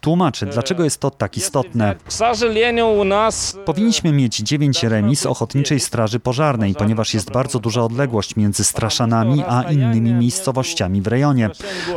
Tłumaczy, 0.00 0.46
dlaczego 0.46 0.84
jest 0.84 1.00
to 1.00 1.10
tak 1.10 1.36
istotne. 1.36 1.94
E, 2.20 3.64
Powinniśmy 3.64 4.12
mieć 4.12 4.36
dziewięć 4.36 4.82
remis 4.82 5.26
ochotniczej 5.26 5.80
straży 5.80 6.20
pożarnej, 6.20 6.74
ponieważ 6.74 7.14
jest 7.14 7.30
bardzo 7.30 7.58
duża 7.58 7.82
odległość 7.82 8.36
między 8.36 8.41
między 8.42 8.64
Straszanami 8.64 9.44
a 9.48 9.62
innymi 9.62 10.14
miejscowościami 10.14 11.02
w 11.02 11.06
rejonie. 11.06 11.50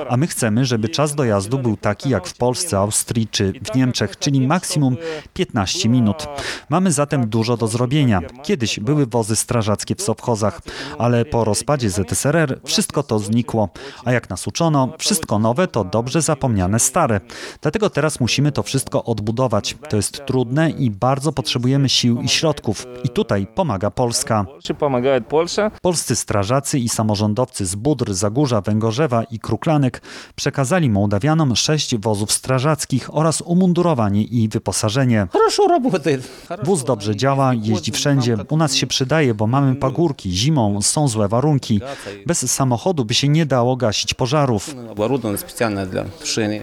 A 0.09 0.17
my 0.17 0.27
chcemy, 0.27 0.65
żeby 0.65 0.89
czas 0.89 1.15
dojazdu 1.15 1.59
był 1.59 1.77
taki 1.77 2.09
jak 2.09 2.27
w 2.27 2.37
Polsce, 2.37 2.77
Austrii 2.77 3.27
czy 3.27 3.53
w 3.71 3.75
Niemczech, 3.75 4.19
czyli 4.19 4.47
maksimum 4.47 4.97
15 5.33 5.89
minut. 5.89 6.27
Mamy 6.69 6.91
zatem 6.91 7.29
dużo 7.29 7.57
do 7.57 7.67
zrobienia. 7.67 8.21
Kiedyś 8.43 8.79
były 8.79 9.05
wozy 9.05 9.35
strażackie 9.35 9.95
w 9.95 10.01
Sobchozach, 10.01 10.61
ale 10.97 11.25
po 11.25 11.43
rozpadzie 11.43 11.89
ZSRR 11.89 12.59
wszystko 12.65 13.03
to 13.03 13.19
znikło. 13.19 13.69
A 14.05 14.11
jak 14.11 14.29
nas 14.29 14.47
uczono, 14.47 14.89
wszystko 14.97 15.39
nowe 15.39 15.67
to 15.67 15.83
dobrze 15.83 16.21
zapomniane 16.21 16.79
stare. 16.79 17.21
Dlatego 17.61 17.89
teraz 17.89 18.19
musimy 18.19 18.51
to 18.51 18.63
wszystko 18.63 19.03
odbudować. 19.03 19.75
To 19.89 19.97
jest 19.97 20.25
trudne 20.25 20.69
i 20.69 20.91
bardzo 20.91 21.31
potrzebujemy 21.31 21.89
sił 21.89 22.21
i 22.21 22.29
środków. 22.29 22.85
I 23.03 23.09
tutaj 23.09 23.47
pomaga 23.55 23.91
Polska. 23.91 24.45
Pomaga 24.79 25.21
Polska. 25.21 25.71
Polscy 25.81 26.15
strażacy 26.15 26.34
strażacy 26.35 26.79
i 26.79 26.89
samorządowcy 26.89 27.65
z 27.65 27.75
Budr, 27.75 28.13
Zagórza, 28.13 28.61
Węgorzewa 28.61 29.23
i 29.23 29.39
Kruklanek 29.39 30.01
przekazali 30.35 30.89
Mołdawianom 30.89 31.55
sześć 31.55 31.97
wozów 31.97 32.31
strażackich 32.31 33.15
oraz 33.15 33.41
umundurowanie 33.41 34.23
i 34.23 34.49
wyposażenie. 34.49 35.27
Wóz 36.63 36.83
dobrze 36.83 37.15
działa, 37.15 37.53
jeździ 37.53 37.91
wszędzie. 37.91 38.37
U 38.49 38.57
nas 38.57 38.75
się 38.75 38.87
przydaje, 38.87 39.33
bo 39.33 39.47
mamy 39.47 39.75
pagórki, 39.75 40.31
zimą 40.31 40.81
są 40.81 41.07
złe 41.07 41.27
warunki. 41.27 41.81
Bez 42.25 42.51
samochodu 42.51 43.05
by 43.05 43.13
się 43.13 43.27
nie 43.27 43.45
dało 43.45 43.75
gasić 43.75 44.13
pożarów. 44.13 44.75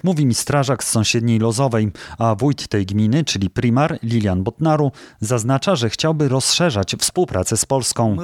Mówi 0.03 0.27
mi 0.27 0.35
strażak 0.35 0.85
z 0.85 0.89
sąsiedniej 0.89 1.39
Lozowej, 1.39 1.91
a 2.19 2.35
wójt 2.35 2.69
tej 2.69 2.87
gminy, 2.87 3.25
czyli 3.25 3.51
primar 3.51 3.99
Lilian 4.03 4.43
Botnaru, 4.43 4.93
zaznacza, 5.21 5.77
że 5.77 5.91
chciałby 5.91 6.29
rozszerzać 6.29 6.95
współpracę 6.99 7.57
z 7.57 7.65
Polską. 7.65 8.17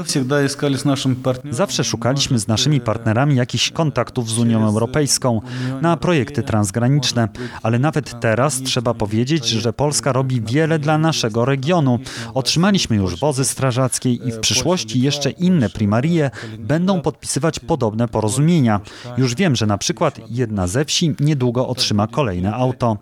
Zawsze 1.51 1.85
szukaliśmy 1.85 2.39
z 2.39 2.49
naszymi 2.49 2.81
partnerami 2.81 3.37
jakichś 3.37 3.71
kontaktów 3.71 4.31
z 4.31 4.39
Unią 4.39 4.67
Europejską 4.67 5.41
na 5.83 5.97
projekty 5.97 6.43
transgraniczne, 6.43 7.29
ale 7.63 7.79
nawet 7.79 8.21
teraz 8.21 8.63
trzeba 8.63 8.95
powiedzieć, 8.95 9.49
że 9.49 9.73
Polska 9.73 10.13
robi 10.13 10.41
wiele 10.41 10.79
dla 10.79 10.99
naszego 10.99 11.45
regionu. 11.45 11.99
Otrzymaliśmy 12.35 12.97
już 12.97 13.21
wozy 13.21 13.45
strażackie 13.45 14.13
i 14.13 14.33
w 14.33 14.39
przyszłości 14.39 15.01
jeszcze 15.01 15.31
inne 15.31 15.71
primarie 15.71 16.31
będą 16.59 17.01
podpisywać 17.01 17.59
podobne 17.61 18.09
porozumienia. 18.09 18.81
Już 19.17 19.35
wiem, 19.35 19.57
że 19.57 19.67
na 19.67 19.79
przykład 19.79 20.21
jedna 20.31 20.67
ze 20.67 20.85
wsi 20.85 21.15
niedługo 21.21 21.69
otrzyma 21.69 22.07
kolejne 22.07 22.55
auto. 22.55 22.97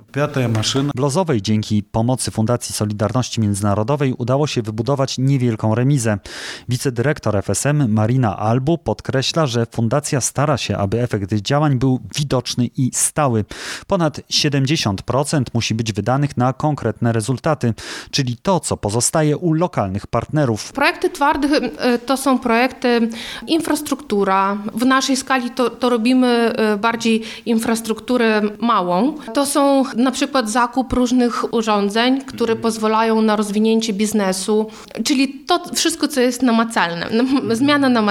Blozowej 0.94 1.42
dzięki 1.42 1.82
pomocy 1.82 2.30
Fundacji 2.30 2.74
Solidarności 2.74 3.40
Międzynarodowej 3.40 4.12
udało 4.12 4.46
się 4.46 4.62
wybudować 4.62 5.18
niewielką 5.18 5.74
remizę. 5.74 6.18
Wicedyrektor 6.68 7.36
FSM 7.36 7.92
Maria 7.92 8.15
Marina 8.16 8.36
Albu 8.38 8.78
podkreśla, 8.78 9.46
że 9.46 9.66
fundacja 9.66 10.20
stara 10.20 10.56
się, 10.56 10.76
aby 10.76 11.02
efekt 11.02 11.34
działań 11.34 11.78
był 11.78 12.00
widoczny 12.16 12.66
i 12.76 12.90
stały. 12.94 13.44
Ponad 13.86 14.18
70% 14.18 15.42
musi 15.54 15.74
być 15.74 15.92
wydanych 15.92 16.36
na 16.36 16.52
konkretne 16.52 17.12
rezultaty, 17.12 17.74
czyli 18.10 18.36
to, 18.36 18.60
co 18.60 18.76
pozostaje 18.76 19.36
u 19.36 19.52
lokalnych 19.52 20.06
partnerów. 20.06 20.72
Projekty 20.72 21.10
twarde 21.10 21.48
e, 21.48 21.98
to 21.98 22.16
są 22.16 22.38
projekty 22.38 23.08
infrastruktura. 23.46 24.58
W 24.74 24.84
naszej 24.84 25.16
skali 25.16 25.50
to, 25.50 25.70
to 25.70 25.88
robimy 25.88 26.26
e, 26.26 26.76
bardziej 26.76 27.22
infrastrukturę 27.46 28.42
małą. 28.60 29.14
To 29.34 29.46
są 29.46 29.84
na 29.96 30.10
przykład 30.10 30.50
zakup 30.50 30.92
różnych 30.92 31.54
urządzeń, 31.54 32.20
które 32.20 32.56
pozwalają 32.56 33.22
na 33.22 33.36
rozwinięcie 33.36 33.92
biznesu, 33.92 34.66
czyli 35.04 35.28
to 35.28 35.60
wszystko, 35.74 36.08
co 36.08 36.20
jest 36.20 36.42
namacalne, 36.42 37.10
nam- 37.10 37.54
zmiana 37.56 37.88
namacalna. 37.88 38.05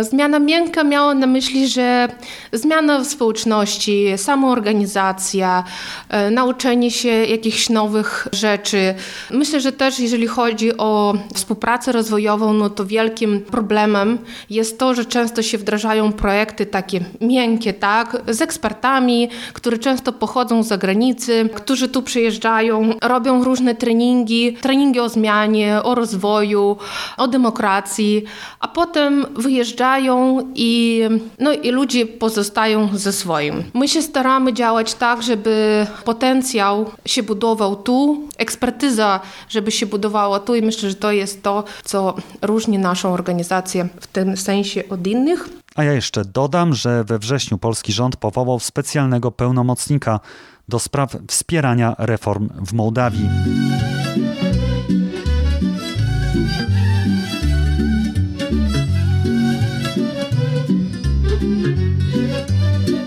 Zmiana 0.00 0.38
miękka 0.38 0.84
miała 0.84 1.14
na 1.14 1.26
myśli, 1.26 1.68
że 1.68 2.08
zmiana 2.52 2.98
w 2.98 3.06
społeczności, 3.06 4.06
samoorganizacja, 4.16 5.64
e, 6.08 6.30
nauczenie 6.30 6.90
się 6.90 7.08
jakichś 7.08 7.68
nowych 7.68 8.28
rzeczy. 8.32 8.94
Myślę, 9.30 9.60
że 9.60 9.72
też 9.72 9.98
jeżeli 9.98 10.26
chodzi 10.26 10.76
o 10.76 11.14
współpracę 11.34 11.92
rozwojową, 11.92 12.52
no 12.52 12.70
to 12.70 12.86
wielkim 12.86 13.40
problemem 13.40 14.18
jest 14.50 14.78
to, 14.78 14.94
że 14.94 15.04
często 15.04 15.42
się 15.42 15.58
wdrażają 15.58 16.12
projekty 16.12 16.66
takie 16.66 17.00
miękkie, 17.20 17.72
tak, 17.72 18.16
z 18.28 18.42
ekspertami, 18.42 19.28
które 19.52 19.78
często 19.78 20.12
pochodzą 20.12 20.62
z 20.62 20.68
zagranicy, 20.68 21.48
którzy 21.54 21.88
tu 21.88 22.02
przyjeżdżają, 22.02 22.94
robią 23.02 23.44
różne 23.44 23.74
treningi, 23.74 24.52
treningi 24.52 25.00
o 25.00 25.08
zmianie, 25.08 25.80
o 25.82 25.94
rozwoju, 25.94 26.76
o 27.16 27.28
demokracji, 27.28 28.24
a 28.60 28.68
potem 29.08 29.42
wyjeżdżają 29.42 30.38
i, 30.54 31.02
no, 31.38 31.52
i 31.52 31.70
ludzie 31.70 32.06
pozostają 32.06 32.88
ze 32.96 33.12
swoim. 33.12 33.64
My 33.74 33.88
się 33.88 34.02
staramy 34.02 34.52
działać 34.52 34.94
tak, 34.94 35.22
żeby 35.22 35.86
potencjał 36.04 36.90
się 37.04 37.22
budował 37.22 37.76
tu, 37.76 38.28
ekspertyza, 38.38 39.20
żeby 39.48 39.70
się 39.70 39.86
budowała 39.86 40.40
tu 40.40 40.54
i 40.54 40.62
myślę, 40.62 40.88
że 40.88 40.94
to 40.94 41.12
jest 41.12 41.42
to, 41.42 41.64
co 41.84 42.14
różni 42.42 42.78
naszą 42.78 43.12
organizację 43.12 43.88
w 44.00 44.06
tym 44.06 44.36
sensie 44.36 44.82
od 44.90 45.06
innych. 45.06 45.48
A 45.76 45.84
ja 45.84 45.92
jeszcze 45.92 46.24
dodam, 46.24 46.74
że 46.74 47.04
we 47.04 47.18
wrześniu 47.18 47.58
polski 47.58 47.92
rząd 47.92 48.16
powołał 48.16 48.60
specjalnego 48.60 49.30
pełnomocnika 49.30 50.20
do 50.68 50.78
spraw 50.78 51.16
wspierania 51.28 51.94
reform 51.98 52.48
w 52.66 52.72
Mołdawii. 52.72 53.28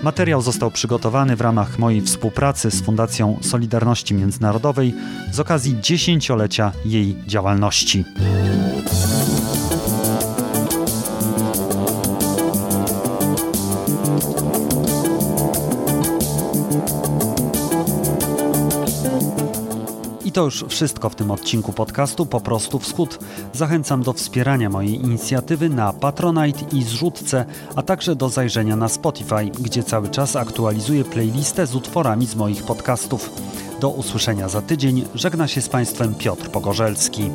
Materiał 0.02 0.42
został 0.42 0.70
przygotowany 0.70 1.36
w 1.36 1.40
ramach 1.40 1.78
mojej 1.78 2.02
współpracy 2.02 2.70
z 2.70 2.82
Fundacją 2.82 3.38
Solidarności 3.40 4.14
Międzynarodowej 4.14 4.94
z 5.32 5.40
okazji 5.40 5.76
dziesięciolecia 5.80 6.72
jej 6.84 7.16
działalności. 7.26 8.04
To 20.32 20.44
już 20.44 20.64
wszystko 20.68 21.10
w 21.10 21.14
tym 21.14 21.30
odcinku 21.30 21.72
podcastu 21.72 22.26
Po 22.26 22.40
prostu 22.40 22.78
Wschód. 22.78 23.18
Zachęcam 23.52 24.02
do 24.02 24.12
wspierania 24.12 24.70
mojej 24.70 24.94
inicjatywy 24.94 25.68
na 25.68 25.92
Patronite 25.92 26.76
i 26.76 26.82
zrzutce, 26.82 27.44
a 27.76 27.82
także 27.82 28.16
do 28.16 28.28
zajrzenia 28.28 28.76
na 28.76 28.88
Spotify, 28.88 29.44
gdzie 29.60 29.82
cały 29.82 30.08
czas 30.08 30.36
aktualizuję 30.36 31.04
playlistę 31.04 31.66
z 31.66 31.74
utworami 31.74 32.26
z 32.26 32.34
moich 32.34 32.64
podcastów. 32.64 33.30
Do 33.80 33.90
usłyszenia 33.90 34.48
za 34.48 34.62
tydzień. 34.62 35.04
Żegna 35.14 35.48
się 35.48 35.60
z 35.60 35.68
Państwem 35.68 36.14
Piotr 36.14 36.50
Pogorzelski. 36.50 37.30